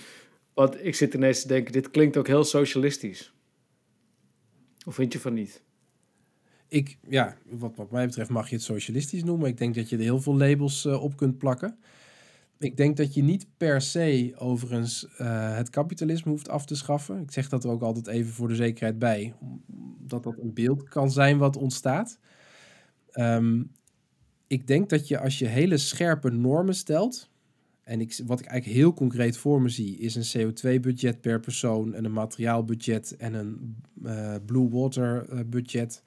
Want 0.54 0.86
ik 0.86 0.96
zit 0.96 1.14
ineens 1.14 1.42
te 1.42 1.48
denken, 1.48 1.72
dit 1.74 1.92
klinkt 1.92 2.18
ook 2.18 2.28
heel 2.28 2.44
socialistisch. 2.44 3.34
Of 4.86 4.96
vind 4.96 5.14
je 5.14 5.20
van 5.20 5.34
niet? 5.34 5.64
Ik, 6.68 6.98
ja, 7.10 7.38
wat, 7.50 7.76
wat 7.76 7.92
mij 7.92 8.06
betreft 8.06 8.30
mag 8.30 8.50
je 8.50 8.56
het 8.56 8.64
socialistisch 8.64 9.24
noemen. 9.24 9.48
Ik 9.48 9.58
denk 9.58 9.76
dat 9.76 9.90
je 9.90 9.96
er 9.96 10.02
heel 10.02 10.22
veel 10.22 10.38
labels 10.38 10.86
uh, 10.86 11.04
op 11.04 11.18
kunt 11.18 11.38
plakken. 11.38 11.78
Ik 12.62 12.78
denk 12.78 12.98
dat 12.98 13.14
je 13.14 13.24
niet 13.24 13.48
per 13.58 13.82
se 13.82 14.34
overigens 14.38 15.08
uh, 15.18 15.56
het 15.56 15.70
kapitalisme 15.70 16.32
hoeft 16.32 16.50
af 16.50 16.66
te 16.66 16.76
schaffen. 16.76 17.22
Ik 17.22 17.32
zeg 17.32 17.50
dat 17.50 17.64
er 17.64 17.70
ook 17.70 17.82
altijd 17.82 18.08
even 18.08 18.34
voor 18.34 18.48
de 18.48 18.56
zekerheid 18.56 19.00
bij, 19.00 19.34
omdat 20.00 20.24
dat 20.24 20.38
een 20.38 20.54
beeld 20.54 20.90
kan 20.90 21.12
zijn 21.12 21.38
wat 21.38 21.58
ontstaat. 21.58 22.20
Um, 23.14 23.72
ik 24.48 24.68
denk 24.68 24.90
dat 24.90 25.08
je 25.08 25.20
als 25.20 25.40
je 25.40 25.46
hele 25.46 25.78
scherpe 25.78 26.30
normen 26.30 26.76
stelt, 26.76 27.30
en 27.82 28.02
ik, 28.02 28.22
wat 28.26 28.40
ik 28.40 28.46
eigenlijk 28.46 28.80
heel 28.80 28.94
concreet 28.94 29.38
voor 29.38 29.62
me 29.62 29.70
zie, 29.70 29.98
is 29.98 30.16
een 30.16 30.52
CO2-budget 30.54 31.22
per 31.22 31.40
persoon 31.40 31.94
en 31.94 32.06
een 32.06 32.14
materiaalbudget 32.14 33.16
en 33.16 33.34
een 33.34 33.76
uh, 34.04 34.36
blue 34.46 34.70
water 34.70 35.34
uh, 35.34 35.40
budget. 35.46 36.04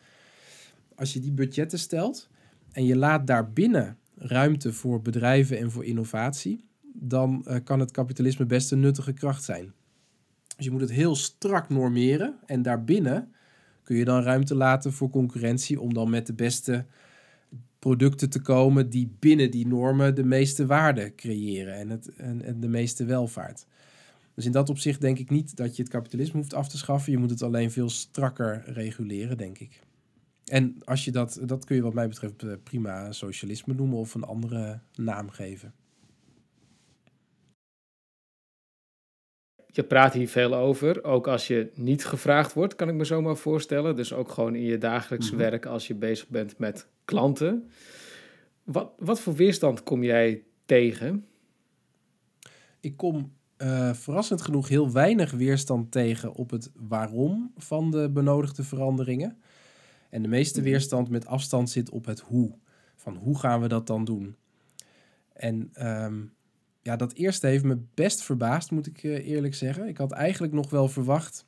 Als 0.94 1.12
je 1.12 1.20
die 1.20 1.32
budgetten 1.32 1.78
stelt 1.78 2.28
en 2.72 2.84
je 2.84 2.96
laat 2.96 3.26
daarbinnen 3.26 3.98
ruimte 4.16 4.72
voor 4.72 5.02
bedrijven 5.02 5.58
en 5.58 5.70
voor 5.70 5.84
innovatie, 5.84 6.64
dan 6.92 7.44
uh, 7.48 7.56
kan 7.64 7.80
het 7.80 7.90
kapitalisme 7.90 8.46
best 8.46 8.72
een 8.72 8.80
nuttige 8.80 9.12
kracht 9.12 9.44
zijn. 9.44 9.72
Dus 10.56 10.64
je 10.64 10.70
moet 10.70 10.80
het 10.80 10.90
heel 10.90 11.16
strak 11.16 11.68
normeren 11.68 12.34
en 12.46 12.62
daarbinnen 12.62 13.32
kun 13.82 13.96
je 13.96 14.04
dan 14.04 14.22
ruimte 14.22 14.54
laten 14.54 14.92
voor 14.92 15.10
concurrentie 15.10 15.80
om 15.80 15.94
dan 15.94 16.10
met 16.10 16.26
de 16.26 16.32
beste 16.32 16.84
producten 17.78 18.30
te 18.30 18.40
komen 18.40 18.90
die 18.90 19.16
binnen 19.18 19.50
die 19.50 19.66
normen 19.66 20.14
de 20.14 20.24
meeste 20.24 20.66
waarde 20.66 21.14
creëren 21.14 21.74
en, 21.74 21.90
het, 21.90 22.08
en 22.16 22.60
de 22.60 22.68
meeste 22.68 23.04
welvaart. 23.04 23.66
Dus 24.34 24.44
in 24.44 24.52
dat 24.52 24.70
opzicht 24.70 25.00
denk 25.00 25.18
ik 25.18 25.30
niet 25.30 25.56
dat 25.56 25.76
je 25.76 25.82
het 25.82 25.90
kapitalisme 25.90 26.38
hoeft 26.38 26.54
af 26.54 26.68
te 26.68 26.76
schaffen. 26.76 27.12
Je 27.12 27.18
moet 27.18 27.30
het 27.30 27.42
alleen 27.42 27.70
veel 27.70 27.90
strakker 27.90 28.62
reguleren, 28.66 29.36
denk 29.36 29.58
ik. 29.58 29.80
En 30.44 30.76
als 30.84 31.04
je 31.04 31.10
dat, 31.10 31.40
dat 31.44 31.64
kun 31.64 31.76
je 31.76 31.82
wat 31.82 31.94
mij 31.94 32.08
betreft 32.08 32.42
eh, 32.42 32.52
prima 32.62 33.12
socialisme 33.12 33.74
noemen 33.74 33.98
of 33.98 34.14
een 34.14 34.24
andere 34.24 34.80
naam 34.94 35.30
geven. 35.30 35.74
Je 39.66 39.84
praat 39.84 40.12
hier 40.12 40.28
veel 40.28 40.54
over, 40.54 41.04
ook 41.04 41.28
als 41.28 41.46
je 41.46 41.70
niet 41.74 42.04
gevraagd 42.04 42.52
wordt, 42.52 42.74
kan 42.74 42.88
ik 42.88 42.94
me 42.94 43.04
zo 43.04 43.22
maar 43.22 43.36
voorstellen. 43.36 43.96
Dus 43.96 44.12
ook 44.12 44.30
gewoon 44.30 44.54
in 44.54 44.62
je 44.62 44.78
dagelijks 44.78 45.30
mhm. 45.30 45.38
werk 45.38 45.66
als 45.66 45.86
je 45.86 45.94
bezig 45.94 46.28
bent 46.28 46.58
met 46.58 46.86
klanten. 47.04 47.70
Wat, 48.64 48.92
wat 48.98 49.20
voor 49.20 49.34
weerstand 49.34 49.82
kom 49.82 50.02
jij 50.02 50.42
tegen? 50.64 51.26
Ik 52.80 52.96
kom 52.96 53.32
uh, 53.58 53.94
verrassend 53.94 54.42
genoeg 54.42 54.68
heel 54.68 54.92
weinig 54.92 55.30
weerstand 55.30 55.92
tegen 55.92 56.34
op 56.34 56.50
het 56.50 56.70
waarom 56.74 57.52
van 57.56 57.90
de 57.90 58.10
benodigde 58.10 58.62
veranderingen. 58.64 59.38
En 60.14 60.22
de 60.22 60.28
meeste 60.28 60.60
mhm. 60.60 60.68
weerstand 60.68 61.08
met 61.08 61.26
afstand 61.26 61.70
zit 61.70 61.90
op 61.90 62.04
het 62.04 62.20
hoe. 62.20 62.54
Van 62.96 63.16
hoe 63.16 63.38
gaan 63.38 63.60
we 63.60 63.68
dat 63.68 63.86
dan 63.86 64.04
doen? 64.04 64.36
En 65.32 65.70
ehm, 65.72 66.22
ja, 66.82 66.96
dat 66.96 67.12
eerste 67.12 67.46
heeft 67.46 67.64
me 67.64 67.78
best 67.94 68.22
verbaasd, 68.22 68.70
moet 68.70 68.86
ik 68.86 69.02
eh, 69.02 69.28
eerlijk 69.28 69.54
zeggen. 69.54 69.88
Ik 69.88 69.96
had 69.96 70.12
eigenlijk 70.12 70.52
nog 70.52 70.70
wel 70.70 70.88
verwacht 70.88 71.46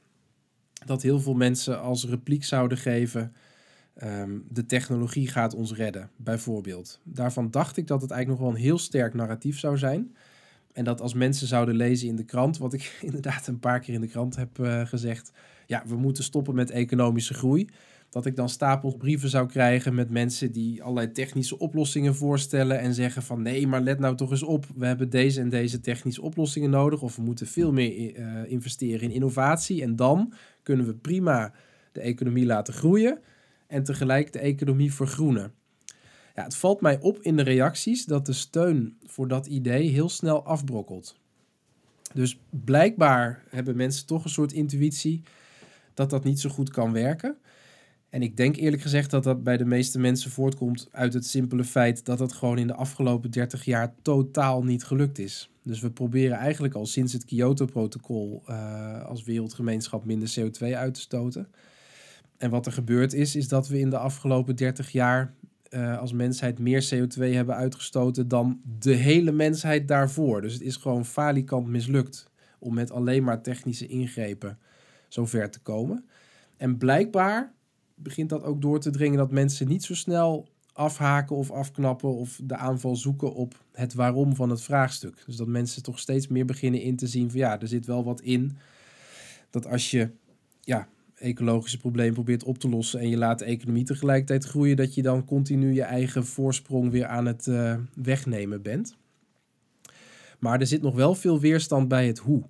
dat 0.87 1.03
heel 1.03 1.21
veel 1.21 1.35
mensen 1.35 1.81
als 1.81 2.07
repliek 2.07 2.45
zouden 2.45 2.79
geven. 2.79 3.35
Um, 4.03 4.47
de 4.51 4.67
technologie 4.67 5.29
gaat 5.29 5.55
ons 5.55 5.73
redden, 5.73 6.11
bijvoorbeeld. 6.17 7.01
Daarvan 7.05 7.51
dacht 7.51 7.77
ik 7.77 7.87
dat 7.87 8.03
het 8.03 8.11
eigenlijk 8.11 8.41
nog 8.41 8.51
wel 8.51 8.59
een 8.59 8.65
heel 8.67 8.79
sterk 8.79 9.15
narratief 9.15 9.59
zou 9.59 9.79
zijn. 9.79 10.17
En 10.73 10.85
dat 10.85 11.01
als 11.01 11.15
mensen 11.15 11.47
zouden 11.47 11.75
lezen 11.75 12.09
in 12.09 12.17
de 12.17 12.25
krant, 12.25 12.59
wat 12.59 12.73
ik 12.73 12.99
inderdaad 13.01 13.47
een 13.47 13.61
paar 13.61 13.81
keer 13.81 13.95
in 13.95 14.01
de 14.01 14.09
krant 14.09 14.37
heb 14.37 14.59
uh, 14.59 14.87
gezegd. 14.87 15.33
Ja, 15.67 15.83
we 15.87 15.97
moeten 15.97 16.25
stoppen 16.25 16.55
met 16.55 16.71
economische 16.71 17.35
groei 17.35 17.69
dat 18.11 18.27
ik 18.27 18.37
dan 18.37 18.49
stapels 18.49 18.97
brieven 18.97 19.29
zou 19.29 19.49
krijgen 19.49 19.95
met 19.95 20.11
mensen 20.11 20.53
die 20.53 20.83
allerlei 20.83 21.13
technische 21.13 21.59
oplossingen 21.59 22.15
voorstellen 22.15 22.79
en 22.79 22.95
zeggen 22.95 23.23
van 23.23 23.43
nee, 23.43 23.67
maar 23.67 23.81
let 23.81 23.99
nou 23.99 24.17
toch 24.17 24.31
eens 24.31 24.43
op, 24.43 24.67
we 24.77 24.87
hebben 24.87 25.11
deze 25.11 25.41
en 25.41 25.49
deze 25.49 25.81
technische 25.81 26.23
oplossingen 26.23 26.71
nodig 26.71 27.03
of 27.03 27.17
we 27.17 27.23
moeten 27.23 27.47
veel 27.47 27.73
meer 27.73 28.19
uh, 28.19 28.51
investeren 28.51 29.01
in 29.01 29.11
innovatie 29.11 29.83
en 29.83 29.97
dan 29.97 30.33
kunnen 30.63 30.87
we 30.87 30.95
prima 30.95 31.53
de 31.93 32.01
economie 32.01 32.47
laten 32.47 32.75
groeien 32.75 33.19
en 33.67 33.85
tegelijk 33.85 34.33
de 34.33 34.39
economie 34.39 34.95
vergroenen. 34.95 35.53
Ja, 36.35 36.43
het 36.43 36.57
valt 36.57 36.81
mij 36.81 37.01
op 37.01 37.19
in 37.21 37.37
de 37.37 37.43
reacties 37.43 38.05
dat 38.05 38.27
de 38.27 38.33
steun 38.33 38.99
voor 39.05 39.29
dat 39.29 39.47
idee 39.47 39.89
heel 39.89 40.09
snel 40.09 40.45
afbrokkelt. 40.45 41.17
Dus 42.13 42.41
blijkbaar 42.51 43.43
hebben 43.49 43.77
mensen 43.77 44.07
toch 44.07 44.25
een 44.25 44.31
soort 44.31 44.53
intuïtie 44.53 45.23
dat 45.95 46.11
dat 46.11 46.25
niet 46.25 46.41
zo 46.41 46.51
goed 46.51 46.71
kan 46.71 46.93
werken. 46.93 47.37
En 48.17 48.23
ik 48.23 48.37
denk 48.37 48.57
eerlijk 48.57 48.83
gezegd 48.83 49.11
dat 49.11 49.25
dat 49.25 49.43
bij 49.43 49.57
de 49.57 49.65
meeste 49.65 49.99
mensen 49.99 50.31
voortkomt 50.31 50.89
uit 50.91 51.13
het 51.13 51.27
simpele 51.27 51.65
feit 51.65 52.05
dat 52.05 52.19
het 52.19 52.33
gewoon 52.33 52.59
in 52.59 52.67
de 52.67 52.75
afgelopen 52.75 53.31
30 53.31 53.65
jaar 53.65 53.95
totaal 54.03 54.65
niet 54.65 54.85
gelukt 54.85 55.19
is. 55.19 55.51
Dus 55.63 55.81
we 55.81 55.91
proberen 55.91 56.37
eigenlijk 56.37 56.75
al 56.75 56.87
sinds 56.87 57.13
het 57.13 57.25
Kyoto-protocol 57.25 58.43
uh, 58.49 59.05
als 59.05 59.25
wereldgemeenschap 59.25 60.05
minder 60.05 60.35
CO2 60.41 60.67
uit 60.75 60.95
te 60.95 61.01
stoten. 61.01 61.49
En 62.37 62.51
wat 62.51 62.67
er 62.67 62.73
gebeurd 62.73 63.13
is, 63.13 63.37
is 63.37 63.49
dat 63.49 63.69
we 63.69 63.79
in 63.79 63.91
de 63.91 63.99
afgelopen 63.99 64.57
30 64.57 64.91
jaar 64.91 65.35
uh, 65.71 65.99
als 65.99 66.13
mensheid 66.13 66.59
meer 66.59 66.89
CO2 66.95 67.21
hebben 67.21 67.55
uitgestoten 67.55 68.29
dan 68.29 68.61
de 68.79 68.95
hele 68.95 69.33
mensheid 69.33 69.89
daarvoor. 69.89 70.41
Dus 70.41 70.53
het 70.53 70.63
is 70.63 70.77
gewoon 70.77 71.05
falikant 71.05 71.67
mislukt 71.67 72.31
om 72.59 72.75
met 72.75 72.91
alleen 72.91 73.25
maar 73.25 73.43
technische 73.43 73.87
ingrepen 73.87 74.59
zover 75.09 75.51
te 75.51 75.61
komen. 75.61 76.05
En 76.57 76.79
blijkbaar 76.79 77.55
begint 77.97 78.29
dat 78.29 78.43
ook 78.43 78.61
door 78.61 78.81
te 78.81 78.91
dringen 78.91 79.19
dat 79.19 79.31
mensen 79.31 79.69
niet 79.69 79.85
zo 79.85 79.95
snel 79.95 80.49
afhaken 80.73 81.37
of 81.37 81.51
afknappen 81.51 82.15
of 82.15 82.41
de 82.43 82.57
aanval 82.57 82.97
zoeken 82.97 83.35
op 83.35 83.65
het 83.73 83.95
waarom 83.95 84.35
van 84.35 84.51
het 84.51 84.63
vraagstuk. 84.63 85.23
Dus 85.27 85.37
dat 85.37 85.47
mensen 85.47 85.83
toch 85.83 85.99
steeds 85.99 86.29
meer 86.29 86.45
beginnen 86.45 86.81
in 86.81 86.97
te 86.97 87.07
zien 87.07 87.31
van 87.31 87.39
ja, 87.39 87.61
er 87.61 87.69
zit 87.69 87.87
wel 87.87 88.05
wat 88.05 88.21
in. 88.21 88.57
Dat 89.51 89.67
als 89.67 89.91
je 89.91 90.11
ja, 90.61 90.89
ecologische 91.15 91.79
probleem 91.79 92.13
probeert 92.13 92.45
op 92.45 92.59
te 92.59 92.69
lossen 92.69 93.01
en 93.01 93.09
je 93.09 93.17
laat 93.17 93.39
de 93.39 93.45
economie 93.45 93.85
tegelijkertijd 93.85 94.45
groeien, 94.45 94.77
dat 94.77 94.95
je 94.95 95.03
dan 95.03 95.25
continu 95.25 95.73
je 95.73 95.83
eigen 95.83 96.27
voorsprong 96.27 96.91
weer 96.91 97.07
aan 97.07 97.27
het 97.27 97.47
uh, 97.47 97.77
wegnemen 97.95 98.63
bent. 98.63 98.97
Maar 100.39 100.61
er 100.61 100.67
zit 100.67 100.83
nog 100.83 100.95
wel 100.95 101.15
veel 101.15 101.41
weerstand 101.41 101.89
bij 101.89 102.07
het 102.07 102.19
hoe. 102.19 102.43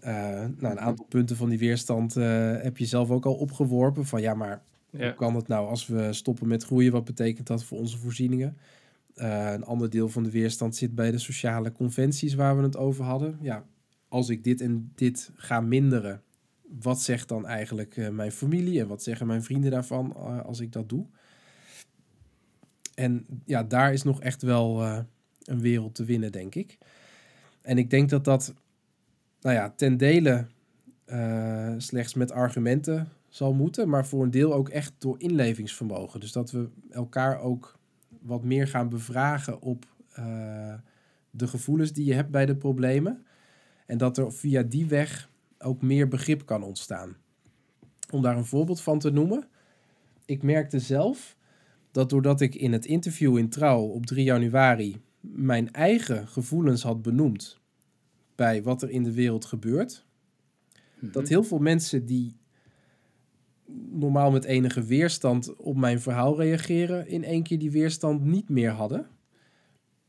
Uh, 0.00 0.10
nou, 0.10 0.56
een 0.60 0.80
aantal 0.80 1.06
punten 1.08 1.36
van 1.36 1.48
die 1.48 1.58
weerstand 1.58 2.16
uh, 2.16 2.52
heb 2.62 2.76
je 2.76 2.86
zelf 2.86 3.10
ook 3.10 3.26
al 3.26 3.34
opgeworpen. 3.34 4.06
Van 4.06 4.20
ja, 4.20 4.34
maar 4.34 4.62
hoe 4.90 5.14
kan 5.14 5.34
het 5.34 5.48
nou 5.48 5.68
als 5.68 5.86
we 5.86 6.12
stoppen 6.12 6.48
met 6.48 6.64
groeien? 6.64 6.92
Wat 6.92 7.04
betekent 7.04 7.46
dat 7.46 7.64
voor 7.64 7.78
onze 7.78 7.98
voorzieningen? 7.98 8.56
Uh, 9.16 9.52
een 9.52 9.64
ander 9.64 9.90
deel 9.90 10.08
van 10.08 10.22
de 10.22 10.30
weerstand 10.30 10.76
zit 10.76 10.94
bij 10.94 11.10
de 11.10 11.18
sociale 11.18 11.72
conventies 11.72 12.34
waar 12.34 12.56
we 12.56 12.62
het 12.62 12.76
over 12.76 13.04
hadden. 13.04 13.38
Ja, 13.40 13.64
als 14.08 14.28
ik 14.28 14.44
dit 14.44 14.60
en 14.60 14.92
dit 14.94 15.30
ga 15.34 15.60
minderen, 15.60 16.22
wat 16.80 17.00
zegt 17.00 17.28
dan 17.28 17.46
eigenlijk 17.46 18.10
mijn 18.12 18.32
familie 18.32 18.80
en 18.80 18.86
wat 18.86 19.02
zeggen 19.02 19.26
mijn 19.26 19.42
vrienden 19.42 19.70
daarvan 19.70 20.14
als 20.44 20.60
ik 20.60 20.72
dat 20.72 20.88
doe? 20.88 21.06
En 22.94 23.26
ja, 23.44 23.62
daar 23.62 23.92
is 23.92 24.02
nog 24.02 24.20
echt 24.20 24.42
wel 24.42 24.82
een 25.44 25.60
wereld 25.60 25.94
te 25.94 26.04
winnen, 26.04 26.32
denk 26.32 26.54
ik. 26.54 26.78
En 27.62 27.78
ik 27.78 27.90
denk 27.90 28.10
dat 28.10 28.24
dat 28.24 28.54
nou 29.46 29.58
ja, 29.58 29.70
ten 29.76 29.96
dele 29.96 30.46
uh, 31.06 31.74
slechts 31.76 32.14
met 32.14 32.32
argumenten 32.32 33.08
zal 33.28 33.52
moeten, 33.52 33.88
maar 33.88 34.06
voor 34.06 34.22
een 34.22 34.30
deel 34.30 34.54
ook 34.54 34.68
echt 34.68 34.92
door 34.98 35.20
inlevingsvermogen. 35.20 36.20
Dus 36.20 36.32
dat 36.32 36.50
we 36.50 36.68
elkaar 36.90 37.40
ook 37.40 37.78
wat 38.20 38.44
meer 38.44 38.68
gaan 38.68 38.88
bevragen 38.88 39.60
op 39.60 39.86
uh, 40.18 40.74
de 41.30 41.46
gevoelens 41.46 41.92
die 41.92 42.04
je 42.04 42.14
hebt 42.14 42.30
bij 42.30 42.46
de 42.46 42.56
problemen. 42.56 43.24
En 43.86 43.98
dat 43.98 44.18
er 44.18 44.32
via 44.32 44.62
die 44.62 44.86
weg 44.86 45.30
ook 45.58 45.82
meer 45.82 46.08
begrip 46.08 46.46
kan 46.46 46.62
ontstaan. 46.62 47.16
Om 48.10 48.22
daar 48.22 48.36
een 48.36 48.44
voorbeeld 48.44 48.80
van 48.80 48.98
te 48.98 49.10
noemen. 49.10 49.48
Ik 50.24 50.42
merkte 50.42 50.78
zelf 50.78 51.36
dat 51.90 52.10
doordat 52.10 52.40
ik 52.40 52.54
in 52.54 52.72
het 52.72 52.86
interview 52.86 53.36
in 53.36 53.48
Trouw 53.48 53.82
op 53.82 54.06
3 54.06 54.24
januari 54.24 55.02
mijn 55.20 55.72
eigen 55.72 56.28
gevoelens 56.28 56.82
had 56.82 57.02
benoemd 57.02 57.64
bij 58.36 58.62
wat 58.62 58.82
er 58.82 58.90
in 58.90 59.02
de 59.02 59.12
wereld 59.12 59.44
gebeurt. 59.44 60.04
Dat 61.00 61.22
mhm. 61.22 61.32
heel 61.32 61.44
veel 61.44 61.58
mensen 61.58 62.06
die 62.06 62.36
normaal 63.90 64.30
met 64.30 64.44
enige 64.44 64.84
weerstand 64.84 65.56
op 65.56 65.76
mijn 65.76 66.00
verhaal 66.00 66.36
reageren, 66.36 67.08
in 67.08 67.24
één 67.24 67.42
keer 67.42 67.58
die 67.58 67.70
weerstand 67.70 68.24
niet 68.24 68.48
meer 68.48 68.70
hadden. 68.70 69.06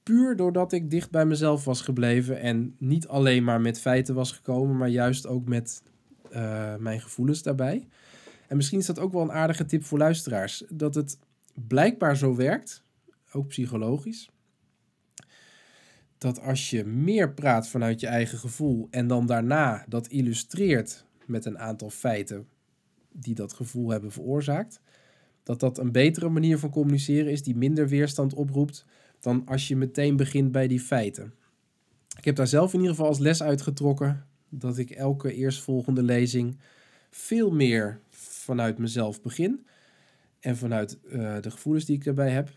Puur 0.04 0.36
doordat 0.36 0.72
ik 0.72 0.90
dicht 0.90 1.12
bij 1.12 1.26
mezelf 1.26 1.66
was 1.66 1.82
gebleven 1.82 2.40
en 2.40 2.76
niet 2.78 3.08
alleen 3.08 3.44
maar 3.44 3.62
met 3.62 3.80
feiten 3.80 4.16
was 4.16 4.32
gekomen, 4.32 4.78
maar 4.78 4.90
juist 4.90 5.28
ook 5.28 5.48
met 5.48 5.84
uh, 6.32 6.76
mijn 6.76 7.02
gevoelens 7.02 7.44
daarbij. 7.44 7.88
En 8.48 8.56
misschien 8.56 8.80
is 8.80 8.86
dat 8.86 9.00
ook 9.00 9.14
wel 9.14 9.22
een 9.22 9.32
aardige 9.32 9.66
tip 9.66 9.84
voor 9.84 9.98
luisteraars. 9.98 10.64
Dat 10.70 10.96
het 10.96 11.20
blijkbaar 11.68 12.18
zo 12.18 12.36
werkt, 12.36 12.84
ook 13.32 13.48
psychologisch, 13.48 14.30
dat 16.18 16.42
als 16.42 16.70
je 16.70 16.86
meer 16.86 17.34
praat 17.34 17.68
vanuit 17.68 18.00
je 18.00 18.08
eigen 18.08 18.38
gevoel 18.38 18.88
en 18.92 19.08
dan 19.08 19.26
daarna 19.26 19.86
dat 19.88 20.08
illustreert 20.08 21.06
met 21.26 21.46
een 21.46 21.60
aantal 21.60 21.90
feiten 21.90 22.48
die 23.12 23.36
dat 23.36 23.54
gevoel 23.54 23.90
hebben 23.90 24.12
veroorzaakt, 24.12 24.80
dat 25.44 25.60
dat 25.60 25.78
een 25.78 25.92
betere 25.92 26.30
manier 26.30 26.60
van 26.60 26.70
communiceren 26.70 27.32
is 27.32 27.44
die 27.44 27.56
minder 27.56 27.88
weerstand 27.88 28.34
oproept 28.34 28.86
dan 29.20 29.46
als 29.46 29.68
je 29.68 29.76
meteen 29.76 30.16
begint 30.16 30.52
bij 30.52 30.68
die 30.68 30.80
feiten. 30.80 31.34
Ik 32.18 32.26
heb 32.26 32.36
daar 32.36 32.48
zelf 32.48 32.74
in 32.74 32.80
ieder 32.80 32.96
geval 32.96 33.10
als 33.10 33.20
les 33.20 33.44
uitgetrokken 33.44 34.26
dat 34.50 34.78
ik 34.78 34.90
elke 34.90 35.34
eerstvolgende 35.34 36.04
lezing 36.04 36.58
veel 37.10 37.52
meer 37.52 38.00
vanuit 38.10 38.78
mezelf 38.78 39.22
begin 39.22 39.66
en 40.40 40.58
vanuit 40.58 40.98
uh, 41.06 41.42
de 41.42 41.52
gevoelens 41.52 41.86
die 41.86 41.96
ik 41.96 42.04
daarbij 42.04 42.32
heb 42.32 42.57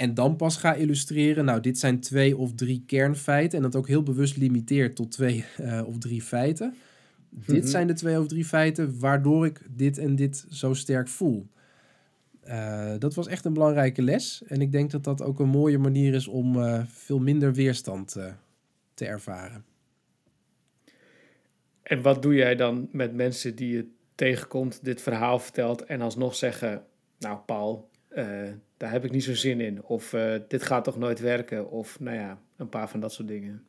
En 0.00 0.14
dan 0.14 0.36
pas 0.36 0.56
ga 0.56 0.74
illustreren, 0.74 1.44
nou, 1.44 1.60
dit 1.60 1.78
zijn 1.78 2.00
twee 2.00 2.36
of 2.36 2.54
drie 2.54 2.82
kernfeiten. 2.86 3.58
En 3.58 3.64
dat 3.64 3.76
ook 3.76 3.88
heel 3.88 4.02
bewust 4.02 4.36
limiteert 4.36 4.96
tot 4.96 5.10
twee 5.10 5.44
uh, 5.60 5.82
of 5.86 5.98
drie 5.98 6.22
feiten. 6.22 6.74
Dit 7.30 7.68
zijn 7.68 7.86
de 7.86 7.92
twee 7.92 8.20
of 8.20 8.26
drie 8.26 8.44
feiten 8.44 8.98
waardoor 8.98 9.46
ik 9.46 9.60
dit 9.70 9.98
en 9.98 10.16
dit 10.16 10.46
zo 10.50 10.74
sterk 10.74 11.08
voel. 11.08 11.46
Uh, 12.44 12.92
dat 12.98 13.14
was 13.14 13.26
echt 13.26 13.44
een 13.44 13.52
belangrijke 13.52 14.02
les. 14.02 14.42
En 14.46 14.60
ik 14.60 14.72
denk 14.72 14.90
dat 14.90 15.04
dat 15.04 15.22
ook 15.22 15.40
een 15.40 15.48
mooie 15.48 15.78
manier 15.78 16.14
is 16.14 16.28
om 16.28 16.56
uh, 16.56 16.82
veel 16.86 17.18
minder 17.18 17.52
weerstand 17.52 18.16
te 18.94 19.06
ervaren. 19.06 19.64
En 21.82 22.02
wat 22.02 22.22
doe 22.22 22.34
jij 22.34 22.56
dan 22.56 22.88
met 22.92 23.14
mensen 23.14 23.54
die 23.54 23.76
je 23.76 23.86
tegenkomt, 24.14 24.84
dit 24.84 25.00
verhaal 25.00 25.38
vertelt 25.38 25.84
en 25.84 26.00
alsnog 26.00 26.34
zeggen: 26.34 26.84
Nou, 27.18 27.38
Paul, 27.46 27.89
daar 28.76 28.90
heb 28.90 29.04
ik 29.04 29.10
niet 29.10 29.24
zo 29.24 29.34
zin 29.34 29.60
in. 29.60 29.82
Of 29.82 30.14
dit 30.48 30.62
gaat 30.62 30.84
toch 30.84 30.98
nooit 30.98 31.20
werken. 31.20 31.70
Of 31.70 32.00
nou 32.00 32.16
ja, 32.16 32.38
een 32.56 32.68
paar 32.68 32.88
van 32.88 33.00
dat 33.00 33.12
soort 33.12 33.28
dingen. 33.28 33.62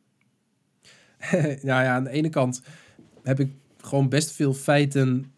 nou 1.40 1.82
ja, 1.82 1.94
aan 1.94 2.04
de 2.04 2.10
ene 2.10 2.28
kant 2.28 2.62
heb 3.22 3.40
ik 3.40 3.50
gewoon 3.76 4.08
best 4.08 4.32
veel 4.32 4.54
feiten 4.54 5.32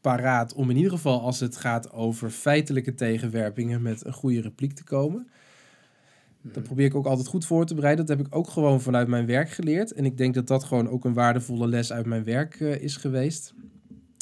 paraat 0.00 0.54
om 0.54 0.70
in 0.70 0.76
ieder 0.76 0.90
geval 0.90 1.20
als 1.20 1.40
het 1.40 1.56
gaat 1.56 1.92
over 1.92 2.30
feitelijke 2.30 2.94
tegenwerpingen 2.94 3.82
met 3.82 4.04
een 4.04 4.12
goede 4.12 4.40
repliek 4.40 4.72
te 4.72 4.84
komen. 4.84 5.28
Dat 6.42 6.54
mhm. 6.54 6.64
probeer 6.64 6.86
ik 6.86 6.94
ook 6.94 7.06
altijd 7.06 7.26
goed 7.26 7.46
voor 7.46 7.66
te 7.66 7.74
bereiden. 7.74 8.06
Dat 8.06 8.16
heb 8.16 8.26
ik 8.26 8.34
ook 8.34 8.48
gewoon 8.48 8.80
vanuit 8.80 9.08
mijn 9.08 9.26
werk 9.26 9.50
geleerd. 9.50 9.92
En 9.92 10.04
ik 10.04 10.16
denk 10.16 10.34
dat 10.34 10.46
dat 10.46 10.64
gewoon 10.64 10.88
ook 10.88 11.04
een 11.04 11.14
waardevolle 11.14 11.66
les 11.68 11.92
uit 11.92 12.06
mijn 12.06 12.24
werk 12.24 12.60
uh, 12.60 12.82
is 12.82 12.96
geweest. 12.96 13.54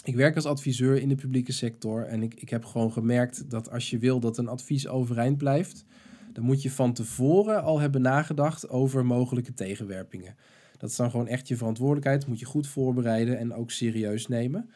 Ik 0.05 0.15
werk 0.17 0.35
als 0.35 0.45
adviseur 0.45 1.01
in 1.01 1.09
de 1.09 1.15
publieke 1.15 1.53
sector 1.53 2.07
en 2.07 2.23
ik, 2.23 2.35
ik 2.35 2.49
heb 2.49 2.65
gewoon 2.65 2.93
gemerkt 2.93 3.51
dat 3.51 3.71
als 3.71 3.91
je 3.91 3.99
wil 3.99 4.21
dat 4.21 4.39
een 4.39 4.49
advies 4.49 4.89
overeind 4.89 5.37
blijft, 5.37 5.85
dan 6.33 6.45
moet 6.45 6.63
je 6.63 6.71
van 6.71 6.93
tevoren 6.93 7.63
al 7.63 7.81
hebben 7.81 8.03
nagedacht 8.03 8.69
over 8.69 9.07
mogelijke 9.07 9.55
tegenwerpingen. 9.55 10.37
Dat 10.79 10.91
is 10.91 10.97
dan 10.97 11.11
gewoon 11.11 11.29
echt 11.29 11.49
je 11.49 11.57
verantwoordelijkheid. 11.57 12.27
moet 12.27 12.39
je 12.39 12.47
goed 12.47 12.67
voorbereiden 12.67 13.39
en 13.39 13.55
ook 13.55 13.71
serieus 13.71 14.29
nemen. 14.29 14.71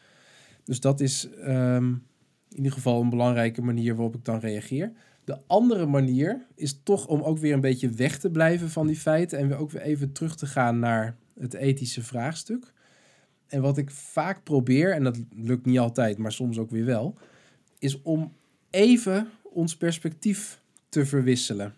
Dus 0.63 0.79
dat 0.79 0.99
is 0.99 1.29
ehm, 1.29 1.87
in 2.49 2.57
ieder 2.57 2.71
geval 2.71 3.01
een 3.01 3.09
belangrijke 3.09 3.61
manier 3.61 3.95
waarop 3.95 4.15
ik 4.15 4.25
dan 4.25 4.39
reageer. 4.39 4.91
De 5.23 5.37
andere 5.47 5.85
manier 5.85 6.45
is 6.55 6.79
toch 6.83 7.07
om 7.07 7.21
ook 7.21 7.37
weer 7.37 7.53
een 7.53 7.61
beetje 7.61 7.89
weg 7.89 8.19
te 8.19 8.31
blijven 8.31 8.69
van 8.69 8.87
die 8.87 8.95
feiten 8.95 9.37
en 9.39 9.47
weer 9.47 9.57
ook 9.57 9.71
weer 9.71 9.81
even 9.81 10.11
terug 10.11 10.35
te 10.35 10.45
gaan 10.45 10.79
naar 10.79 11.17
het 11.39 11.53
ethische 11.53 12.03
vraagstuk. 12.03 12.73
En 13.49 13.61
wat 13.61 13.77
ik 13.77 13.91
vaak 13.91 14.43
probeer, 14.43 14.93
en 14.93 15.03
dat 15.03 15.17
lukt 15.35 15.65
niet 15.65 15.79
altijd, 15.79 16.17
maar 16.17 16.31
soms 16.31 16.57
ook 16.57 16.69
weer 16.69 16.85
wel, 16.85 17.17
is 17.79 18.01
om 18.01 18.33
even 18.69 19.29
ons 19.43 19.77
perspectief 19.77 20.61
te 20.89 21.05
verwisselen. 21.05 21.73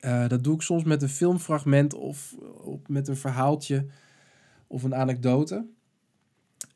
Uh, 0.00 0.28
dat 0.28 0.44
doe 0.44 0.54
ik 0.54 0.62
soms 0.62 0.84
met 0.84 1.02
een 1.02 1.08
filmfragment 1.08 1.94
of, 1.94 2.34
of 2.62 2.80
met 2.88 3.08
een 3.08 3.16
verhaaltje 3.16 3.86
of 4.66 4.82
een 4.82 4.94
anekdote. 4.94 5.66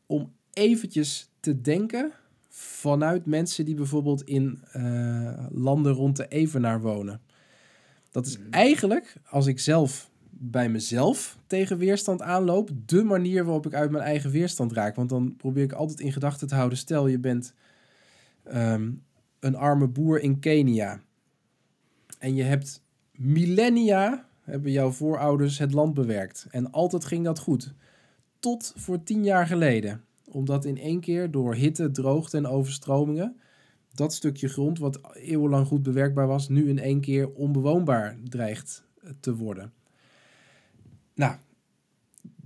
Om 0.07 0.33
eventjes 0.53 1.31
te 1.41 1.61
denken 1.61 2.13
vanuit 2.49 3.27
mensen 3.27 3.65
die 3.65 3.75
bijvoorbeeld 3.75 4.23
in 4.23 4.63
uh, 4.77 5.47
landen 5.51 5.93
rond 5.93 6.17
de 6.17 6.29
Evenaar 6.29 6.81
wonen. 6.81 7.21
Dat 8.11 8.27
is 8.27 8.39
mhm. 8.39 8.51
eigenlijk, 8.51 9.17
als 9.31 9.47
ik 9.47 9.61
zelf 9.61 10.11
bij 10.39 10.69
mezelf 10.69 11.39
tegen 11.47 11.79
weerstand 11.79 12.23
aanloop, 12.23 12.71
de 12.87 13.03
manier 13.03 13.45
waarop 13.45 13.67
ik 13.67 13.75
uit 13.75 13.91
mijn 13.91 14.05
eigen 14.05 14.31
weerstand 14.31 14.73
raak. 14.73 14.97
Want 14.97 15.09
dan 15.09 15.37
probeer 15.37 15.63
ik 15.63 15.73
altijd 15.73 16.01
in 16.01 16.13
gedachten 16.13 16.49
te 16.49 16.55
houden, 16.55 16.79
stel 16.79 17.07
je 17.07 17.19
bent 17.19 17.55
um, 18.55 19.03
een 19.41 19.57
arme 19.57 19.87
boer 19.87 20.21
in 20.21 20.39
Kenia 20.39 21.01
en 22.19 22.35
je 22.35 22.43
hebt 22.43 22.83
millennia, 23.13 24.29
hebben 24.43 24.73
jouw 24.73 24.91
voorouders 24.91 25.59
het 25.59 25.73
land 25.73 25.95
bewerkt. 25.95 26.47
En 26.51 26.73
altijd 26.73 27.05
ging 27.05 27.25
dat 27.25 27.39
goed. 27.39 27.75
Tot 28.39 28.73
voor 28.77 29.03
tien 29.03 29.25
jaar 29.25 29.47
geleden 29.47 30.05
omdat 30.25 30.65
in 30.65 30.79
één 30.79 31.01
keer 31.01 31.31
door 31.31 31.55
hitte, 31.55 31.91
droogte 31.91 32.37
en 32.37 32.47
overstromingen 32.47 33.37
dat 33.95 34.15
stukje 34.15 34.49
grond 34.49 34.79
wat 34.79 35.01
eeuwenlang 35.15 35.67
goed 35.67 35.83
bewerkbaar 35.83 36.27
was, 36.27 36.49
nu 36.49 36.69
in 36.69 36.79
één 36.79 37.01
keer 37.01 37.33
onbewoonbaar 37.33 38.17
dreigt 38.25 38.85
te 39.21 39.35
worden. 39.35 39.73
Nou, 41.17 41.35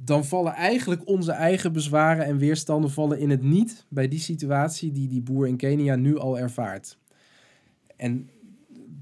dan 0.05 0.25
vallen 0.25 0.53
eigenlijk 0.53 1.07
onze 1.09 1.33
eigen 1.33 1.73
bezwaren 1.73 2.25
en 2.25 2.39
weerstanden 2.39 2.91
vallen 2.91 3.19
in 3.19 3.31
het 3.31 3.43
niet 3.43 3.85
bij 3.89 4.09
die 4.09 4.19
situatie 4.19 4.93
die 4.93 5.09
die 5.09 5.21
boer 5.21 5.47
in 5.47 5.57
Kenia 5.57 5.95
nu 5.95 6.19
al 6.19 6.39
ervaart. 6.39 6.99
En 7.97 8.31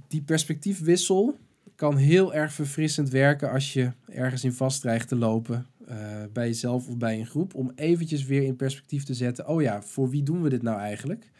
die 0.08 0.22
perspectiefwissel 0.22 1.38
kan 1.74 1.96
heel 1.96 2.34
erg 2.34 2.52
verfrissend 2.52 3.08
werken 3.08 3.50
als 3.50 3.72
je 3.72 3.92
ergens 4.06 4.44
in 4.44 4.52
vast 4.52 4.80
dreigt 4.80 5.08
te 5.08 5.16
lopen 5.16 5.66
uh, 5.88 5.96
bij 6.32 6.46
jezelf 6.46 6.88
of 6.88 6.96
bij 6.96 7.18
een 7.18 7.26
groep, 7.26 7.54
om 7.54 7.72
eventjes 7.74 8.24
weer 8.24 8.42
in 8.42 8.56
perspectief 8.56 9.04
te 9.04 9.14
zetten, 9.14 9.48
oh 9.48 9.62
ja, 9.62 9.82
voor 9.82 10.10
wie 10.10 10.22
doen 10.22 10.42
we 10.42 10.48
dit 10.48 10.62
nou 10.62 10.78
eigenlijk? 10.78 11.30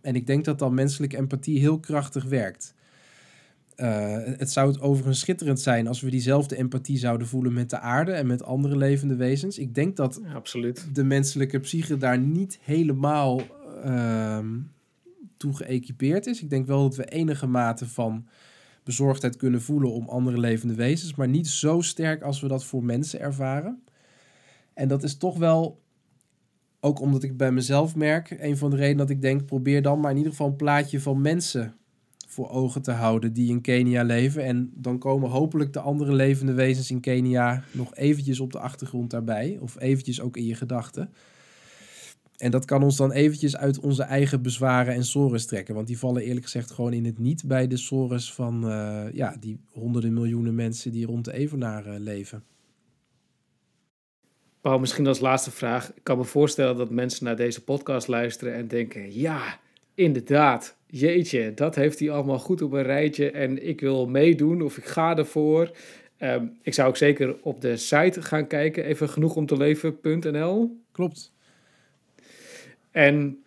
En 0.00 0.14
ik 0.14 0.26
denk 0.26 0.44
dat 0.44 0.58
dan 0.58 0.74
menselijke 0.74 1.16
empathie 1.16 1.58
heel 1.58 1.80
krachtig 1.80 2.24
werkt. 2.24 2.74
Uh, 3.80 4.16
het 4.36 4.50
zou 4.50 4.68
het 4.68 4.80
overigens 4.80 5.18
schitterend 5.18 5.60
zijn 5.60 5.86
als 5.86 6.00
we 6.00 6.10
diezelfde 6.10 6.56
empathie 6.56 6.98
zouden 6.98 7.26
voelen 7.26 7.52
met 7.52 7.70
de 7.70 7.78
aarde 7.78 8.12
en 8.12 8.26
met 8.26 8.42
andere 8.42 8.76
levende 8.76 9.16
wezens. 9.16 9.58
Ik 9.58 9.74
denk 9.74 9.96
dat 9.96 10.20
absoluut. 10.34 10.94
de 10.94 11.04
menselijke 11.04 11.58
psyche 11.58 11.96
daar 11.96 12.18
niet 12.18 12.58
helemaal 12.62 13.40
uh, 13.84 14.38
toe 15.36 15.56
geëquipeerd 15.56 16.26
is. 16.26 16.42
Ik 16.42 16.50
denk 16.50 16.66
wel 16.66 16.82
dat 16.82 16.96
we 16.96 17.04
enige 17.04 17.46
mate 17.46 17.88
van 17.88 18.26
bezorgdheid 18.84 19.36
kunnen 19.36 19.62
voelen 19.62 19.92
om 19.92 20.08
andere 20.08 20.38
levende 20.38 20.74
wezens, 20.74 21.14
maar 21.14 21.28
niet 21.28 21.48
zo 21.48 21.80
sterk 21.80 22.22
als 22.22 22.40
we 22.40 22.48
dat 22.48 22.64
voor 22.64 22.84
mensen 22.84 23.20
ervaren. 23.20 23.82
En 24.74 24.88
dat 24.88 25.02
is 25.02 25.16
toch 25.16 25.38
wel, 25.38 25.82
ook 26.80 27.00
omdat 27.00 27.22
ik 27.22 27.36
bij 27.36 27.52
mezelf 27.52 27.96
merk, 27.96 28.36
een 28.40 28.56
van 28.56 28.70
de 28.70 28.76
redenen 28.76 28.98
dat 28.98 29.10
ik 29.10 29.22
denk, 29.22 29.46
probeer 29.46 29.82
dan 29.82 30.00
maar 30.00 30.10
in 30.10 30.16
ieder 30.16 30.32
geval 30.32 30.46
een 30.48 30.56
plaatje 30.56 31.00
van 31.00 31.20
mensen 31.20 31.74
voor 32.30 32.50
ogen 32.50 32.82
te 32.82 32.90
houden 32.90 33.32
die 33.32 33.50
in 33.50 33.60
Kenia 33.60 34.02
leven. 34.02 34.44
En 34.44 34.70
dan 34.74 34.98
komen 34.98 35.30
hopelijk 35.30 35.72
de 35.72 35.80
andere 35.80 36.14
levende 36.14 36.52
wezens 36.52 36.90
in 36.90 37.00
Kenia 37.00 37.62
nog 37.72 37.94
eventjes 37.94 38.40
op 38.40 38.52
de 38.52 38.58
achtergrond 38.58 39.10
daarbij, 39.10 39.58
of 39.60 39.80
eventjes 39.80 40.20
ook 40.20 40.36
in 40.36 40.46
je 40.46 40.54
gedachten. 40.54 41.12
En 42.36 42.50
dat 42.50 42.64
kan 42.64 42.82
ons 42.82 42.96
dan 42.96 43.12
eventjes 43.12 43.56
uit 43.56 43.80
onze 43.80 44.02
eigen 44.02 44.42
bezwaren 44.42 44.94
en 44.94 45.04
sores 45.04 45.46
trekken. 45.46 45.74
Want 45.74 45.86
die 45.86 45.98
vallen 45.98 46.22
eerlijk 46.22 46.44
gezegd 46.44 46.70
gewoon 46.70 46.92
in 46.92 47.04
het 47.04 47.18
niet 47.18 47.42
bij 47.46 47.66
de 47.66 47.76
sores 47.76 48.32
van 48.32 48.70
uh, 48.70 49.04
ja, 49.12 49.36
die 49.40 49.60
honderden 49.70 50.12
miljoenen 50.12 50.54
mensen 50.54 50.92
die 50.92 51.06
rond 51.06 51.24
de 51.24 51.32
Evenaar 51.32 51.86
uh, 51.86 51.94
leven. 51.98 52.44
Paul, 54.60 54.78
misschien 54.78 55.06
als 55.06 55.20
laatste 55.20 55.50
vraag. 55.50 55.92
Ik 55.94 56.04
kan 56.04 56.18
me 56.18 56.24
voorstellen 56.24 56.76
dat 56.76 56.90
mensen 56.90 57.24
naar 57.24 57.36
deze 57.36 57.64
podcast 57.64 58.08
luisteren 58.08 58.54
en 58.54 58.68
denken: 58.68 59.18
ja, 59.18 59.58
inderdaad, 60.00 60.76
jeetje, 60.86 61.54
dat 61.54 61.74
heeft 61.74 61.98
hij 61.98 62.10
allemaal 62.10 62.38
goed 62.38 62.62
op 62.62 62.72
een 62.72 62.82
rijtje 62.82 63.30
en 63.30 63.66
ik 63.66 63.80
wil 63.80 64.06
meedoen 64.06 64.62
of 64.62 64.76
ik 64.76 64.84
ga 64.84 65.16
ervoor. 65.16 65.70
Um, 66.18 66.58
ik 66.62 66.74
zou 66.74 66.88
ook 66.88 66.96
zeker 66.96 67.36
op 67.42 67.60
de 67.60 67.76
site 67.76 68.22
gaan 68.22 68.46
kijken, 68.46 68.84
even 68.84 69.08
genoeg 69.08 69.36
om 69.36 69.46
te 69.46 69.56
leven.nl. 69.56 70.80
Klopt. 70.92 71.32
En 72.90 73.42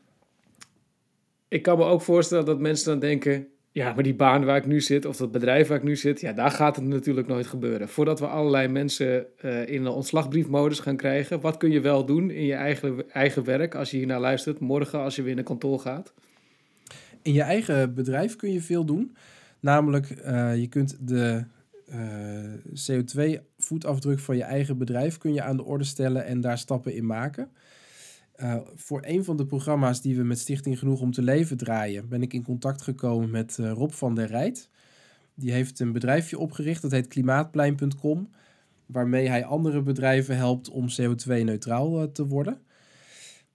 ik 1.47 1.61
kan 1.61 1.77
me 1.77 1.83
ook 1.83 2.01
voorstellen 2.01 2.45
dat 2.45 2.59
mensen 2.59 2.91
dan 2.91 2.99
denken: 2.99 3.47
ja, 3.71 3.93
maar 3.93 4.03
die 4.03 4.15
baan 4.15 4.45
waar 4.45 4.57
ik 4.57 4.65
nu 4.65 4.81
zit, 4.81 5.05
of 5.05 5.17
dat 5.17 5.31
bedrijf 5.31 5.67
waar 5.67 5.77
ik 5.77 5.83
nu 5.83 5.95
zit, 5.95 6.21
ja, 6.21 6.33
daar 6.33 6.51
gaat 6.51 6.75
het 6.75 6.85
natuurlijk 6.85 7.27
nooit 7.27 7.47
gebeuren. 7.47 7.89
Voordat 7.89 8.19
we 8.19 8.27
allerlei 8.27 8.67
mensen 8.67 9.25
uh, 9.41 9.67
in 9.67 9.85
een 9.85 9.91
ontslagbriefmodus 9.91 10.79
gaan 10.79 10.97
krijgen, 10.97 11.41
wat 11.41 11.57
kun 11.57 11.71
je 11.71 11.81
wel 11.81 12.05
doen 12.05 12.29
in 12.29 12.45
je 12.45 12.53
eigen, 12.53 13.11
eigen 13.11 13.43
werk 13.43 13.75
als 13.75 13.91
je 13.91 13.97
hier 13.97 14.07
naar 14.07 14.19
luistert, 14.19 14.59
morgen 14.59 14.99
als 14.99 15.15
je 15.15 15.21
weer 15.21 15.35
naar 15.35 15.43
kantoor 15.43 15.79
gaat? 15.79 16.13
In 17.23 17.33
je 17.33 17.41
eigen 17.41 17.93
bedrijf 17.93 18.35
kun 18.35 18.51
je 18.51 18.61
veel 18.61 18.85
doen. 18.85 19.15
Namelijk, 19.59 20.09
uh, 20.25 20.57
je 20.57 20.67
kunt 20.67 20.97
de 20.99 21.43
eh, 21.87 22.53
CO2-voetafdruk 22.73 24.19
van 24.19 24.37
je 24.37 24.43
eigen 24.43 24.77
bedrijf 24.77 25.17
kun 25.17 25.33
je 25.33 25.41
aan 25.41 25.57
de 25.57 25.63
orde 25.63 25.83
stellen 25.83 26.25
en 26.25 26.41
daar 26.41 26.57
stappen 26.57 26.95
in 26.95 27.05
maken. 27.05 27.49
Uh, 28.37 28.55
voor 28.75 29.01
een 29.05 29.23
van 29.23 29.37
de 29.37 29.45
programma's 29.45 30.01
die 30.01 30.15
we 30.15 30.23
met 30.23 30.39
Stichting 30.39 30.79
Genoeg 30.79 31.01
om 31.01 31.11
te 31.11 31.21
Leven 31.21 31.57
draaien, 31.57 32.09
ben 32.09 32.21
ik 32.21 32.33
in 32.33 32.43
contact 32.43 32.81
gekomen 32.81 33.29
met 33.29 33.57
Rob 33.57 33.91
van 33.91 34.15
der 34.15 34.27
Rijt. 34.27 34.69
Die 35.35 35.51
heeft 35.51 35.79
een 35.79 35.91
bedrijfje 35.91 36.37
opgericht, 36.37 36.81
dat 36.81 36.91
heet 36.91 37.07
klimaatplein.com, 37.07 38.29
waarmee 38.85 39.29
hij 39.29 39.45
andere 39.45 39.81
bedrijven 39.81 40.37
helpt 40.37 40.69
om 40.69 40.87
CO2-neutraal 41.01 41.97
uh, 41.97 42.03
eh, 42.03 42.09
te 42.09 42.27
worden. 42.27 42.61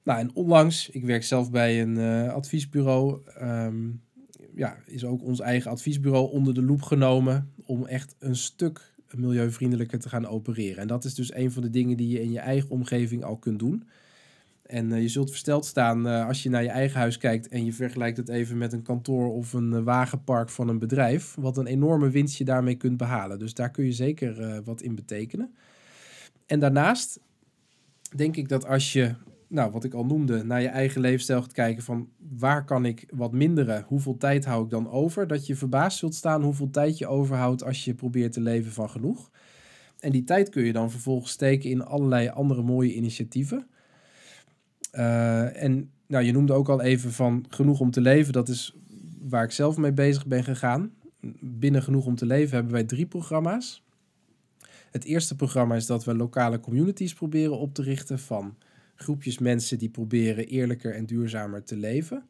Nou, 0.08 0.20
en 0.20 0.30
onlangs, 0.34 0.88
ik 0.88 1.04
werk 1.04 1.24
zelf 1.24 1.50
bij 1.50 1.82
een 1.82 1.98
adviesbureau, 2.30 3.20
um, 3.42 4.00
ja, 4.54 4.76
is 4.86 5.04
ook 5.04 5.22
ons 5.22 5.40
eigen 5.40 5.70
adviesbureau 5.70 6.30
onder 6.30 6.54
de 6.54 6.62
loep 6.62 6.82
genomen 6.82 7.52
om 7.64 7.86
echt 7.86 8.14
een 8.18 8.36
stuk 8.36 8.92
milieuvriendelijker 9.16 9.98
te 9.98 10.08
gaan 10.08 10.26
opereren. 10.26 10.82
En 10.82 10.88
dat 10.88 11.04
is 11.04 11.14
dus 11.14 11.34
een 11.34 11.52
van 11.52 11.62
de 11.62 11.70
dingen 11.70 11.96
die 11.96 12.08
je 12.08 12.22
in 12.22 12.30
je 12.30 12.38
eigen 12.38 12.70
omgeving 12.70 13.24
al 13.24 13.36
kunt 13.36 13.58
doen. 13.58 13.88
En 14.62 14.92
eh, 14.92 15.00
je 15.02 15.08
zult 15.08 15.30
versteld 15.30 15.66
staan 15.66 16.08
eh, 16.08 16.26
als 16.26 16.42
je 16.42 16.50
naar 16.50 16.62
je 16.62 16.68
eigen 16.68 17.00
huis 17.00 17.18
kijkt 17.18 17.48
en 17.48 17.64
je 17.64 17.72
vergelijkt 17.72 18.16
het 18.16 18.28
even 18.28 18.58
met 18.58 18.72
een 18.72 18.82
kantoor 18.82 19.32
of 19.32 19.52
een 19.52 19.72
eh, 19.72 19.82
wagenpark 19.82 20.48
van 20.48 20.68
een 20.68 20.78
bedrijf. 20.78 21.34
Wat 21.34 21.56
een 21.56 21.66
enorme 21.66 22.10
winst 22.10 22.38
je 22.38 22.44
daarmee 22.44 22.74
kunt 22.74 22.96
behalen. 22.96 23.38
Dus 23.38 23.54
daar 23.54 23.70
kun 23.70 23.84
je 23.84 23.92
zeker 23.92 24.62
wat 24.62 24.82
in 24.82 24.94
betekenen. 24.94 25.54
En 26.46 26.60
daarnaast 26.60 27.20
denk 28.16 28.36
ik 28.36 28.48
dat 28.48 28.66
als 28.66 28.92
je, 28.92 29.14
nou 29.48 29.70
wat 29.70 29.84
ik 29.84 29.94
al 29.94 30.04
noemde, 30.04 30.44
naar 30.44 30.62
je 30.62 30.68
eigen 30.68 31.00
levensstijl 31.00 31.42
gaat 31.42 31.52
kijken 31.52 31.82
van 31.82 32.08
waar 32.38 32.64
kan 32.64 32.84
ik 32.84 33.06
wat 33.14 33.32
minderen, 33.32 33.84
hoeveel 33.86 34.16
tijd 34.16 34.44
hou 34.44 34.64
ik 34.64 34.70
dan 34.70 34.90
over, 34.90 35.26
dat 35.26 35.46
je 35.46 35.56
verbaasd 35.56 35.98
zult 35.98 36.14
staan 36.14 36.42
hoeveel 36.42 36.70
tijd 36.70 36.98
je 36.98 37.06
overhoudt 37.06 37.64
als 37.64 37.84
je 37.84 37.94
probeert 37.94 38.32
te 38.32 38.40
leven 38.40 38.72
van 38.72 38.90
genoeg. 38.90 39.30
En 39.98 40.12
die 40.12 40.24
tijd 40.24 40.48
kun 40.48 40.64
je 40.64 40.72
dan 40.72 40.90
vervolgens 40.90 41.32
steken 41.32 41.70
in 41.70 41.84
allerlei 41.84 42.28
andere 42.28 42.62
mooie 42.62 42.94
initiatieven. 42.94 43.66
Uh, 44.92 45.62
en 45.62 45.90
nou, 46.06 46.24
je 46.24 46.32
noemde 46.32 46.52
ook 46.52 46.68
al 46.68 46.82
even 46.82 47.12
van 47.12 47.44
genoeg 47.48 47.80
om 47.80 47.90
te 47.90 48.00
leven. 48.00 48.32
Dat 48.32 48.48
is 48.48 48.76
waar 49.20 49.44
ik 49.44 49.50
zelf 49.50 49.76
mee 49.76 49.92
bezig 49.92 50.26
ben 50.26 50.44
gegaan. 50.44 50.92
Binnen 51.40 51.82
genoeg 51.82 52.06
om 52.06 52.14
te 52.14 52.26
leven 52.26 52.54
hebben 52.54 52.72
wij 52.72 52.84
drie 52.84 53.06
programma's. 53.06 53.84
Het 54.90 55.04
eerste 55.04 55.36
programma 55.36 55.74
is 55.74 55.86
dat 55.86 56.04
we 56.04 56.14
lokale 56.14 56.60
communities 56.60 57.14
proberen 57.14 57.58
op 57.58 57.74
te 57.74 57.82
richten 57.82 58.18
van 58.18 58.56
groepjes 58.98 59.38
mensen 59.38 59.78
die 59.78 59.88
proberen 59.88 60.46
eerlijker 60.46 60.94
en 60.94 61.06
duurzamer 61.06 61.64
te 61.64 61.76
leven. 61.76 62.28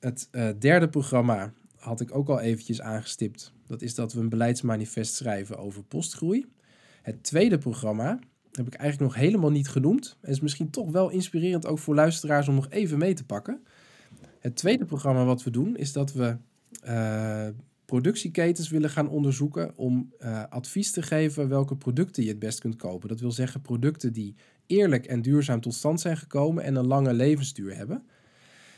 Het 0.00 0.28
uh, 0.32 0.48
derde 0.58 0.88
programma 0.88 1.52
had 1.76 2.00
ik 2.00 2.14
ook 2.14 2.28
al 2.28 2.40
eventjes 2.40 2.80
aangestipt. 2.80 3.52
Dat 3.66 3.82
is 3.82 3.94
dat 3.94 4.12
we 4.12 4.20
een 4.20 4.28
beleidsmanifest 4.28 5.14
schrijven 5.14 5.58
over 5.58 5.82
postgroei. 5.82 6.46
Het 7.02 7.22
tweede 7.22 7.58
programma 7.58 8.18
heb 8.52 8.66
ik 8.66 8.74
eigenlijk 8.74 9.12
nog 9.12 9.22
helemaal 9.22 9.50
niet 9.50 9.68
genoemd. 9.68 10.16
En 10.20 10.30
is 10.30 10.40
misschien 10.40 10.70
toch 10.70 10.90
wel 10.90 11.10
inspirerend 11.10 11.66
ook 11.66 11.78
voor 11.78 11.94
luisteraars 11.94 12.48
om 12.48 12.54
nog 12.54 12.70
even 12.70 12.98
mee 12.98 13.14
te 13.14 13.24
pakken. 13.24 13.62
Het 14.38 14.56
tweede 14.56 14.84
programma 14.84 15.24
wat 15.24 15.42
we 15.42 15.50
doen 15.50 15.76
is 15.76 15.92
dat 15.92 16.12
we 16.12 16.36
uh, 16.86 17.48
productieketens 17.84 18.68
willen 18.68 18.90
gaan 18.90 19.08
onderzoeken 19.08 19.72
om 19.76 20.12
uh, 20.18 20.42
advies 20.48 20.90
te 20.90 21.02
geven 21.02 21.48
welke 21.48 21.76
producten 21.76 22.22
je 22.22 22.28
het 22.28 22.38
best 22.38 22.60
kunt 22.60 22.76
kopen. 22.76 23.08
Dat 23.08 23.20
wil 23.20 23.32
zeggen 23.32 23.62
producten 23.62 24.12
die 24.12 24.34
eerlijk 24.66 25.06
en 25.06 25.22
duurzaam 25.22 25.60
tot 25.60 25.74
stand 25.74 26.00
zijn 26.00 26.16
gekomen 26.16 26.64
en 26.64 26.74
een 26.74 26.86
lange 26.86 27.12
levensduur 27.12 27.76
hebben. 27.76 28.02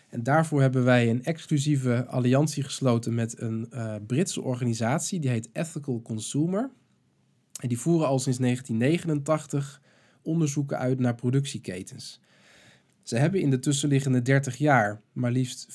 En 0.08 0.22
daarvoor 0.22 0.60
hebben 0.60 0.84
wij 0.84 1.10
een 1.10 1.24
exclusieve 1.24 2.06
alliantie 2.06 2.62
gesloten 2.62 3.14
met 3.14 3.40
een 3.40 3.66
uh, 3.70 3.94
Britse 4.06 4.42
organisatie, 4.42 5.20
die 5.20 5.30
heet 5.30 5.48
Ethical 5.52 6.02
Consumer. 6.02 6.70
En 7.60 7.68
die 7.68 7.78
voeren 7.78 8.06
al 8.06 8.18
sinds 8.18 8.38
1989 8.38 9.82
onderzoeken 10.22 10.78
uit 10.78 10.98
naar 10.98 11.14
productieketens. 11.14 12.20
Ze 13.06 13.16
hebben 13.16 13.40
in 13.40 13.50
de 13.50 13.58
tussenliggende 13.58 14.22
30 14.22 14.56
jaar 14.56 15.00
maar 15.12 15.30
liefst 15.30 15.68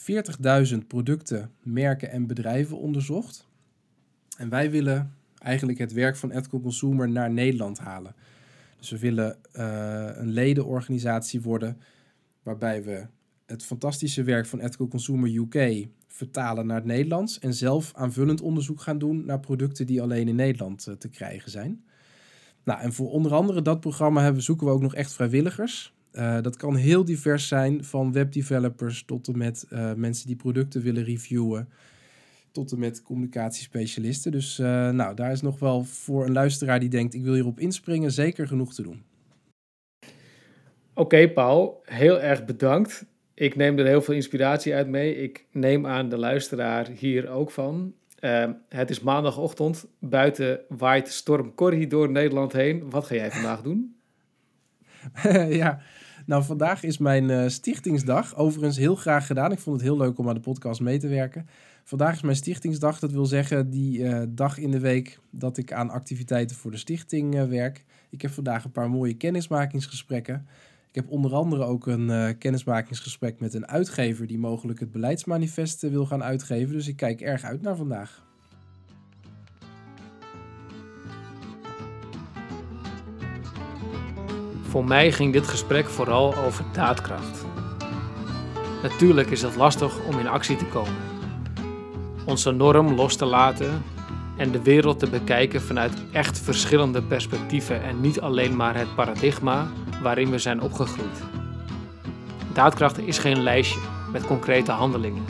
40.000 0.73 0.77
producten, 0.87 1.51
merken 1.63 2.11
en 2.11 2.27
bedrijven 2.27 2.77
onderzocht. 2.77 3.47
En 4.37 4.49
wij 4.49 4.71
willen 4.71 5.13
eigenlijk 5.37 5.79
het 5.79 5.93
werk 5.93 6.15
van 6.15 6.31
Ethical 6.31 6.61
Consumer 6.61 7.09
naar 7.09 7.31
Nederland 7.31 7.79
halen. 7.79 8.15
Dus 8.77 8.89
we 8.89 8.99
willen 8.99 9.37
uh, 9.53 10.09
een 10.13 10.31
ledenorganisatie 10.31 11.41
worden 11.41 11.77
waarbij 12.43 12.83
we 12.83 13.05
het 13.45 13.63
fantastische 13.63 14.23
werk 14.23 14.45
van 14.45 14.59
Ethical 14.59 14.87
Consumer 14.87 15.35
UK 15.35 15.87
vertalen 16.07 16.65
naar 16.65 16.77
het 16.77 16.85
Nederlands 16.85 17.39
en 17.39 17.53
zelf 17.53 17.91
aanvullend 17.95 18.41
onderzoek 18.41 18.81
gaan 18.81 18.97
doen 18.97 19.25
naar 19.25 19.39
producten 19.39 19.85
die 19.85 20.01
alleen 20.01 20.27
in 20.27 20.35
Nederland 20.35 20.87
uh, 20.87 20.95
te 20.95 21.09
krijgen 21.09 21.51
zijn. 21.51 21.83
Nou, 22.63 22.81
en 22.81 22.93
voor 22.93 23.11
onder 23.11 23.33
andere 23.33 23.61
dat 23.61 23.79
programma 23.79 24.21
hebben, 24.21 24.43
zoeken 24.43 24.67
we 24.67 24.73
ook 24.73 24.81
nog 24.81 24.95
echt 24.95 25.13
vrijwilligers. 25.13 25.93
Uh, 26.13 26.41
dat 26.41 26.57
kan 26.57 26.75
heel 26.75 27.05
divers 27.05 27.47
zijn, 27.47 27.83
van 27.83 28.11
webdevelopers 28.11 29.03
tot 29.05 29.27
en 29.27 29.37
met 29.37 29.65
uh, 29.69 29.93
mensen 29.93 30.27
die 30.27 30.35
producten 30.35 30.81
willen 30.81 31.03
reviewen, 31.03 31.69
tot 32.51 32.71
en 32.71 32.79
met 32.79 33.01
communicatiespecialisten. 33.01 34.31
Dus 34.31 34.59
uh, 34.59 34.89
nou, 34.89 35.15
daar 35.15 35.31
is 35.31 35.41
nog 35.41 35.59
wel 35.59 35.83
voor 35.83 36.25
een 36.25 36.31
luisteraar 36.31 36.79
die 36.79 36.89
denkt, 36.89 37.13
ik 37.13 37.23
wil 37.23 37.33
hierop 37.33 37.59
inspringen, 37.59 38.11
zeker 38.11 38.47
genoeg 38.47 38.73
te 38.73 38.81
doen. 38.81 39.03
Oké, 39.99 40.09
okay, 40.93 41.31
Paul, 41.31 41.81
heel 41.85 42.21
erg 42.21 42.45
bedankt. 42.45 43.05
Ik 43.33 43.55
neem 43.55 43.77
er 43.77 43.85
heel 43.85 44.01
veel 44.01 44.13
inspiratie 44.13 44.75
uit 44.75 44.87
mee. 44.87 45.15
Ik 45.15 45.45
neem 45.51 45.87
aan 45.87 46.09
de 46.09 46.17
luisteraar 46.17 46.87
hier 46.87 47.29
ook 47.29 47.51
van. 47.51 47.93
Het 48.69 48.89
is 48.89 48.99
maandagochtend. 48.99 49.87
Buiten 49.99 50.59
waait 50.67 51.07
storm 51.07 51.55
Corrie 51.55 51.87
door 51.87 52.11
Nederland 52.11 52.53
heen. 52.53 52.89
Wat 52.89 53.05
ga 53.05 53.15
jij 53.15 53.31
vandaag 53.31 53.61
doen? 53.61 53.95
ja, 55.61 55.81
nou 56.25 56.43
vandaag 56.43 56.83
is 56.83 56.97
mijn 56.97 57.29
uh, 57.29 57.47
stichtingsdag. 57.47 58.35
Overigens 58.35 58.77
heel 58.77 58.95
graag 58.95 59.27
gedaan. 59.27 59.51
Ik 59.51 59.59
vond 59.59 59.75
het 59.75 59.85
heel 59.85 59.97
leuk 59.97 60.17
om 60.17 60.27
aan 60.27 60.33
de 60.33 60.39
podcast 60.39 60.81
mee 60.81 60.97
te 60.99 61.07
werken. 61.07 61.45
Vandaag 61.83 62.15
is 62.15 62.21
mijn 62.21 62.35
stichtingsdag. 62.35 62.99
Dat 62.99 63.11
wil 63.11 63.25
zeggen 63.25 63.69
die 63.69 63.99
uh, 63.99 64.21
dag 64.29 64.57
in 64.57 64.71
de 64.71 64.79
week 64.79 65.19
dat 65.31 65.57
ik 65.57 65.73
aan 65.73 65.89
activiteiten 65.89 66.55
voor 66.55 66.71
de 66.71 66.77
stichting 66.77 67.47
werk. 67.47 67.85
Ik 68.09 68.21
heb 68.21 68.31
vandaag 68.31 68.63
een 68.63 68.71
paar 68.71 68.89
mooie 68.89 69.13
kennismakingsgesprekken. 69.13 70.45
Ik 70.89 70.95
heb 70.95 71.11
onder 71.11 71.33
andere 71.33 71.63
ook 71.63 71.87
een 71.87 72.37
kennismakingsgesprek 72.37 73.39
met 73.39 73.53
een 73.53 73.67
uitgever 73.67 74.27
die 74.27 74.39
mogelijk 74.39 74.79
het 74.79 74.91
beleidsmanifest 74.91 75.81
wil 75.81 76.05
gaan 76.05 76.23
uitgeven. 76.23 76.73
Dus 76.73 76.87
ik 76.87 76.95
kijk 76.95 77.21
erg 77.21 77.43
uit 77.43 77.61
naar 77.61 77.75
vandaag. 77.75 78.30
Voor 84.71 84.85
mij 84.85 85.11
ging 85.11 85.33
dit 85.33 85.47
gesprek 85.47 85.89
vooral 85.89 86.35
over 86.35 86.63
daadkracht. 86.71 87.45
Natuurlijk 88.81 89.29
is 89.29 89.41
het 89.41 89.55
lastig 89.55 89.99
om 90.07 90.19
in 90.19 90.27
actie 90.27 90.55
te 90.55 90.65
komen. 90.65 90.95
Onze 92.25 92.51
norm 92.51 92.93
los 92.93 93.15
te 93.15 93.25
laten 93.25 93.83
en 94.37 94.51
de 94.51 94.61
wereld 94.61 94.99
te 94.99 95.09
bekijken 95.09 95.61
vanuit 95.61 95.93
echt 96.11 96.39
verschillende 96.39 97.01
perspectieven 97.01 97.83
en 97.83 98.01
niet 98.01 98.21
alleen 98.21 98.55
maar 98.55 98.75
het 98.75 98.95
paradigma 98.95 99.67
waarin 100.01 100.29
we 100.29 100.37
zijn 100.37 100.61
opgegroeid. 100.61 101.21
Daadkracht 102.53 102.99
is 102.99 103.17
geen 103.17 103.43
lijstje 103.43 103.79
met 104.11 104.25
concrete 104.25 104.71
handelingen. 104.71 105.25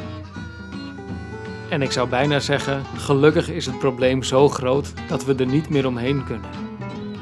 En 1.70 1.82
ik 1.82 1.92
zou 1.92 2.10
bijna 2.10 2.40
zeggen, 2.40 2.84
gelukkig 2.98 3.50
is 3.50 3.66
het 3.66 3.80
probleem 3.80 4.24
zo 4.24 4.50
groot 4.50 4.94
dat 5.08 5.26
we 5.26 5.36
er 5.36 5.48
niet 5.48 5.70
meer 5.70 5.88
omheen 5.88 6.24
kunnen. 6.24 6.50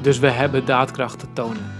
Dus 0.00 0.18
we 0.18 0.30
hebben 0.30 0.64
daadkracht 0.64 1.18
te 1.18 1.26
tonen. 1.32 1.79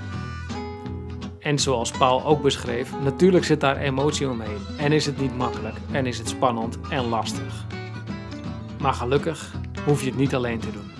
En 1.40 1.58
zoals 1.58 1.90
Paul 1.90 2.24
ook 2.24 2.42
beschreef, 2.42 2.92
natuurlijk 3.02 3.44
zit 3.44 3.60
daar 3.60 3.76
emotie 3.76 4.28
omheen. 4.28 4.58
En 4.78 4.92
is 4.92 5.06
het 5.06 5.20
niet 5.20 5.36
makkelijk, 5.36 5.76
en 5.92 6.06
is 6.06 6.18
het 6.18 6.28
spannend 6.28 6.78
en 6.90 7.08
lastig. 7.08 7.66
Maar 8.80 8.92
gelukkig 8.92 9.54
hoef 9.84 10.00
je 10.00 10.06
het 10.06 10.16
niet 10.16 10.34
alleen 10.34 10.58
te 10.60 10.70
doen. 10.70 10.99